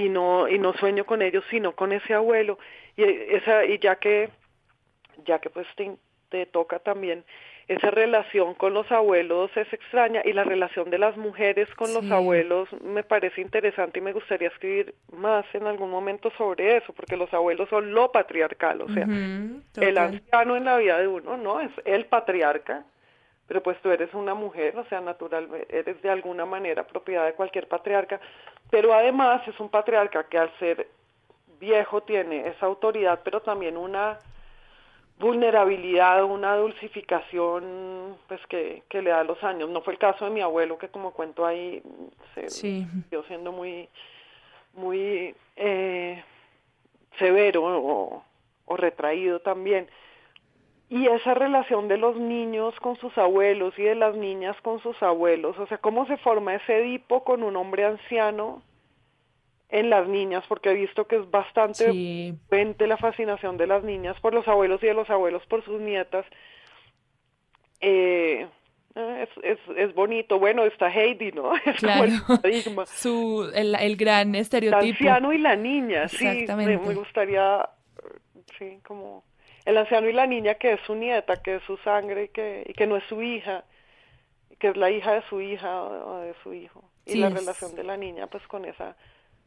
y 0.00 0.08
no 0.08 0.48
y 0.48 0.58
no 0.58 0.72
sueño 0.74 1.04
con 1.04 1.22
ellos 1.22 1.44
sino 1.50 1.72
con 1.72 1.92
ese 1.92 2.14
abuelo. 2.14 2.58
Y 2.96 3.04
esa 3.04 3.64
y 3.64 3.78
ya 3.78 3.96
que 3.96 4.30
ya 5.24 5.38
que 5.38 5.50
pues 5.50 5.66
te, 5.76 5.96
te 6.30 6.46
toca 6.46 6.78
también 6.78 7.24
esa 7.70 7.92
relación 7.92 8.54
con 8.54 8.74
los 8.74 8.90
abuelos 8.90 9.48
es 9.56 9.72
extraña 9.72 10.22
y 10.24 10.32
la 10.32 10.42
relación 10.42 10.90
de 10.90 10.98
las 10.98 11.16
mujeres 11.16 11.72
con 11.76 11.94
los 11.94 12.10
abuelos 12.10 12.68
me 12.82 13.04
parece 13.04 13.40
interesante 13.40 14.00
y 14.00 14.02
me 14.02 14.12
gustaría 14.12 14.48
escribir 14.48 14.92
más 15.12 15.44
en 15.54 15.68
algún 15.68 15.88
momento 15.88 16.32
sobre 16.36 16.78
eso, 16.78 16.92
porque 16.92 17.16
los 17.16 17.32
abuelos 17.32 17.68
son 17.68 17.94
lo 17.94 18.10
patriarcal, 18.10 18.82
o 18.82 18.88
sea, 18.88 19.06
el 19.76 19.98
anciano 19.98 20.56
en 20.56 20.64
la 20.64 20.78
vida 20.78 20.98
de 20.98 21.06
uno, 21.06 21.36
¿no? 21.36 21.60
Es 21.60 21.70
el 21.84 22.06
patriarca, 22.06 22.84
pero 23.50 23.64
pues 23.64 23.82
tú 23.82 23.90
eres 23.90 24.14
una 24.14 24.32
mujer, 24.32 24.78
o 24.78 24.84
sea, 24.84 25.00
natural, 25.00 25.48
eres 25.68 26.00
de 26.02 26.08
alguna 26.08 26.46
manera 26.46 26.86
propiedad 26.86 27.26
de 27.26 27.32
cualquier 27.32 27.66
patriarca, 27.66 28.20
pero 28.70 28.94
además 28.94 29.42
es 29.48 29.58
un 29.58 29.68
patriarca 29.68 30.28
que 30.28 30.38
al 30.38 30.56
ser 30.60 30.86
viejo 31.58 32.00
tiene 32.04 32.46
esa 32.46 32.66
autoridad, 32.66 33.22
pero 33.24 33.42
también 33.42 33.76
una 33.76 34.20
vulnerabilidad, 35.18 36.22
una 36.22 36.54
dulcificación 36.54 38.16
pues 38.28 38.40
que, 38.46 38.84
que 38.88 39.02
le 39.02 39.10
da 39.10 39.24
los 39.24 39.42
años. 39.42 39.68
No 39.68 39.80
fue 39.80 39.94
el 39.94 39.98
caso 39.98 40.26
de 40.26 40.30
mi 40.30 40.42
abuelo 40.42 40.78
que 40.78 40.86
como 40.86 41.10
cuento 41.10 41.44
ahí 41.44 41.82
se 42.36 42.50
sí. 42.50 42.86
siendo 43.26 43.50
muy 43.50 43.88
muy 44.74 45.34
eh, 45.56 46.22
severo 47.18 47.64
o, 47.64 48.22
o 48.66 48.76
retraído 48.76 49.40
también. 49.40 49.88
Y 50.90 51.06
esa 51.06 51.34
relación 51.34 51.86
de 51.86 51.98
los 51.98 52.16
niños 52.16 52.74
con 52.80 52.96
sus 52.96 53.16
abuelos 53.16 53.72
y 53.78 53.84
de 53.84 53.94
las 53.94 54.16
niñas 54.16 54.56
con 54.60 54.82
sus 54.82 55.00
abuelos, 55.02 55.56
o 55.56 55.66
sea, 55.68 55.78
cómo 55.78 56.04
se 56.06 56.16
forma 56.16 56.56
ese 56.56 56.80
Edipo 56.80 57.22
con 57.22 57.44
un 57.44 57.54
hombre 57.54 57.84
anciano 57.84 58.60
en 59.68 59.88
las 59.88 60.08
niñas, 60.08 60.44
porque 60.48 60.70
he 60.70 60.74
visto 60.74 61.06
que 61.06 61.16
es 61.16 61.30
bastante 61.30 61.92
sí. 61.92 62.36
la 62.80 62.96
fascinación 62.96 63.56
de 63.56 63.68
las 63.68 63.84
niñas 63.84 64.18
por 64.20 64.34
los 64.34 64.48
abuelos 64.48 64.82
y 64.82 64.88
de 64.88 64.94
los 64.94 65.08
abuelos 65.08 65.46
por 65.46 65.64
sus 65.64 65.80
nietas. 65.80 66.26
Eh, 67.80 68.48
es, 68.96 69.28
es, 69.44 69.58
es, 69.76 69.94
bonito. 69.94 70.40
Bueno, 70.40 70.64
está 70.64 70.88
Heidi, 70.88 71.30
¿no? 71.30 71.52
Es 71.64 71.76
claro. 71.76 72.04
el, 72.42 72.86
Su, 72.86 73.48
el, 73.54 73.76
el, 73.76 73.96
gran 73.96 74.34
estereotipo. 74.34 74.82
El 74.82 74.90
anciano 74.90 75.32
y 75.32 75.38
la 75.38 75.54
niña, 75.54 76.08
sí. 76.08 76.46
Me, 76.48 76.66
me, 76.66 76.94
gustaría, 76.94 77.68
sí, 78.58 78.80
como 78.84 79.22
el 79.64 79.76
anciano 79.76 80.08
y 80.08 80.12
la 80.12 80.26
niña 80.26 80.54
que 80.54 80.72
es 80.72 80.80
su 80.86 80.94
nieta, 80.94 81.42
que 81.42 81.56
es 81.56 81.62
su 81.64 81.76
sangre 81.78 82.24
y 82.24 82.28
que, 82.28 82.64
y 82.66 82.72
que 82.72 82.86
no 82.86 82.96
es 82.96 83.04
su 83.04 83.22
hija, 83.22 83.64
que 84.58 84.68
es 84.68 84.76
la 84.76 84.90
hija 84.90 85.14
de 85.14 85.22
su 85.28 85.40
hija 85.40 85.82
o 85.82 86.18
de 86.20 86.34
su 86.42 86.52
hijo. 86.52 86.84
Y 87.06 87.12
sí, 87.12 87.18
la 87.18 87.30
relación 87.30 87.74
de 87.74 87.84
la 87.84 87.96
niña, 87.96 88.26
pues 88.26 88.46
con 88.46 88.64
esa 88.64 88.96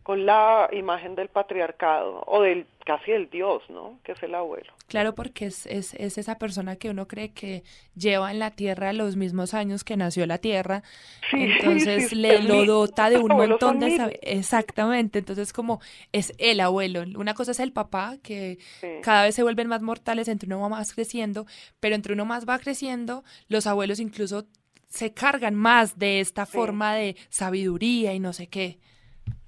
con 0.04 0.26
la 0.26 0.70
imagen 0.74 1.16
del 1.16 1.30
patriarcado 1.30 2.24
o 2.28 2.42
del 2.42 2.68
casi 2.86 3.12
el 3.12 3.30
dios, 3.30 3.64
¿no? 3.70 4.00
Que 4.04 4.12
es 4.12 4.22
el 4.24 4.36
abuelo. 4.36 4.74
Claro, 4.88 5.16
porque 5.16 5.46
es, 5.46 5.66
es, 5.66 5.94
es, 5.94 6.18
esa 6.18 6.38
persona 6.38 6.76
que 6.76 6.90
uno 6.90 7.08
cree 7.08 7.32
que 7.32 7.64
lleva 7.96 8.30
en 8.30 8.40
la 8.40 8.52
tierra 8.52 8.92
los 8.92 9.16
mismos 9.16 9.54
años 9.54 9.86
que 9.86 9.96
nació 9.96 10.26
la 10.26 10.38
tierra, 10.38 10.84
sí, 11.32 11.38
entonces 11.40 12.10
sí, 12.10 12.16
le 12.16 12.44
lo 12.44 12.66
dota 12.66 13.10
de 13.10 13.18
un 13.18 13.30
montón 13.30 13.80
de. 13.80 14.20
Exactamente, 14.22 15.20
entonces 15.20 15.54
como 15.54 15.80
es 16.12 16.34
el 16.38 16.60
abuelo. 16.60 17.04
Una 17.18 17.34
cosa 17.34 17.52
es 17.52 17.60
el 17.60 17.72
papá, 17.72 18.18
que 18.22 18.58
cada 19.02 19.24
vez 19.24 19.36
se 19.36 19.44
vuelven 19.44 19.68
más 19.68 19.82
mortales, 19.82 20.28
entre 20.28 20.48
uno 20.48 20.60
va 20.60 20.70
más 20.70 20.94
creciendo, 20.94 21.46
pero 21.80 21.96
entre 21.96 22.14
uno 22.14 22.26
más 22.26 22.48
va 22.48 22.60
creciendo, 22.60 23.24
los 23.48 23.66
abuelos 23.68 24.00
incluso 24.00 24.46
se 24.90 25.14
cargan 25.14 25.56
más 25.56 25.98
de 25.98 26.20
esta 26.20 26.46
forma 26.46 26.94
de 26.94 27.16
sabiduría 27.30 28.14
y 28.14 28.20
no 28.20 28.34
sé 28.34 28.48
qué. 28.48 28.80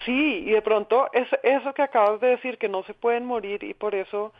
Sí, 0.06 0.44
y 0.46 0.52
de 0.52 0.62
pronto 0.62 1.10
es 1.14 1.28
eso 1.44 1.74
que 1.74 1.82
acabas 1.82 2.22
de 2.22 2.28
decir, 2.28 2.58
que 2.58 2.70
no 2.70 2.84
se 2.84 2.94
pueden 2.94 3.26
morir 3.26 3.64
y 3.64 3.74
por 3.74 3.96
eso, 3.96 4.34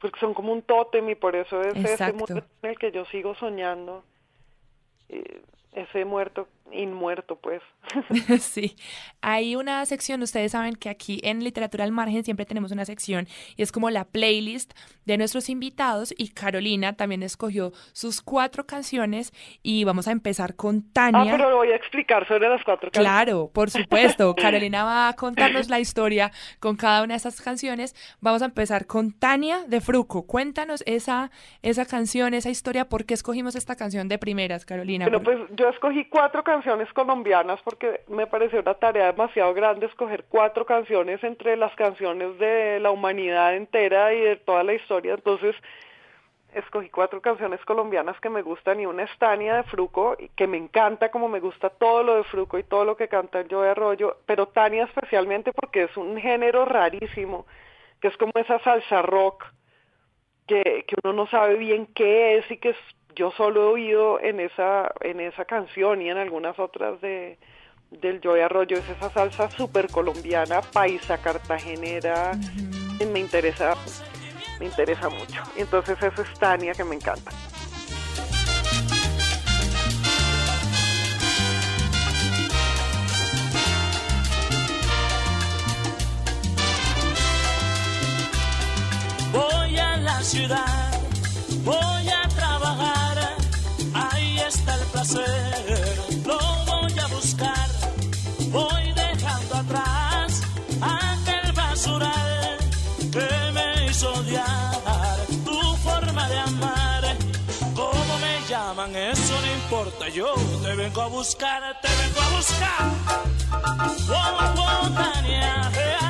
porque 0.00 0.20
son 0.20 0.32
como 0.32 0.52
un 0.52 0.62
tótem 0.62 1.08
y 1.10 1.14
por 1.14 1.34
eso 1.34 1.60
es 1.60 1.76
Exacto. 1.76 2.04
ese 2.04 2.12
mundo 2.12 2.46
en 2.62 2.70
el 2.70 2.78
que 2.78 2.92
yo 2.92 3.04
sigo 3.06 3.34
soñando, 3.34 4.04
eh, 5.08 5.42
ese 5.72 6.04
muerto 6.04 6.48
inmuerto, 6.72 7.36
pues. 7.36 7.62
sí, 8.40 8.76
hay 9.20 9.56
una 9.56 9.84
sección, 9.86 10.22
ustedes 10.22 10.52
saben 10.52 10.74
que 10.74 10.88
aquí 10.88 11.20
en 11.24 11.42
Literatura 11.42 11.84
al 11.84 11.92
Margen 11.92 12.24
siempre 12.24 12.46
tenemos 12.46 12.70
una 12.70 12.84
sección 12.84 13.26
y 13.56 13.62
es 13.62 13.72
como 13.72 13.90
la 13.90 14.04
playlist 14.04 14.72
de 15.04 15.16
nuestros 15.16 15.48
invitados 15.48 16.14
y 16.16 16.30
Carolina 16.30 16.94
también 16.94 17.22
escogió 17.22 17.72
sus 17.92 18.20
cuatro 18.20 18.66
canciones 18.66 19.32
y 19.62 19.84
vamos 19.84 20.06
a 20.06 20.12
empezar 20.12 20.54
con 20.54 20.92
Tania. 20.92 21.22
Ah, 21.22 21.36
pero 21.36 21.50
lo 21.50 21.56
voy 21.56 21.72
a 21.72 21.76
explicar 21.76 22.26
sobre 22.28 22.48
las 22.48 22.62
cuatro 22.62 22.90
canciones. 22.90 23.10
Claro, 23.10 23.50
por 23.52 23.70
supuesto. 23.70 24.34
Carolina 24.36 24.84
va 24.84 25.08
a 25.08 25.14
contarnos 25.14 25.70
la 25.70 25.80
historia 25.80 26.30
con 26.60 26.76
cada 26.76 27.02
una 27.02 27.14
de 27.14 27.18
esas 27.18 27.40
canciones. 27.40 27.94
Vamos 28.20 28.42
a 28.42 28.46
empezar 28.46 28.86
con 28.86 29.12
Tania 29.12 29.64
de 29.66 29.80
Fruco. 29.80 30.26
Cuéntanos 30.26 30.82
esa, 30.86 31.30
esa 31.62 31.86
canción, 31.86 32.34
esa 32.34 32.50
historia, 32.50 32.88
¿por 32.88 33.06
qué 33.06 33.14
escogimos 33.14 33.56
esta 33.56 33.76
canción 33.76 34.08
de 34.08 34.18
primeras, 34.18 34.66
Carolina? 34.66 35.06
Bueno, 35.06 35.22
pues 35.22 35.38
yo 35.56 35.68
escogí 35.68 36.04
cuatro 36.04 36.44
canciones 36.44 36.57
canciones 36.58 36.92
colombianas 36.92 37.60
porque 37.62 38.00
me 38.08 38.26
pareció 38.26 38.58
una 38.58 38.74
tarea 38.74 39.12
demasiado 39.12 39.54
grande 39.54 39.86
escoger 39.86 40.24
cuatro 40.28 40.66
canciones 40.66 41.22
entre 41.22 41.56
las 41.56 41.72
canciones 41.76 42.36
de 42.38 42.80
la 42.80 42.90
humanidad 42.90 43.54
entera 43.54 44.12
y 44.12 44.20
de 44.20 44.36
toda 44.36 44.64
la 44.64 44.74
historia. 44.74 45.14
Entonces, 45.14 45.54
escogí 46.52 46.90
cuatro 46.90 47.22
canciones 47.22 47.64
colombianas 47.64 48.18
que 48.20 48.28
me 48.28 48.42
gustan 48.42 48.80
y 48.80 48.86
una 48.86 49.04
es 49.04 49.18
Tania 49.18 49.54
de 49.58 49.62
Fruco, 49.64 50.16
que 50.34 50.48
me 50.48 50.56
encanta 50.56 51.12
como 51.12 51.28
me 51.28 51.38
gusta 51.38 51.70
todo 51.70 52.02
lo 52.02 52.16
de 52.16 52.24
Fruco 52.24 52.58
y 52.58 52.64
todo 52.64 52.84
lo 52.84 52.96
que 52.96 53.06
canta 53.06 53.38
el 53.38 53.48
Joe 53.48 53.68
Arroyo, 53.68 54.16
pero 54.26 54.48
Tania 54.48 54.82
especialmente 54.82 55.52
porque 55.52 55.84
es 55.84 55.96
un 55.96 56.16
género 56.16 56.64
rarísimo, 56.64 57.46
que 58.00 58.08
es 58.08 58.16
como 58.16 58.32
esa 58.34 58.58
salsa 58.64 59.02
rock 59.02 59.44
que, 60.48 60.84
que 60.88 60.96
uno 61.04 61.12
no 61.12 61.26
sabe 61.28 61.54
bien 61.54 61.86
qué 61.94 62.38
es 62.38 62.50
y 62.50 62.56
que 62.56 62.70
es 62.70 62.76
yo 63.18 63.32
solo 63.32 63.62
he 63.62 63.72
oído 63.72 64.20
en 64.20 64.38
esa, 64.38 64.92
en 65.00 65.18
esa 65.18 65.44
canción 65.44 66.00
y 66.00 66.08
en 66.08 66.18
algunas 66.18 66.56
otras 66.60 67.00
de, 67.00 67.36
del 67.90 68.20
Joy 68.20 68.40
Arroyo, 68.40 68.76
es 68.76 68.88
esa 68.88 69.10
salsa 69.10 69.50
súper 69.50 69.88
colombiana, 69.90 70.60
paisa, 70.60 71.18
cartagenera, 71.18 72.38
me 73.12 73.18
interesa, 73.18 73.74
me 74.60 74.66
interesa 74.66 75.08
mucho. 75.08 75.42
Entonces 75.56 76.00
eso 76.00 76.22
es 76.22 76.38
Tania 76.38 76.74
que 76.74 76.84
me 76.84 76.94
encanta. 76.94 77.32
Voy 89.32 89.76
a 89.76 89.96
la 89.96 90.20
ciudad, 90.20 91.00
voy 91.64 92.08
a 92.08 92.28
trabajar 92.28 93.07
placer, 95.08 95.98
lo 96.26 96.38
voy 96.66 96.98
a 96.98 97.06
buscar, 97.08 97.68
voy 98.50 98.92
dejando 98.92 99.54
atrás 99.56 100.42
aquel 100.80 101.52
basural 101.52 102.58
que 103.12 103.52
me 103.52 103.86
hizo 103.86 104.12
odiar 104.12 105.16
tu 105.44 105.76
forma 105.78 106.28
de 106.28 106.38
amar. 106.38 107.16
¿Cómo 107.74 108.18
me 108.18 108.48
llaman? 108.48 108.94
Eso 108.96 109.40
no 109.40 109.52
importa, 109.54 110.08
yo 110.08 110.34
te 110.62 110.74
vengo 110.74 111.02
a 111.02 111.08
buscar, 111.08 111.62
te 111.80 111.88
vengo 111.88 112.20
a 112.20 112.36
buscar. 112.36 112.88
Oh, 114.10 114.38
oh, 114.56 116.07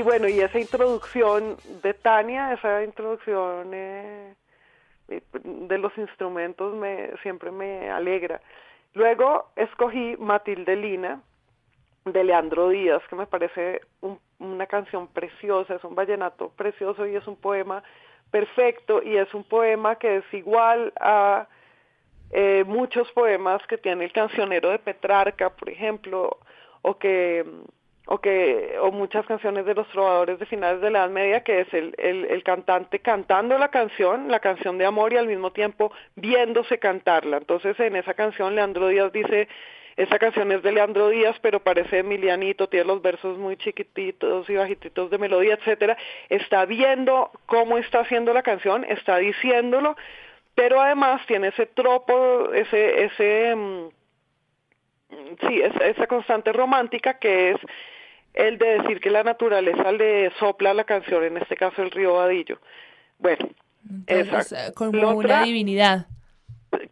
y 0.00 0.02
bueno, 0.02 0.28
y 0.28 0.40
esa 0.40 0.58
introducción 0.58 1.56
de 1.82 1.92
Tania, 1.92 2.54
esa 2.54 2.82
introducción 2.82 3.70
eh, 3.74 4.34
de 5.08 5.78
los 5.78 5.96
instrumentos 5.98 6.74
me 6.74 7.10
siempre 7.22 7.50
me 7.50 7.90
alegra. 7.90 8.40
Luego 8.94 9.50
escogí 9.56 10.16
Matilde 10.18 10.74
Lina 10.76 11.20
de 12.06 12.24
Leandro 12.24 12.70
Díaz, 12.70 13.02
que 13.10 13.16
me 13.16 13.26
parece 13.26 13.82
un- 14.00 14.18
una 14.38 14.66
canción 14.66 15.06
preciosa, 15.08 15.74
es 15.74 15.84
un 15.84 15.94
vallenato 15.94 16.48
precioso 16.48 17.06
y 17.06 17.14
es 17.14 17.26
un 17.26 17.36
poema 17.36 17.82
perfecto 18.30 19.02
y 19.02 19.18
es 19.18 19.34
un 19.34 19.44
poema 19.44 19.96
que 19.96 20.16
es 20.18 20.24
igual 20.32 20.94
a 20.98 21.46
eh, 22.32 22.64
muchos 22.66 23.10
poemas 23.12 23.60
que 23.66 23.76
tiene 23.76 24.04
el 24.06 24.12
cancionero 24.12 24.70
de 24.70 24.78
Petrarca, 24.78 25.50
por 25.50 25.68
ejemplo, 25.68 26.38
o 26.80 26.96
que 26.96 27.44
o 28.12 28.18
que 28.18 28.76
o 28.82 28.90
muchas 28.90 29.24
canciones 29.24 29.64
de 29.64 29.74
los 29.74 29.86
trovadores 29.88 30.40
de 30.40 30.46
finales 30.46 30.80
de 30.80 30.90
la 30.90 30.98
Edad 31.00 31.10
Media 31.10 31.44
que 31.44 31.60
es 31.60 31.72
el, 31.72 31.94
el, 31.96 32.24
el 32.24 32.42
cantante 32.42 32.98
cantando 32.98 33.56
la 33.56 33.68
canción, 33.68 34.26
la 34.28 34.40
canción 34.40 34.78
de 34.78 34.84
amor 34.84 35.12
y 35.12 35.16
al 35.16 35.28
mismo 35.28 35.52
tiempo 35.52 35.92
viéndose 36.16 36.80
cantarla. 36.80 37.36
Entonces 37.36 37.78
en 37.78 37.94
esa 37.94 38.14
canción 38.14 38.56
Leandro 38.56 38.88
Díaz 38.88 39.12
dice 39.12 39.46
esa 39.96 40.18
canción 40.18 40.50
es 40.50 40.60
de 40.64 40.72
Leandro 40.72 41.10
Díaz, 41.10 41.36
pero 41.40 41.60
parece 41.60 41.98
Emilianito, 41.98 42.68
tiene 42.68 42.86
los 42.86 43.00
versos 43.00 43.38
muy 43.38 43.56
chiquititos 43.56 44.50
y 44.50 44.56
bajititos 44.56 45.08
de 45.10 45.18
melodía, 45.18 45.54
etcétera. 45.54 45.96
Está 46.28 46.64
viendo 46.64 47.30
cómo 47.46 47.78
está 47.78 48.00
haciendo 48.00 48.32
la 48.32 48.42
canción, 48.42 48.84
está 48.84 49.18
diciéndolo, 49.18 49.96
pero 50.56 50.80
además 50.80 51.24
tiene 51.26 51.48
ese 51.48 51.66
tropo, 51.66 52.52
ese, 52.54 53.04
ese, 53.04 53.54
mm, 53.54 53.88
sí, 55.46 55.60
esa, 55.60 55.86
esa 55.86 56.06
constante 56.08 56.52
romántica 56.52 57.18
que 57.18 57.50
es 57.50 57.60
el 58.34 58.58
de 58.58 58.78
decir 58.80 59.00
que 59.00 59.10
la 59.10 59.22
naturaleza 59.22 59.90
le 59.92 60.30
sopla 60.38 60.72
la 60.74 60.84
canción, 60.84 61.24
en 61.24 61.36
este 61.38 61.56
caso 61.56 61.82
el 61.82 61.90
río 61.90 62.14
Vadillo. 62.14 62.58
Bueno, 63.18 63.48
Entonces, 64.06 64.52
exacto. 64.52 64.56
eh, 64.70 64.74
como 64.74 64.92
Lo 64.92 65.08
una 65.10 65.16
otra- 65.36 65.42
divinidad. 65.42 66.06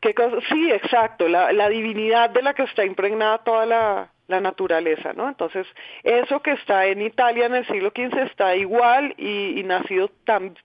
¿Qué 0.00 0.12
cosa? 0.14 0.36
Sí, 0.50 0.70
exacto, 0.72 1.28
la, 1.28 1.52
la 1.52 1.68
divinidad 1.68 2.30
de 2.30 2.42
la 2.42 2.52
que 2.54 2.64
está 2.64 2.84
impregnada 2.84 3.38
toda 3.38 3.64
la, 3.64 4.10
la 4.26 4.40
naturaleza, 4.40 5.12
¿no? 5.12 5.28
Entonces, 5.28 5.66
eso 6.02 6.40
que 6.42 6.50
está 6.52 6.86
en 6.86 7.00
Italia 7.00 7.46
en 7.46 7.54
el 7.54 7.66
siglo 7.68 7.90
XV 7.94 8.18
está 8.24 8.56
igual 8.56 9.14
y, 9.16 9.58
y 9.60 9.62
nacido 9.62 10.10
tan 10.24 10.56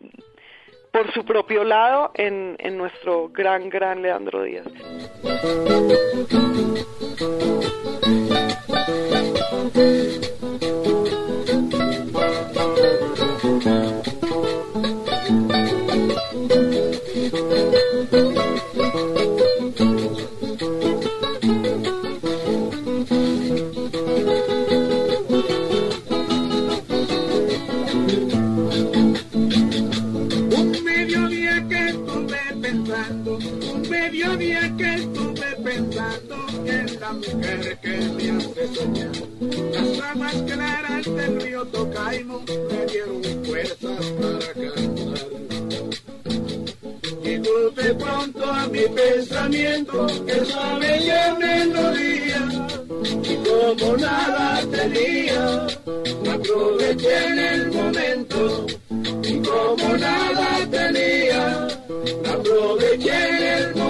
por 0.92 1.12
su 1.12 1.26
propio 1.26 1.64
lado 1.64 2.12
en, 2.16 2.56
en 2.60 2.78
nuestro 2.78 3.30
gran, 3.30 3.70
gran 3.70 4.02
Leandro 4.02 4.44
Díaz. 4.44 4.68
Que 37.82 37.98
me 38.16 38.30
hace 38.32 38.76
soñar. 38.76 39.12
Las 39.72 40.00
aguas 40.02 40.36
claras 40.46 41.06
del 41.06 41.42
río 41.42 41.66
Tocaimo 41.66 42.42
me 42.42 42.86
dieron 42.86 43.46
fuerzas 43.46 44.06
para 44.20 44.54
cantar. 44.54 45.44
Llegó 47.24 47.70
de 47.72 47.94
pronto 47.96 48.46
a 48.46 48.68
mi 48.68 48.82
pensamiento 48.82 50.08
esa 50.28 50.78
bella 50.78 51.36
melodía 51.40 52.68
y 53.24 53.36
como 53.48 53.98
nada 53.98 54.62
tenía, 54.72 55.68
aproveché 56.34 57.26
en 57.28 57.40
el 57.40 57.72
momento 57.72 58.66
y 59.24 59.40
como 59.40 59.98
nada 59.98 60.68
tenía, 60.70 61.68
aproveché 62.26 63.30
en 63.30 63.44
el 63.44 63.76
momento. 63.76 63.83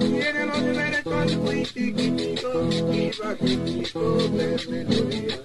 Tiene 0.00 0.46
los 0.46 0.64
versos 0.64 1.36
muy 1.36 1.62
chiquititos 1.62 2.74
y 2.92 3.12
bajititos 3.22 4.32
de 4.32 4.58
melodía. 4.68 5.38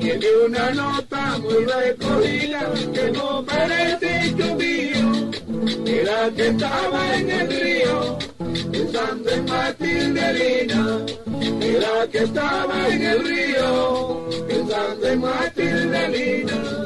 Tiene 0.00 0.26
una 0.46 0.70
nota 0.70 1.38
muy 1.38 1.64
recogida 1.64 2.72
que 2.94 3.10
no 3.10 3.44
parece 3.44 4.32
mío, 4.54 5.30
era 5.86 6.30
que 6.30 6.46
estaba 6.48 7.16
en 7.16 7.30
el 7.30 7.48
río, 7.48 8.18
pensando 8.70 9.30
en 9.30 9.44
Matildelina, 9.44 11.04
era 11.62 12.06
que 12.12 12.18
estaba 12.18 12.88
en 12.88 13.02
el 13.02 13.24
río, 13.24 14.28
pensando 14.46 15.08
en 15.08 15.20
Matildelina. 15.20 16.76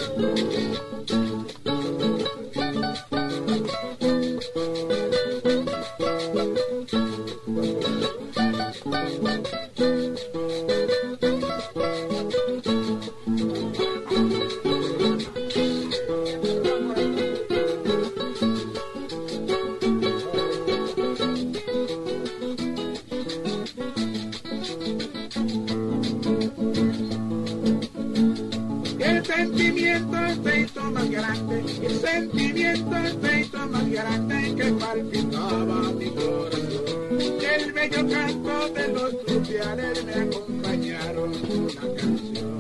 Bello 37.91 38.09
canto 38.09 38.69
de 38.73 38.89
los 38.89 39.11
fluviales 39.25 40.05
me 40.05 40.15
acompañaron 40.15 41.33
una 41.51 41.81
canción. 41.97 42.51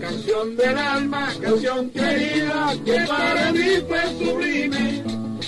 Canción 0.00 0.56
del 0.56 0.78
alma, 0.78 1.32
canción 1.40 1.90
querida, 1.90 2.74
que 2.84 3.04
para 3.08 3.52
mí 3.52 3.82
fue 3.88 4.02
sublime. 4.18 5.02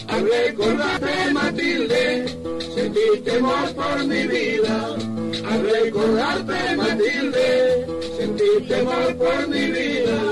Al 0.09 0.29
recordarte 0.29 1.33
Matilde, 1.33 2.27
sentí 2.75 3.21
temor 3.25 3.75
por 3.75 4.05
mi 4.07 4.27
vida. 4.27 4.97
Al 5.49 5.71
recordarte 5.71 6.77
Matilde, 6.77 7.87
sentí 8.19 8.67
temor 8.67 9.17
por 9.17 9.49
mi 9.49 9.71
vida. 9.71 10.26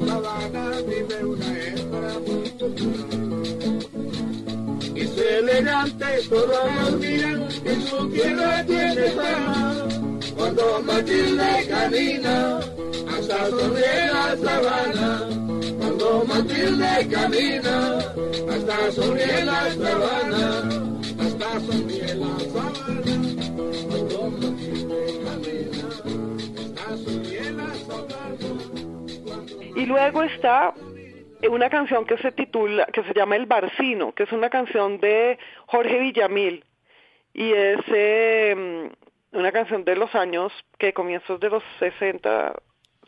La 0.00 0.06
sabana 0.06 0.70
vive 0.86 1.24
una 1.24 1.64
hembra 1.64 2.12
muy 2.26 2.50
popular. 2.50 3.26
Es 4.94 5.18
elegante, 5.18 6.06
todos 6.28 6.72
los 6.80 7.00
miran, 7.00 7.48
en 7.64 7.82
su 7.82 8.08
tierra 8.10 8.64
tiene 8.66 9.10
fama. 9.10 9.88
Cuando 10.36 10.82
Matilde 10.82 11.66
camina, 11.68 12.60
hasta 13.16 13.50
sobre 13.50 14.06
la 14.12 14.36
sabana. 14.36 15.28
Cuando 15.78 16.24
Matilde 16.26 17.08
camina, 17.10 17.98
hasta 18.50 18.92
sobre 18.92 19.44
la 19.44 19.74
sabana. 19.74 20.62
Hasta 21.18 21.60
sobre 21.60 22.14
la 22.14 22.38
sabana. 22.52 23.16
Cuando 23.88 24.30
Matilde 24.30 25.20
camina, 25.24 25.88
hasta 26.58 26.96
sobre 27.04 27.52
la 27.52 27.74
sabana. 27.86 28.85
Y 29.76 29.84
luego 29.84 30.22
está 30.22 30.72
una 31.50 31.68
canción 31.68 32.06
que 32.06 32.16
se 32.16 32.32
titula, 32.32 32.86
que 32.86 33.04
se 33.04 33.12
llama 33.12 33.36
El 33.36 33.44
Barcino, 33.44 34.12
que 34.14 34.22
es 34.22 34.32
una 34.32 34.48
canción 34.48 34.98
de 35.00 35.38
Jorge 35.66 35.98
Villamil. 35.98 36.64
Y 37.34 37.52
es 37.52 37.80
eh, 37.88 38.90
una 39.32 39.52
canción 39.52 39.84
de 39.84 39.96
los 39.96 40.14
años 40.14 40.50
que 40.78 40.94
comienzos 40.94 41.38
de 41.40 41.50
los 41.50 41.62
60, 41.78 42.54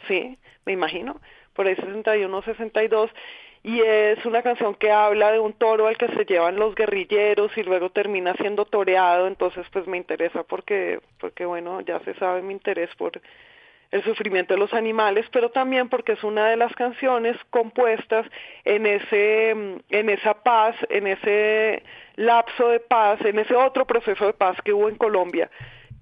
sí, 0.07 0.39
me 0.67 0.75
imagino, 0.75 1.23
por 1.55 1.67
ahí 1.67 1.75
61, 1.75 2.43
62. 2.43 3.11
Y 3.63 3.81
es 3.81 4.23
una 4.27 4.43
canción 4.43 4.75
que 4.75 4.93
habla 4.93 5.33
de 5.33 5.39
un 5.39 5.55
toro 5.55 5.87
al 5.87 5.97
que 5.97 6.09
se 6.09 6.27
llevan 6.27 6.57
los 6.57 6.75
guerrilleros 6.75 7.51
y 7.57 7.63
luego 7.63 7.89
termina 7.89 8.35
siendo 8.35 8.67
toreado. 8.67 9.27
Entonces, 9.27 9.67
pues 9.73 9.87
me 9.87 9.97
interesa 9.97 10.43
porque, 10.43 11.01
porque 11.19 11.47
bueno, 11.47 11.81
ya 11.81 11.99
se 12.01 12.13
sabe 12.17 12.43
mi 12.43 12.53
interés 12.53 12.95
por 12.97 13.21
el 13.91 14.05
sufrimiento 14.05 14.55
de 14.55 14.61
los 14.61 14.75
animales, 14.75 15.27
pero 15.33 15.51
también 15.51 15.89
porque 15.89 16.13
es 16.13 16.23
una 16.23 16.49
de 16.49 16.57
las 16.57 16.75
canciones 16.75 17.37
compuestas 17.51 18.27
en 18.65 18.87
ese, 18.87 19.51
en 19.51 20.11
esa 20.11 20.35
paz, 20.43 20.77
en 20.91 21.07
ese 21.07 21.83
lapso 22.17 22.69
de 22.69 22.81
paz, 22.81 23.21
en 23.25 23.39
ese 23.39 23.55
otro 23.55 23.87
proceso 23.87 24.27
de 24.27 24.35
paz 24.35 24.59
que 24.63 24.73
hubo 24.73 24.89
en 24.89 24.97
Colombia, 24.97 25.51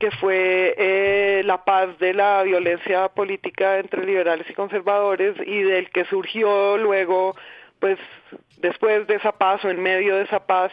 que 0.00 0.10
fue 0.10 0.74
eh, 0.76 1.42
la 1.44 1.64
paz 1.64 1.96
de 1.98 2.12
la 2.12 2.42
violencia 2.42 3.08
política 3.08 3.78
entre 3.78 4.04
liberales 4.04 4.48
y 4.50 4.54
conservadores 4.54 5.36
y 5.46 5.62
del 5.62 5.90
que 5.90 6.04
surgió 6.06 6.76
luego, 6.76 7.36
pues 7.78 7.98
después 8.58 9.06
de 9.06 9.14
esa 9.14 9.32
paz 9.32 9.64
o 9.64 9.70
en 9.70 9.80
medio 9.80 10.16
de 10.16 10.24
esa 10.24 10.44
paz, 10.44 10.72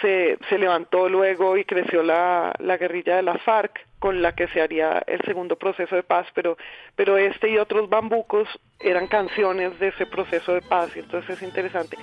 se, 0.00 0.36
se 0.48 0.58
levantó 0.58 1.08
luego 1.08 1.56
y 1.56 1.64
creció 1.64 2.02
la, 2.02 2.54
la 2.58 2.76
guerrilla 2.76 3.16
de 3.16 3.22
las 3.22 3.40
FARC 3.42 3.86
con 4.00 4.22
la 4.22 4.34
que 4.34 4.48
se 4.48 4.60
haría 4.60 5.04
el 5.06 5.20
segundo 5.20 5.56
proceso 5.56 5.94
de 5.94 6.02
paz, 6.02 6.26
pero, 6.34 6.56
pero 6.96 7.16
este 7.18 7.50
y 7.50 7.58
otros 7.58 7.88
bambucos 7.88 8.48
eran 8.80 9.06
canciones 9.06 9.78
de 9.78 9.88
ese 9.88 10.06
proceso 10.06 10.54
de 10.54 10.62
paz, 10.62 10.90
y 10.96 11.00
entonces 11.00 11.36
es 11.36 11.42
interesante. 11.42 11.96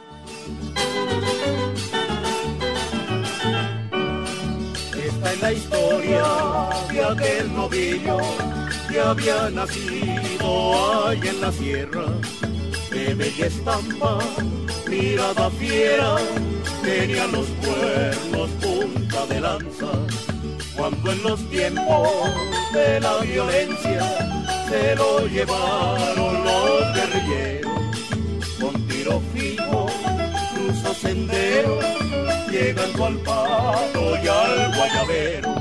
Esta 4.96 5.34
es 5.34 5.42
la 5.42 5.52
historia 5.52 6.24
de 6.92 7.04
aquel 7.04 7.54
novillo 7.56 8.18
que 8.90 9.00
había 9.00 9.50
nacido 9.50 11.08
ahí 11.08 11.20
en 11.28 11.42
la 11.42 11.52
sierra, 11.52 12.06
de 12.92 13.16
bella 13.16 13.48
estampa, 13.48 14.20
mirada 14.88 15.50
fiera, 15.52 16.16
tenía 16.84 17.26
los 17.28 17.48
cuernos 17.48 18.50
punta 18.62 19.26
de 19.26 19.42
lanza, 19.42 19.92
cuando 20.78 21.12
en 21.12 21.24
los 21.24 21.50
tiempos 21.50 22.08
de 22.74 23.00
la 23.00 23.18
violencia 23.18 24.46
se 24.70 24.96
lo 24.96 25.26
llevaron 25.28 26.44
los 26.44 26.94
guerrilleros, 26.94 27.72
con 28.62 28.88
tiro 28.88 29.22
fijo, 29.34 29.88
cruzó 30.54 30.94
senderos, 30.94 31.84
llegando 32.52 33.06
al 33.06 33.18
pato 33.18 34.24
y 34.24 34.28
al 34.28 34.76
guayabero, 34.76 35.56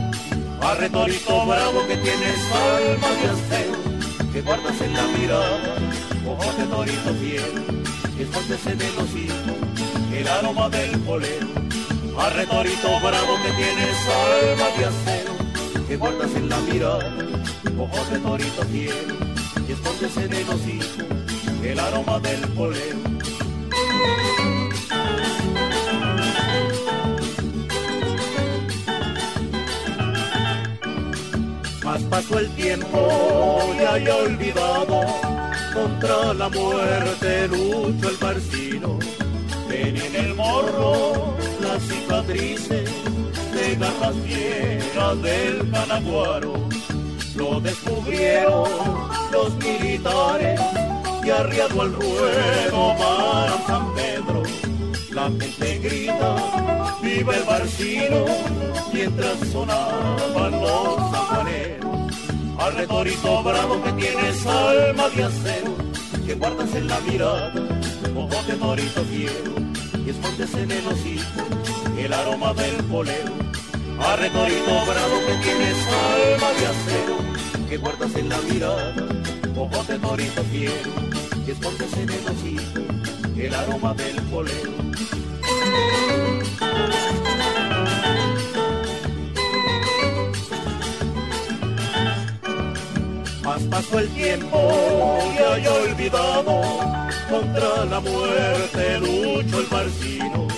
a 0.60 0.74
retorito 0.74 1.46
bravo 1.46 1.86
que 1.86 1.96
tienes 1.96 2.52
alma 2.52 3.08
de 3.08 3.28
acero, 3.30 4.32
que 4.32 4.42
guardas 4.42 4.80
en 4.80 4.92
la 4.92 5.02
mirada, 5.18 5.76
ojos 6.26 6.56
de 6.58 6.64
torito 6.64 7.14
fiel, 7.14 7.84
que 8.16 8.22
escondes 8.22 8.66
en 8.66 8.80
el 8.80 8.98
hocico, 8.98 10.14
el 10.14 10.28
aroma 10.28 10.68
del 10.68 10.98
polero, 11.00 11.65
a 12.18 12.30
retorito 12.30 12.88
bravo 13.00 13.36
que 13.42 13.52
tienes 13.52 13.96
alma 14.08 14.68
de 14.78 14.84
acero, 14.86 15.32
que 15.86 15.96
guardas 15.96 16.34
en 16.34 16.48
la 16.48 16.58
mirada, 16.60 17.14
ojos 17.78 18.10
de 18.10 18.18
torito 18.18 18.62
fiel, 18.62 19.18
que 19.66 19.72
escondes 19.74 20.16
en 20.16 20.32
el 20.32 20.46
el 21.62 21.80
aroma 21.80 22.18
del 22.20 22.40
polero. 22.52 22.98
Más 31.84 32.02
pasó 32.04 32.38
el 32.38 32.48
tiempo, 32.50 33.74
ya 33.78 33.98
he 33.98 34.10
olvidado 34.10 35.00
contra 35.74 36.34
la 36.34 36.48
muerte 36.48 37.48
lucho 37.48 38.08
el 38.08 38.16
barcino. 38.16 39.15
Tenía 39.68 40.06
en 40.06 40.16
el 40.16 40.34
morro 40.34 41.34
las 41.60 41.82
cicatrices 41.82 42.90
de 43.52 43.76
garras 43.76 44.14
fieras 44.24 45.22
del 45.22 45.70
canaguaro. 45.70 46.54
Lo 47.34 47.60
descubrieron 47.60 48.68
los 49.32 49.54
militares 49.56 50.60
y 51.24 51.30
arriado 51.30 51.82
al 51.82 51.92
ruedo 51.92 52.94
para 52.98 53.66
San 53.66 53.94
Pedro. 53.94 54.42
La 55.10 55.24
gente 55.24 55.78
grita, 55.78 56.36
viva 57.02 57.34
el 57.34 57.42
barcino, 57.44 58.24
mientras 58.92 59.38
sonaban 59.50 60.52
los 60.52 61.10
zapaneros. 61.10 62.12
Al 62.58 62.74
retorito 62.74 63.42
bravo 63.42 63.82
que 63.82 63.92
tienes 63.92 64.46
alma 64.46 65.08
de 65.10 65.24
acero, 65.24 65.74
que 66.26 66.34
guardas 66.34 66.74
en 66.74 66.86
la 66.86 67.00
mirada, 67.00 67.52
ojos 68.26 68.46
de 68.46 68.54
torito 68.54 69.04
fiero, 69.04 69.54
y 70.04 70.10
escondes 70.10 70.54
en 70.54 70.70
el 70.70 70.86
hocico 70.86 71.42
el 71.98 72.12
aroma 72.12 72.52
del 72.54 72.76
polero. 72.84 73.32
Al 73.98 74.18
retorito 74.18 74.84
bravo 74.86 75.16
que 75.26 75.34
tienes 75.42 75.76
alma 75.86 76.50
de 76.52 76.66
acero, 76.66 77.16
que 77.68 77.76
guardas 77.78 78.14
en 78.14 78.28
la 78.28 78.38
mirada, 78.42 78.94
ojos 79.56 79.88
de 79.88 79.98
torito 79.98 80.42
fiero, 80.44 80.90
y 81.46 81.50
escondes 81.50 81.92
en 81.94 82.10
el 82.10 82.26
hocico 82.28 82.80
el 83.36 83.54
aroma 83.54 83.94
del 83.94 84.16
polero. 84.22 84.72
Más 93.44 93.62
pasó 93.70 93.98
el 94.00 94.08
tiempo 94.08 95.18
y 95.34 95.38
hay 95.38 95.66
olvidado, 95.66 97.05
contra 97.28 97.84
la 97.84 98.00
muerte 98.00 98.98
lucho 99.00 99.60
el 99.60 99.68
marcino. 99.70 100.48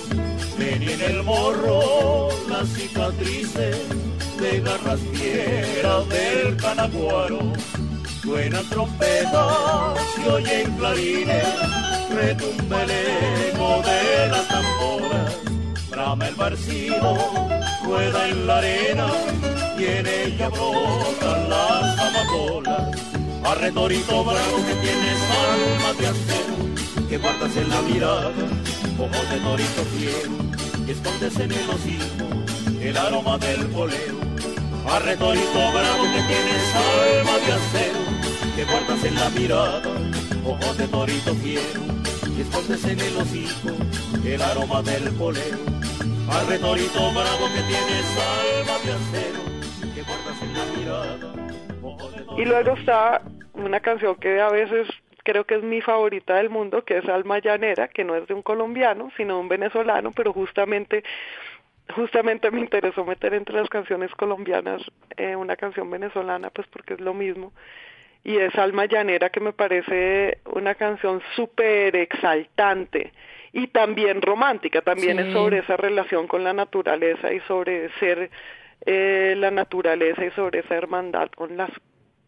Venía 0.59 0.95
en 0.95 1.01
el 1.01 1.23
morro 1.23 2.29
las 2.49 2.69
cicatrices 2.69 3.77
de 4.41 4.61
garras 4.61 5.01
fieras 5.13 6.09
del 6.09 6.57
canaguaro. 6.57 7.53
Suenan 8.23 8.69
trompetas 8.69 9.99
y 10.23 10.29
oyen 10.29 10.77
clarines, 10.77 11.47
retumba 12.11 12.83
el 12.83 12.91
eco 12.91 13.83
de 13.83 14.29
las 14.29 14.49
tamboras. 14.49 15.35
Brama 15.91 16.29
el 16.29 16.35
barcino, 16.35 17.49
rueda 17.85 18.29
en 18.29 18.47
la 18.47 18.59
arena 18.59 19.07
y 19.79 19.85
en 19.85 20.07
ella 20.07 20.49
brotan 20.49 21.49
las 21.49 21.99
amapolas. 21.99 23.18
A 23.49 23.55
retorito 23.55 24.25
bravo 24.25 24.57
que 24.59 24.75
tienes 24.75 25.19
alma 25.33 25.95
de 25.95 26.07
acero, 26.09 27.09
que 27.09 27.17
guardas 27.17 27.57
en 27.57 27.71
la 27.71 27.81
mirada, 27.81 28.31
ojos 28.99 29.31
de 29.31 29.41
torito 29.41 29.85
fiero, 29.97 30.85
que 30.85 30.93
escondes 30.93 31.35
en 31.37 31.53
el 31.53 31.71
hocico 31.71 32.27
el 32.79 32.97
aroma 32.99 33.39
del 33.39 33.67
poleo. 33.69 34.19
A 34.87 34.99
retorito 34.99 35.59
bravo 35.73 36.03
que 36.13 36.23
tienes 36.29 36.75
alma 36.77 37.39
de 37.39 37.53
acero, 37.55 38.01
que 38.55 38.65
guardas 38.67 39.05
en 39.05 39.15
la 39.15 39.31
mirada, 39.31 39.83
ojos 40.45 40.77
de 40.77 40.87
torito 40.89 41.35
fiero, 41.37 41.81
que 42.37 42.43
escondes 42.43 42.85
en 42.85 43.01
el 43.01 43.17
hocico 43.17 43.71
el 44.27 44.43
aroma 44.43 44.83
del 44.83 45.11
poleo. 45.13 45.59
Al 46.29 46.47
retorito 46.49 47.01
bravo 47.13 47.49
que 47.55 47.63
tienes 47.63 48.05
alma 48.29 48.79
de 48.85 48.93
acero, 48.93 49.41
que 49.95 50.03
guardas 50.03 50.43
en 50.43 50.53
la 50.53 50.65
mirada, 50.77 51.19
torito 51.19 52.39
Y 52.39 52.45
luego 52.45 52.75
está 52.75 53.23
una 53.59 53.81
canción 53.81 54.17
que 54.17 54.41
a 54.41 54.49
veces 54.51 54.89
creo 55.25 55.45
que 55.45 55.57
es 55.57 55.63
mi 55.63 55.81
favorita 55.81 56.37
del 56.37 56.49
mundo, 56.51 56.85
que 56.85 56.99
es 56.99 57.09
Alma 57.09 57.39
Llanera, 57.39 57.89
que 57.89 58.05
no 58.05 58.15
es 58.17 58.27
de 58.27 58.35
un 58.35 58.43
colombiano, 58.43 59.11
sino 59.17 59.35
de 59.35 59.41
un 59.41 59.49
venezolano, 59.49 60.13
pero 60.13 60.33
justamente 60.33 61.05
justamente 61.95 62.51
me 62.51 62.61
interesó 62.61 63.05
meter 63.05 63.35
entre 63.35 63.55
las 63.57 63.69
canciones 63.69 64.11
colombianas 64.13 64.83
eh, 65.17 65.35
una 65.37 65.57
canción 65.57 65.91
venezolana, 65.91 66.51
pues 66.51 66.67
porque 66.69 66.95
es 66.95 67.01
lo 67.01 67.15
mismo. 67.15 67.53
Y 68.25 68.37
es 68.37 68.55
Alma 68.57 68.85
Llanera, 68.87 69.31
que 69.31 69.41
me 69.41 69.53
parece 69.53 70.39
una 70.53 70.75
canción 70.75 71.23
súper 71.35 71.97
exaltante 71.97 73.13
y 73.53 73.69
también 73.69 74.21
romántica, 74.21 74.83
también 74.83 75.17
Sí. 75.17 75.25
es 75.25 75.33
sobre 75.33 75.59
esa 75.59 75.77
relación 75.77 76.27
con 76.27 76.45
la 76.45 76.53
naturaleza 76.53 77.33
y 77.33 77.41
sobre 77.41 77.89
ser 78.01 78.31
eh, 78.85 79.35
la 79.37 79.51
naturaleza 79.51 80.25
y 80.25 80.31
sobre 80.33 80.61
esa 80.61 80.75
hermandad 80.75 81.31
con 81.35 81.57
las 81.57 81.71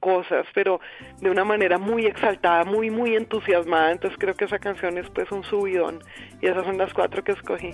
cosas, 0.01 0.46
pero 0.55 0.80
de 1.20 1.30
una 1.30 1.44
manera 1.44 1.78
muy 1.78 2.07
exaltada, 2.07 2.64
muy, 2.64 2.90
muy 2.90 3.14
entusiasmada. 3.14 3.92
Entonces 3.92 4.18
creo 4.18 4.34
que 4.34 4.46
esa 4.46 4.59
canción 4.59 4.98
es 4.98 5.09
pues 5.11 5.30
un 5.30 5.44
subidón. 5.44 6.03
Y 6.40 6.46
esas 6.46 6.64
son 6.64 6.78
las 6.78 6.92
cuatro 6.92 7.22
que 7.22 7.32
escogí. 7.32 7.70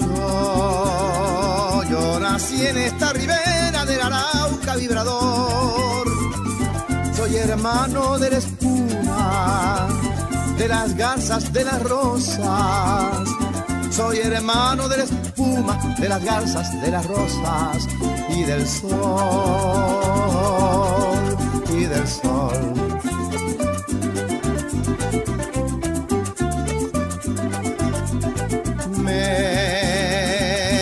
Yo, 0.00 1.82
yo 1.90 2.20
nací 2.20 2.66
en 2.66 2.76
esta 2.76 3.12
ribera 3.12 3.84
del 3.86 4.00
Arauca 4.00 4.76
vibrador. 4.76 6.06
Soy 7.14 7.36
hermano 7.36 8.18
de 8.18 8.30
la 8.30 8.38
espuma, 8.38 9.88
de 10.58 10.68
las 10.68 10.96
garzas, 10.96 11.52
de 11.52 11.64
las 11.64 11.82
rosas. 11.82 13.28
Soy 13.90 14.18
hermano 14.18 14.88
de 14.88 14.96
la 14.96 15.04
espuma, 15.04 15.78
de 16.00 16.08
las 16.08 16.24
garzas, 16.24 16.82
de 16.82 16.90
las 16.90 17.06
rosas 17.06 17.88
y 18.34 18.42
del 18.42 18.66
sol, 18.66 18.90
y 21.70 21.84
del 21.84 22.08
sol. 22.08 22.74
Me 29.02 29.32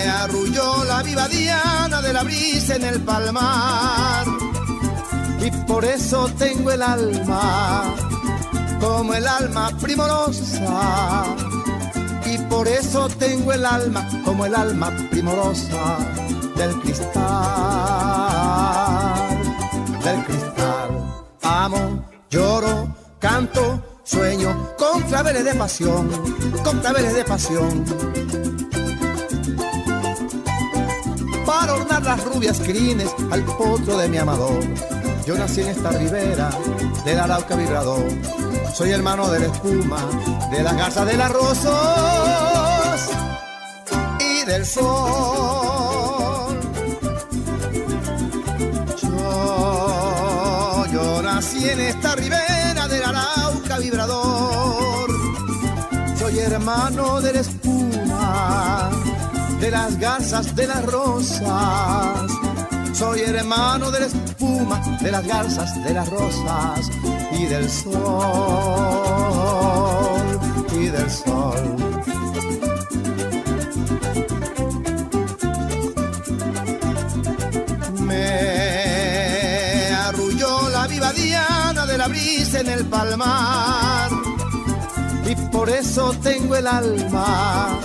arrulló 0.09 0.85
la 0.85 1.03
viva 1.03 1.29
diana 1.29 2.01
de 2.01 2.13
la 2.13 2.23
brisa 2.23 2.77
en 2.77 2.85
el 2.85 3.01
palmar 3.03 4.27
y 5.45 5.51
por 5.67 5.85
eso 5.85 6.29
tengo 6.39 6.71
el 6.71 6.81
alma 6.83 7.95
como 8.81 9.13
el 9.15 9.27
alma 9.29 9.71
primorosa 9.81 11.25
y 12.25 12.39
por 12.49 12.67
eso 12.67 13.09
tengo 13.11 13.53
el 13.53 13.67
alma 13.67 14.09
como 14.25 14.47
el 14.47 14.55
alma 14.55 14.91
primorosa 15.11 15.99
del 16.63 16.81
cristal, 16.81 17.13
del 20.05 20.25
cristal. 20.25 20.91
Amo, 21.43 22.05
lloro, 22.31 22.95
canto, 23.19 23.83
sueño 24.05 24.71
con 24.79 25.03
claveles 25.03 25.45
de 25.45 25.55
pasión, 25.55 26.09
con 26.63 26.79
claveles 26.79 27.15
de 27.15 27.25
pasión. 27.25 27.85
Para 31.45 31.75
ornar 31.75 32.03
las 32.05 32.25
rubias 32.25 32.61
crines 32.61 33.13
al 33.33 33.43
potro 33.43 33.99
de 33.99 34.09
mi 34.09 34.19
amador. 34.19 34.63
Yo 35.27 35.37
nací 35.37 35.63
en 35.63 35.69
esta 35.69 35.91
ribera 35.91 36.51
del 37.05 37.19
Arauca 37.19 37.57
vibrador. 37.57 38.07
Soy 38.73 38.91
hermano 38.93 39.29
de 39.31 39.41
la 39.41 39.47
espuma, 39.47 39.99
de 40.53 40.63
las 40.63 40.77
garzas 40.77 41.07
de 41.07 41.17
las 41.17 41.33
rosas 41.33 43.11
y 44.21 44.45
del 44.45 44.65
sol. 44.65 45.72
En 51.73 51.81
esta 51.81 52.15
ribera 52.15 52.87
del 52.87 53.03
Arauca 53.03 53.79
vibrador. 53.79 55.11
Soy 56.19 56.39
hermano 56.39 57.21
de 57.23 57.33
la 57.33 57.41
espuma, 57.41 58.91
de 59.59 59.71
las 59.71 59.99
garzas 59.99 60.55
de 60.55 60.67
las 60.67 60.85
rosas. 60.85 62.31
Soy 62.93 63.21
hermano 63.23 63.91
de 63.91 64.01
la 64.01 64.07
espuma, 64.07 64.99
de 65.01 65.11
las 65.11 65.27
garzas, 65.27 65.83
de 65.83 65.95
las 65.95 66.09
rosas 66.11 66.91
y 67.33 67.47
del 67.47 67.71
sol, 67.71 67.93
y 70.75 70.89
del 70.89 71.11
sol. 71.11 71.82
En 82.55 82.69
el 82.69 82.85
palmar 82.87 84.11
y 85.25 85.35
por 85.51 85.71
eso 85.71 86.13
tengo 86.23 86.57
el 86.57 86.67
alma 86.67 87.81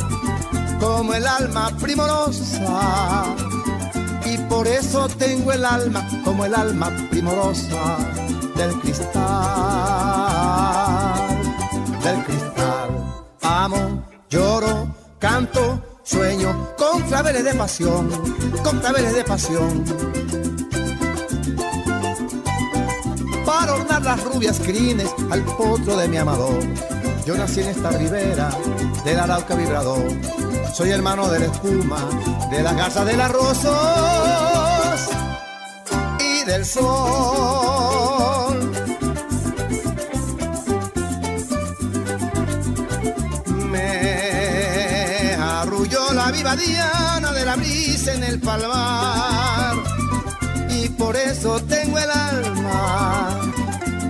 como 0.79 1.13
el 1.13 1.25
alma 1.25 1.69
primorosa 1.79 3.23
y 4.25 4.37
por 4.49 4.67
eso 4.67 5.07
tengo 5.07 5.53
el 5.53 5.63
alma 5.63 6.05
como 6.23 6.43
el 6.45 6.53
alma 6.53 6.91
primorosa 7.09 7.97
del 8.55 8.73
cristal, 8.81 9.13
del 12.03 12.23
cristal. 12.25 12.89
Amo, 13.43 14.03
lloro, 14.29 14.93
canto, 15.19 15.81
sueño 16.03 16.75
con 16.77 17.01
claveles 17.03 17.45
de 17.45 17.53
pasión, 17.53 18.09
con 18.63 18.79
claveles 18.79 19.15
de 19.15 19.23
pasión. 19.23 20.46
Para 23.47 23.75
ornar 23.75 24.03
las 24.03 24.21
rubias 24.25 24.59
crines 24.59 25.09
al 25.31 25.41
potro 25.45 25.95
de 25.95 26.09
mi 26.09 26.17
amador. 26.17 26.59
Yo 27.25 27.37
nací 27.37 27.61
en 27.61 27.69
esta 27.69 27.91
ribera 27.91 28.49
del 29.05 29.17
Arauca 29.17 29.55
vibrador. 29.55 30.03
Soy 30.73 30.89
hermano 30.91 31.29
de 31.29 31.39
la 31.39 31.45
espuma, 31.45 32.09
de 32.51 32.61
la 32.61 32.73
garza 32.73 33.05
de 33.05 33.15
las 33.15 33.31
rosas 33.31 35.09
y 36.19 36.43
del 36.43 36.65
sol. 36.65 36.91
Me 43.71 45.35
arrulló 45.39 46.11
la 46.11 46.31
viva 46.31 46.53
diana 46.57 47.31
de 47.31 47.45
la 47.45 47.55
brisa 47.55 48.13
en 48.13 48.25
el 48.25 48.41
palmar 48.41 49.86
por 50.97 51.15
eso 51.15 51.59
tengo 51.61 51.97
el 51.97 52.09
alma 52.11 53.51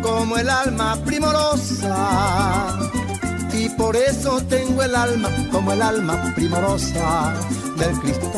como 0.01 0.37
el 0.37 0.49
alma 0.49 0.95
primorosa 1.05 2.77
y 3.53 3.69
por 3.69 3.95
eso 3.95 4.41
tengo 4.43 4.83
el 4.83 4.95
alma 4.95 5.29
como 5.51 5.73
el 5.73 5.81
alma 5.81 6.31
primorosa 6.35 7.33
del 7.77 7.99
cristal, 7.99 8.35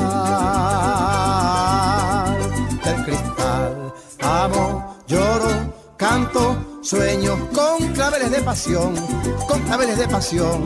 del 2.84 3.06
cristal. 3.06 3.94
Amo, 4.22 4.98
lloro, 5.08 5.74
canto, 5.98 6.58
sueño 6.82 7.38
con 7.54 7.88
claveles 7.94 8.32
de 8.32 8.42
pasión, 8.42 8.96
con 9.48 9.62
claveles 9.64 9.98
de 9.98 10.08
pasión. 10.08 10.66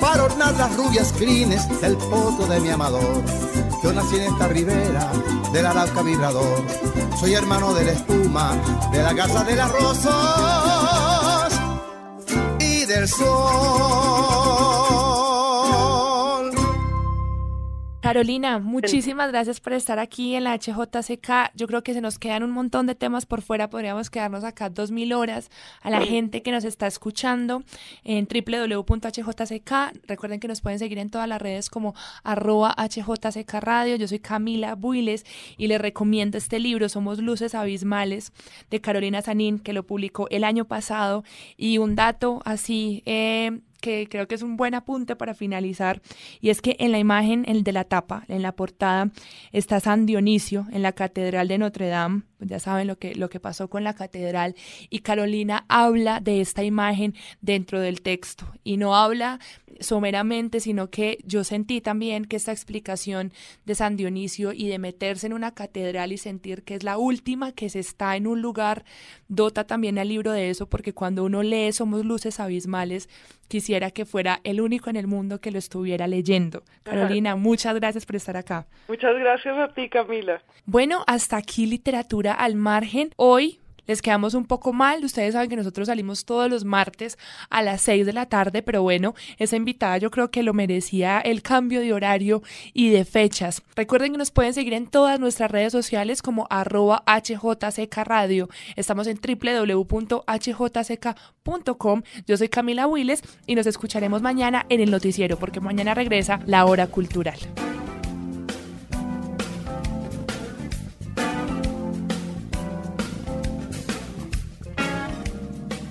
Para 0.00 0.24
ornar 0.24 0.54
las 0.54 0.74
rubias 0.76 1.12
crines 1.12 1.68
del 1.80 1.96
poto 1.96 2.46
de 2.46 2.60
mi 2.60 2.70
amador. 2.70 3.22
Yo 3.86 3.92
nací 3.92 4.16
en 4.16 4.22
esta 4.22 4.48
ribera 4.48 5.12
del 5.52 5.64
Arauca 5.64 6.02
vibrador. 6.02 6.60
Soy 7.20 7.34
hermano 7.34 7.72
de 7.72 7.84
la 7.84 7.92
espuma, 7.92 8.60
de 8.90 9.00
la 9.00 9.14
casa 9.14 9.44
de 9.44 9.54
las 9.54 9.70
rosas 9.70 11.52
y 12.58 12.84
del 12.84 13.06
sol. 13.06 14.05
Carolina, 18.06 18.60
muchísimas 18.60 19.32
gracias 19.32 19.58
por 19.58 19.72
estar 19.72 19.98
aquí 19.98 20.36
en 20.36 20.44
la 20.44 20.56
HJCK. 20.56 21.50
Yo 21.56 21.66
creo 21.66 21.82
que 21.82 21.92
se 21.92 22.00
nos 22.00 22.20
quedan 22.20 22.44
un 22.44 22.52
montón 22.52 22.86
de 22.86 22.94
temas 22.94 23.26
por 23.26 23.42
fuera. 23.42 23.68
Podríamos 23.68 24.10
quedarnos 24.10 24.44
acá 24.44 24.70
dos 24.70 24.92
mil 24.92 25.12
horas. 25.12 25.50
A 25.82 25.90
la 25.90 26.00
gente 26.00 26.40
que 26.40 26.52
nos 26.52 26.62
está 26.62 26.86
escuchando 26.86 27.64
en 28.04 28.28
www.hjck. 28.28 29.72
Recuerden 30.06 30.38
que 30.38 30.46
nos 30.46 30.60
pueden 30.60 30.78
seguir 30.78 30.98
en 30.98 31.10
todas 31.10 31.28
las 31.28 31.42
redes 31.42 31.68
como 31.68 31.96
arroba 32.22 32.76
HJCK 32.78 33.54
Radio. 33.54 33.96
Yo 33.96 34.06
soy 34.06 34.20
Camila 34.20 34.76
Builes 34.76 35.24
y 35.56 35.66
les 35.66 35.80
recomiendo 35.80 36.38
este 36.38 36.60
libro, 36.60 36.88
Somos 36.88 37.18
Luces 37.18 37.56
Abismales, 37.56 38.30
de 38.70 38.80
Carolina 38.80 39.20
Sanín, 39.20 39.58
que 39.58 39.72
lo 39.72 39.84
publicó 39.84 40.28
el 40.30 40.44
año 40.44 40.64
pasado. 40.64 41.24
Y 41.56 41.78
un 41.78 41.96
dato 41.96 42.40
así... 42.44 43.02
Eh, 43.04 43.62
que 43.86 44.08
creo 44.08 44.26
que 44.26 44.34
es 44.34 44.42
un 44.42 44.56
buen 44.56 44.74
apunte 44.74 45.14
para 45.14 45.32
finalizar, 45.32 46.02
y 46.40 46.50
es 46.50 46.60
que 46.60 46.74
en 46.80 46.90
la 46.90 46.98
imagen, 46.98 47.44
el 47.46 47.62
de 47.62 47.70
la 47.70 47.84
tapa, 47.84 48.24
en 48.26 48.42
la 48.42 48.50
portada, 48.50 49.12
está 49.52 49.78
San 49.78 50.06
Dionisio 50.06 50.66
en 50.72 50.82
la 50.82 50.90
Catedral 50.90 51.46
de 51.46 51.58
Notre 51.58 51.86
Dame, 51.86 52.22
ya 52.40 52.58
saben 52.58 52.88
lo 52.88 52.98
que, 52.98 53.14
lo 53.14 53.30
que 53.30 53.38
pasó 53.38 53.70
con 53.70 53.84
la 53.84 53.94
catedral, 53.94 54.56
y 54.90 54.98
Carolina 55.00 55.64
habla 55.68 56.18
de 56.18 56.40
esta 56.40 56.64
imagen 56.64 57.14
dentro 57.40 57.78
del 57.78 58.02
texto, 58.02 58.52
y 58.64 58.76
no 58.76 58.96
habla 58.96 59.38
someramente, 59.78 60.58
sino 60.58 60.90
que 60.90 61.18
yo 61.24 61.44
sentí 61.44 61.80
también 61.80 62.24
que 62.24 62.36
esta 62.36 62.50
explicación 62.50 63.32
de 63.66 63.74
San 63.74 63.96
Dionisio 63.96 64.52
y 64.52 64.68
de 64.68 64.78
meterse 64.78 65.26
en 65.26 65.32
una 65.32 65.52
catedral 65.52 66.12
y 66.12 66.18
sentir 66.18 66.62
que 66.62 66.74
es 66.74 66.82
la 66.82 66.98
última 66.98 67.52
que 67.52 67.68
se 67.68 67.78
está 67.78 68.16
en 68.16 68.26
un 68.26 68.42
lugar, 68.42 68.84
dota 69.28 69.66
también 69.66 69.98
al 69.98 70.08
libro 70.08 70.32
de 70.32 70.50
eso, 70.50 70.68
porque 70.68 70.92
cuando 70.92 71.24
uno 71.24 71.42
lee 71.42 71.72
Somos 71.72 72.04
Luces 72.04 72.40
Abismales, 72.40 73.08
quisiera 73.48 73.90
que 73.90 74.04
fuera 74.04 74.40
el 74.44 74.60
único 74.60 74.90
en 74.90 74.96
el 74.96 75.06
mundo 75.06 75.40
que 75.40 75.50
lo 75.50 75.58
estuviera 75.58 76.06
leyendo. 76.06 76.62
Carolina, 76.82 77.36
muchas 77.36 77.74
gracias 77.74 78.06
por 78.06 78.16
estar 78.16 78.36
acá. 78.36 78.66
Muchas 78.88 79.16
gracias 79.16 79.56
a 79.56 79.72
ti, 79.74 79.88
Camila. 79.88 80.42
Bueno, 80.64 81.04
hasta 81.06 81.36
aquí 81.36 81.66
literatura 81.66 82.32
al 82.32 82.54
margen. 82.54 83.10
Hoy 83.16 83.60
les 83.86 84.02
quedamos 84.02 84.34
un 84.34 84.44
poco 84.44 84.72
mal. 84.72 85.04
Ustedes 85.04 85.34
saben 85.34 85.48
que 85.48 85.56
nosotros 85.56 85.86
salimos 85.86 86.24
todos 86.24 86.50
los 86.50 86.64
martes 86.64 87.18
a 87.50 87.62
las 87.62 87.82
6 87.82 88.06
de 88.06 88.12
la 88.12 88.26
tarde, 88.26 88.62
pero 88.62 88.82
bueno, 88.82 89.14
esa 89.38 89.56
invitada 89.56 89.98
yo 89.98 90.10
creo 90.10 90.30
que 90.30 90.42
lo 90.42 90.54
merecía 90.54 91.20
el 91.20 91.42
cambio 91.42 91.80
de 91.80 91.92
horario 91.92 92.42
y 92.72 92.90
de 92.90 93.04
fechas. 93.04 93.62
Recuerden 93.74 94.12
que 94.12 94.18
nos 94.18 94.30
pueden 94.30 94.54
seguir 94.54 94.74
en 94.74 94.86
todas 94.86 95.20
nuestras 95.20 95.50
redes 95.50 95.72
sociales 95.72 96.22
como 96.22 96.46
arroba 96.50 97.02
HJCK 97.06 97.96
Radio. 98.04 98.48
Estamos 98.76 99.06
en 99.06 99.18
www.hjck.com. 99.20 100.42
Yo 102.26 102.36
soy 102.36 102.48
Camila 102.48 102.86
Willes 102.86 103.22
y 103.46 103.54
nos 103.54 103.66
escucharemos 103.66 104.22
mañana 104.22 104.66
en 104.68 104.80
el 104.80 104.90
noticiero 104.90 105.38
porque 105.38 105.60
mañana 105.60 105.94
regresa 105.94 106.40
la 106.46 106.64
hora 106.64 106.86
cultural. 106.86 107.38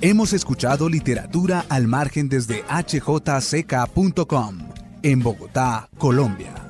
Hemos 0.08 0.34
escuchado 0.34 0.88
literatura 0.88 1.66
al 1.68 1.88
margen 1.88 2.30
desde 2.30 2.64
hjck.com 2.70 4.60
en 5.02 5.20
Bogotá, 5.24 5.90
Colombia. 5.98 6.65